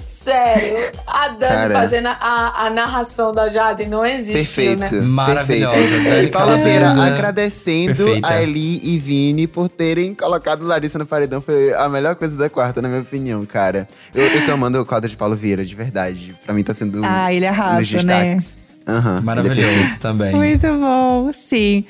sério, 0.05 0.91
a 1.07 1.29
Dani 1.29 1.39
Cara. 1.55 1.73
fazendo 1.73 2.07
a, 2.09 2.65
a 2.65 2.69
narração 2.69 3.33
da 3.33 3.49
Jade 3.49 3.87
não 3.87 4.05
existiu, 4.05 4.75
Perfeito. 4.77 4.95
né? 4.95 5.01
Maravilhosa. 5.01 5.75
Perfeito. 5.77 6.03
Dani 6.09 6.25
E 6.25 6.29
Calabresa. 6.29 7.03
agradecendo 7.03 7.95
Perfeita. 7.95 8.27
a 8.27 8.43
Eli 8.43 8.79
e 8.83 8.99
Vini 8.99 9.47
por 9.47 9.67
terem 9.67 10.13
colocado 10.13 10.63
Larissa 10.63 10.99
no 10.99 11.05
paredão. 11.07 11.41
Foi 11.41 11.73
a 11.73 11.89
melhor 11.89 12.15
coisa 12.15 12.37
da 12.37 12.49
quarta, 12.49 12.81
na 12.81 12.87
minha 12.89 13.01
opinião, 13.01 13.43
cara. 13.45 13.87
Eu, 14.13 14.23
eu 14.27 14.45
tô 14.45 14.51
amando 14.51 14.79
o 14.79 14.85
quadro 14.85 15.09
de 15.09 15.17
Paulo 15.17 15.35
Vieira, 15.35 15.65
de 15.65 15.73
verdade. 15.75 16.35
Pra 16.45 16.53
mim 16.53 16.63
tá 16.63 16.73
sendo 16.75 17.01
Ah, 17.03 17.33
ele 17.33 17.47
arrasa, 17.47 17.77
um 17.77 17.79
dos 17.81 17.89
destaques. 17.89 18.57
Aham, 18.87 19.11
ele 19.11 19.17
é 19.17 19.21
Maravilhoso 19.23 19.57
perfeito. 19.73 19.99
também. 19.99 20.35
Muito 20.35 20.67
bom, 20.67 21.31
sim. 21.33 21.85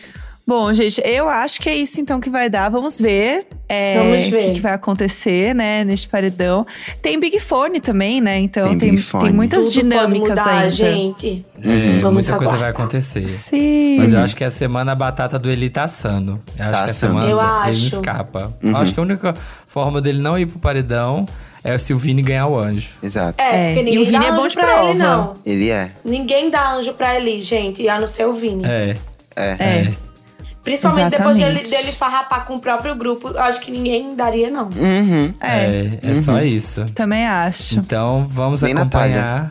Bom, 0.45 0.73
gente, 0.73 1.01
eu 1.05 1.29
acho 1.29 1.61
que 1.61 1.69
é 1.69 1.75
isso 1.75 2.01
então 2.01 2.19
que 2.19 2.29
vai 2.29 2.49
dar. 2.49 2.67
Vamos 2.69 2.99
ver. 2.99 3.47
é, 3.69 3.97
Vamos 3.97 4.27
O 4.27 4.29
ver. 4.31 4.39
que, 4.47 4.51
que 4.51 4.59
vai 4.61 4.73
acontecer, 4.73 5.55
né, 5.55 5.85
neste 5.85 6.09
paredão. 6.09 6.67
Tem 7.01 7.17
Big 7.17 7.39
Fone 7.39 7.79
também, 7.79 8.19
né? 8.19 8.39
Então 8.39 8.67
Tem 8.77 8.77
tem, 8.77 8.97
tem, 9.21 9.31
muitas 9.33 9.63
Tudo 9.63 9.71
dinâmicas 9.73 10.27
pode 10.27 10.39
mudar, 10.41 10.57
ainda. 10.57 10.69
gente. 10.69 11.45
É, 11.61 11.99
Vamos 12.01 12.25
muita 12.27 12.31
coisa 12.31 12.33
aguardar. 12.33 12.59
vai 12.59 12.69
acontecer. 12.71 13.27
Sim. 13.29 13.95
Mas 13.99 14.11
eu 14.11 14.19
acho 14.19 14.35
que 14.35 14.43
a 14.43 14.51
semana 14.51 14.91
a 14.91 14.95
batata 14.95 15.39
do 15.39 15.49
Eli 15.49 15.69
tá 15.69 15.85
assando. 15.85 16.41
Eu 16.59 16.63
acho 16.65 16.71
Tá 16.71 16.71
que 16.71 16.75
a 16.75 16.83
assando. 16.85 17.13
semana 17.13 17.29
Eu 17.31 17.37
ele 17.39 17.47
acho. 17.69 17.91
não 17.95 18.01
escapa. 18.01 18.53
Uhum. 18.61 18.69
Eu 18.71 18.77
acho 18.77 18.93
que 18.93 18.99
a 18.99 19.03
única 19.03 19.33
forma 19.65 20.01
dele 20.01 20.21
não 20.21 20.37
ir 20.37 20.45
pro 20.45 20.59
paredão 20.59 21.25
é 21.63 21.77
se 21.77 21.93
o 21.93 21.97
Vini 21.97 22.21
ganhar 22.21 22.47
o 22.47 22.59
anjo. 22.59 22.89
Exato. 23.01 23.41
É, 23.41 23.45
É, 23.71 23.73
porque 23.75 23.79
e 23.79 23.83
ninguém 23.85 24.01
o 24.01 24.05
Vini 24.07 24.19
dá 24.19 24.25
é 24.25 24.31
bom 24.33 24.39
anjo 24.41 24.49
de 24.49 24.55
pra 24.55 24.63
ele, 24.89 24.97
prova. 24.97 25.15
não. 25.17 25.33
Ele 25.45 25.69
é. 25.69 25.91
Ninguém 26.03 26.49
dá 26.49 26.73
anjo 26.73 26.93
pra 26.95 27.15
ele, 27.15 27.41
gente, 27.41 27.87
a 27.87 27.97
não 27.97 28.07
ser 28.07 28.25
o 28.27 28.33
Vini. 28.33 28.65
É. 28.65 28.97
É. 29.37 29.49
É. 29.57 29.93
Principalmente 30.63 31.09
depois 31.11 31.37
dele, 31.37 31.59
Exatamente. 31.59 31.83
dele 31.85 31.91
farrapar 31.97 32.45
com 32.45 32.55
o 32.55 32.59
próprio 32.59 32.95
grupo, 32.95 33.29
eu 33.29 33.41
acho 33.41 33.59
que 33.59 33.69
ninguém 33.71 34.15
daria, 34.15 34.49
não. 34.49 34.69
Uhum. 34.75 35.33
É, 35.41 35.99
é 36.01 36.15
só 36.15 36.39
isso. 36.39 36.85
Também 36.95 37.25
acho. 37.25 37.79
Então 37.79 38.25
vamos 38.29 38.61
Nem 38.61 38.73
acompanhar. 38.73 39.49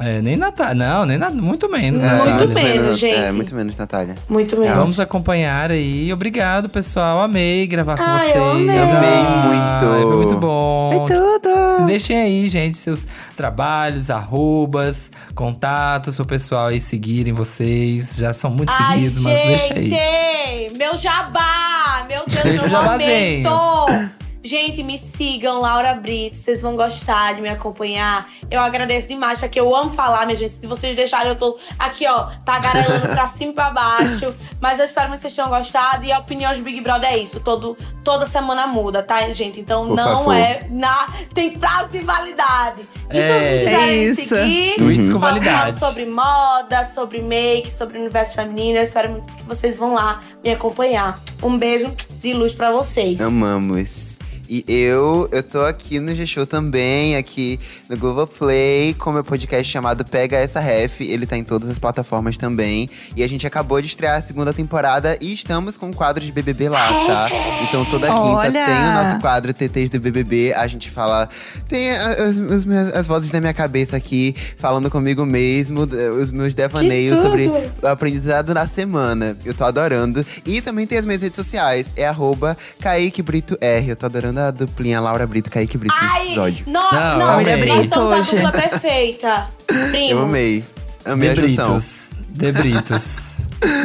É, 0.00 0.20
nem 0.22 0.36
Natália. 0.36 0.74
Não, 0.74 1.04
nem 1.04 1.18
na, 1.18 1.28
muito 1.28 1.68
menos. 1.68 2.00
É, 2.02 2.08
Muito 2.14 2.46
Natália. 2.46 2.80
menos, 2.80 2.98
gente. 3.00 3.16
É, 3.16 3.32
muito 3.32 3.52
menos, 3.52 3.76
Natália. 3.76 4.14
Muito 4.28 4.56
mesmo. 4.56 4.76
Vamos 4.76 5.00
acompanhar 5.00 5.72
aí. 5.72 6.12
Obrigado, 6.12 6.68
pessoal. 6.68 7.20
Amei 7.20 7.66
gravar 7.66 7.96
com 7.96 8.04
Ai, 8.04 8.18
vocês. 8.20 8.36
eu 8.36 8.44
amei. 8.52 8.78
Amei 8.78 9.08
Ai, 9.10 9.46
muito. 9.48 10.06
Foi 10.08 10.16
muito 10.18 10.36
bom. 10.36 11.04
É 11.08 11.14
tudo. 11.14 11.47
Deixem 11.86 12.16
aí, 12.16 12.48
gente, 12.48 12.76
seus 12.78 13.06
trabalhos, 13.36 14.10
arrobas, 14.10 15.10
contatos, 15.34 16.14
seu 16.16 16.24
pessoal 16.24 16.68
aí 16.68 16.80
seguirem 16.80 17.32
vocês. 17.32 18.16
Já 18.16 18.32
são 18.32 18.50
muito 18.50 18.72
Ai, 18.76 18.94
seguidos, 18.94 19.22
mas 19.22 19.38
deixa 19.42 19.74
aí. 19.74 19.88
gente, 19.90 20.78
meu 20.78 20.96
jabá, 20.96 22.04
meu 22.08 22.22
Deus, 22.26 22.42
Deixa 22.42 22.66
o 22.66 22.68
meu 22.68 22.80
jabazinho. 22.82 23.42
momento. 23.50 24.07
Gente, 24.48 24.82
me 24.82 24.96
sigam, 24.96 25.60
Laura 25.60 25.92
Brito. 25.92 26.34
Vocês 26.34 26.62
vão 26.62 26.74
gostar 26.74 27.34
de 27.34 27.42
me 27.42 27.50
acompanhar. 27.50 28.26
Eu 28.50 28.62
agradeço 28.62 29.06
demais, 29.06 29.38
tá? 29.38 29.46
Que 29.46 29.60
eu 29.60 29.76
amo 29.76 29.90
falar, 29.90 30.24
minha 30.24 30.34
gente. 30.34 30.52
Se 30.52 30.66
vocês 30.66 30.96
deixarem, 30.96 31.28
eu 31.28 31.36
tô 31.36 31.58
aqui, 31.78 32.06
ó, 32.08 32.28
tagarelando 32.46 33.08
pra 33.08 33.26
cima 33.28 33.50
e 33.50 33.54
pra 33.54 33.68
baixo. 33.68 34.34
Mas 34.58 34.78
eu 34.78 34.86
espero 34.86 35.12
que 35.12 35.18
vocês 35.18 35.36
tenham 35.36 35.50
gostado. 35.50 36.02
E 36.06 36.10
a 36.10 36.18
opinião 36.18 36.50
de 36.54 36.62
Big 36.62 36.80
Brother 36.80 37.10
é 37.12 37.18
isso. 37.18 37.40
Todo, 37.40 37.76
toda 38.02 38.24
semana 38.24 38.66
muda, 38.66 39.02
tá, 39.02 39.20
gente? 39.28 39.60
Então 39.60 39.86
Por 39.88 39.96
não 39.96 40.18
favor. 40.20 40.34
é. 40.34 40.66
Na, 40.70 41.08
tem 41.34 41.50
prazo 41.50 41.90
de 41.90 41.98
validade. 42.00 42.88
E 43.10 43.12
se 43.12 43.18
É. 43.18 43.38
vocês 43.38 43.58
quiserem 43.64 43.74
É 43.74 43.86
me 43.86 44.04
isso. 44.12 44.28
seguir, 44.28 44.74
Tweets 44.78 45.10
com 45.10 45.18
validade. 45.18 45.78
sobre 45.78 46.06
moda, 46.06 46.84
sobre 46.84 47.20
make, 47.20 47.70
sobre 47.70 47.98
universo 47.98 48.36
feminino. 48.36 48.78
Eu 48.78 48.82
espero 48.82 49.10
muito 49.10 49.26
que 49.30 49.42
vocês 49.42 49.76
vão 49.76 49.92
lá 49.92 50.20
me 50.42 50.50
acompanhar. 50.50 51.20
Um 51.42 51.58
beijo 51.58 51.92
de 52.22 52.32
luz 52.32 52.54
pra 52.54 52.70
vocês. 52.72 53.20
Amamos. 53.20 54.18
E 54.48 54.64
eu, 54.66 55.28
eu 55.30 55.42
tô 55.42 55.60
aqui 55.62 56.00
no 56.00 56.14
G-Show 56.14 56.46
também, 56.46 57.16
aqui 57.16 57.60
no 57.88 57.96
Globoplay, 57.98 58.94
com 58.94 59.12
meu 59.12 59.22
podcast 59.22 59.70
chamado 59.70 60.04
Pega 60.06 60.36
Essa 60.38 60.58
Ref. 60.58 61.02
Ele 61.02 61.26
tá 61.26 61.36
em 61.36 61.44
todas 61.44 61.68
as 61.68 61.78
plataformas 61.78 62.38
também. 62.38 62.88
E 63.14 63.22
a 63.22 63.28
gente 63.28 63.46
acabou 63.46 63.78
de 63.80 63.86
estrear 63.88 64.16
a 64.16 64.22
segunda 64.22 64.54
temporada 64.54 65.18
e 65.20 65.32
estamos 65.34 65.76
com 65.76 65.90
o 65.90 65.94
quadro 65.94 66.24
de 66.24 66.32
BBB 66.32 66.70
lá, 66.70 66.88
tá? 66.88 67.28
Então 67.68 67.84
toda 67.84 68.06
quinta 68.06 68.20
Olha! 68.20 68.64
tem 68.64 68.74
o 68.74 68.92
nosso 68.92 69.18
quadro 69.20 69.52
TTs 69.52 69.90
do 69.90 70.00
BBB. 70.00 70.54
A 70.54 70.66
gente 70.66 70.90
fala. 70.90 71.28
Tem 71.68 71.90
as, 71.90 72.38
as 72.38 72.64
minhas- 72.64 72.94
as 72.94 73.06
vozes 73.06 73.30
da 73.30 73.40
minha 73.40 73.52
cabeça 73.52 73.96
aqui, 73.98 74.34
falando 74.56 74.90
comigo 74.90 75.26
mesmo, 75.26 75.82
os 76.20 76.30
meus 76.30 76.54
devaneios 76.54 77.20
sobre 77.20 77.50
o 77.82 77.86
aprendizado 77.86 78.54
na 78.54 78.66
semana. 78.66 79.36
Eu 79.44 79.52
tô 79.52 79.64
adorando. 79.64 80.24
E 80.46 80.62
também 80.62 80.86
tem 80.86 80.96
as 80.96 81.04
minhas 81.04 81.20
redes 81.20 81.36
sociais. 81.36 81.92
É 81.96 82.06
arroba 82.08 82.56
Kaique 82.80 83.20
Brito 83.20 83.58
R. 83.60 83.90
Eu 83.90 83.96
tô 83.96 84.06
adorando 84.06 84.37
a 84.38 84.50
duplinha 84.50 85.00
Laura 85.00 85.26
Brito, 85.26 85.50
Kaique 85.50 85.76
Brito 85.76 85.94
nesse 86.02 86.14
Ai, 86.16 86.24
episódio. 86.26 86.64
no, 86.66 86.72
Não, 86.72 86.90
não, 87.18 87.18
nós 87.42 87.60
Brito 87.60 87.88
somos 87.94 88.12
hoje. 88.12 88.36
a 88.38 88.42
dupla 88.42 88.52
perfeita. 88.62 89.46
Primos. 89.66 90.10
Eu 90.10 90.22
amei. 90.22 90.64
Amei 91.04 91.30
a 91.30 91.34
junção. 91.34 91.66
Debritos. 91.78 92.08
Debritos. 92.28 93.16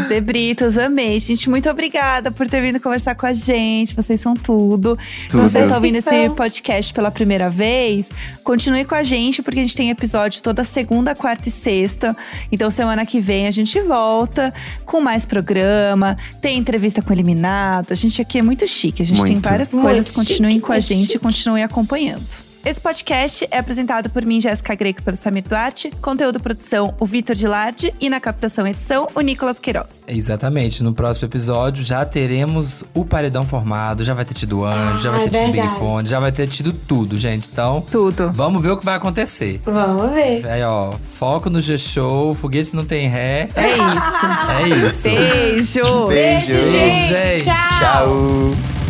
Debritos, 0.07 0.77
amei. 0.77 1.19
Gente, 1.19 1.49
muito 1.49 1.69
obrigada 1.69 2.31
por 2.31 2.47
ter 2.47 2.61
vindo 2.61 2.79
conversar 2.79 3.15
com 3.15 3.25
a 3.25 3.33
gente. 3.33 3.95
Vocês 3.95 4.21
são 4.21 4.33
tudo. 4.33 4.97
Tudo. 5.29 5.47
Se 5.47 5.51
você 5.51 5.59
está 5.59 5.75
ouvindo 5.75 6.01
Vocês 6.01 6.25
esse 6.25 6.35
podcast 6.35 6.93
pela 6.93 7.09
primeira 7.09 7.49
vez, 7.49 8.11
continue 8.43 8.85
com 8.85 8.95
a 8.95 9.03
gente, 9.03 9.41
porque 9.41 9.59
a 9.59 9.63
gente 9.63 9.75
tem 9.75 9.89
episódio 9.89 10.41
toda 10.41 10.63
segunda, 10.63 11.15
quarta 11.15 11.49
e 11.49 11.51
sexta. 11.51 12.15
Então, 12.51 12.69
semana 12.69 13.05
que 13.05 13.19
vem 13.19 13.47
a 13.47 13.51
gente 13.51 13.79
volta 13.81 14.53
com 14.85 15.01
mais 15.01 15.25
programa. 15.25 16.17
Tem 16.41 16.57
entrevista 16.57 17.01
com 17.01 17.09
o 17.09 17.13
eliminado. 17.13 17.91
A 17.91 17.95
gente 17.95 18.21
aqui 18.21 18.39
é 18.39 18.41
muito 18.41 18.67
chique. 18.67 19.01
A 19.01 19.05
gente 19.05 19.23
tem 19.23 19.33
Muito. 19.33 19.49
várias 19.49 19.73
Muito 19.73 19.85
coisas. 19.85 20.11
Continuem 20.11 20.53
chique, 20.53 20.65
com 20.65 20.73
a 20.73 20.79
gente 20.79 21.15
e 21.15 21.19
continuem 21.19 21.63
acompanhando. 21.63 22.52
Esse 22.65 22.79
podcast 22.79 23.45
é 23.51 23.57
apresentado 23.57 24.09
por 24.09 24.25
mim, 24.25 24.39
Jéssica 24.39 24.73
Greco, 24.73 25.03
pelo 25.03 25.17
Samir 25.17 25.43
Duarte. 25.43 25.91
Conteúdo 26.01 26.39
produção, 26.39 26.93
o 26.97 27.05
Vitor 27.05 27.35
Gilardi. 27.35 27.93
E 27.99 28.09
na 28.09 28.21
captação 28.21 28.65
edição, 28.65 29.09
o 29.13 29.19
Nicolas 29.19 29.59
Queiroz. 29.59 30.03
Exatamente. 30.07 30.81
No 30.81 30.93
próximo 30.93 31.27
episódio 31.27 31.83
já 31.83 32.05
teremos 32.05 32.81
o 32.93 33.03
paredão 33.03 33.43
formado, 33.45 34.05
já 34.05 34.13
vai 34.13 34.23
ter 34.23 34.33
tido 34.33 34.63
anjo, 34.63 35.01
já 35.01 35.11
vai 35.11 35.25
Ah, 35.25 35.29
ter 35.29 35.35
é 35.35 35.39
tido 35.41 35.51
Big 35.51 35.57
verdade. 35.61 35.79
Fone, 35.79 36.07
já 36.09 36.19
vai 36.21 36.31
ter 36.31 36.47
tido 36.47 36.71
tudo, 36.71 37.17
gente. 37.17 37.49
Então, 37.51 37.81
Tudo. 37.81 38.31
vamos 38.33 38.61
ver 38.63 38.71
o 38.71 38.77
que 38.77 38.85
vai 38.85 38.95
acontecer. 38.95 39.59
Vamos 39.65 40.13
ver. 40.13 40.47
Aí, 40.47 40.63
ó, 40.63 40.93
foco 41.15 41.49
no 41.49 41.59
G-Show, 41.59 42.33
foguete 42.33 42.73
não 42.73 42.85
tem 42.85 43.09
ré. 43.09 43.49
É 43.57 43.69
isso. 43.75 44.25
É 44.49 44.69
isso. 44.69 45.01
Beijo. 45.03 46.07
Beijo. 46.07 46.47
Beijo, 46.47 46.71
gente. 46.71 47.07
gente. 47.09 47.43
Tchau. 47.43 47.79
Tchau. 47.79 48.82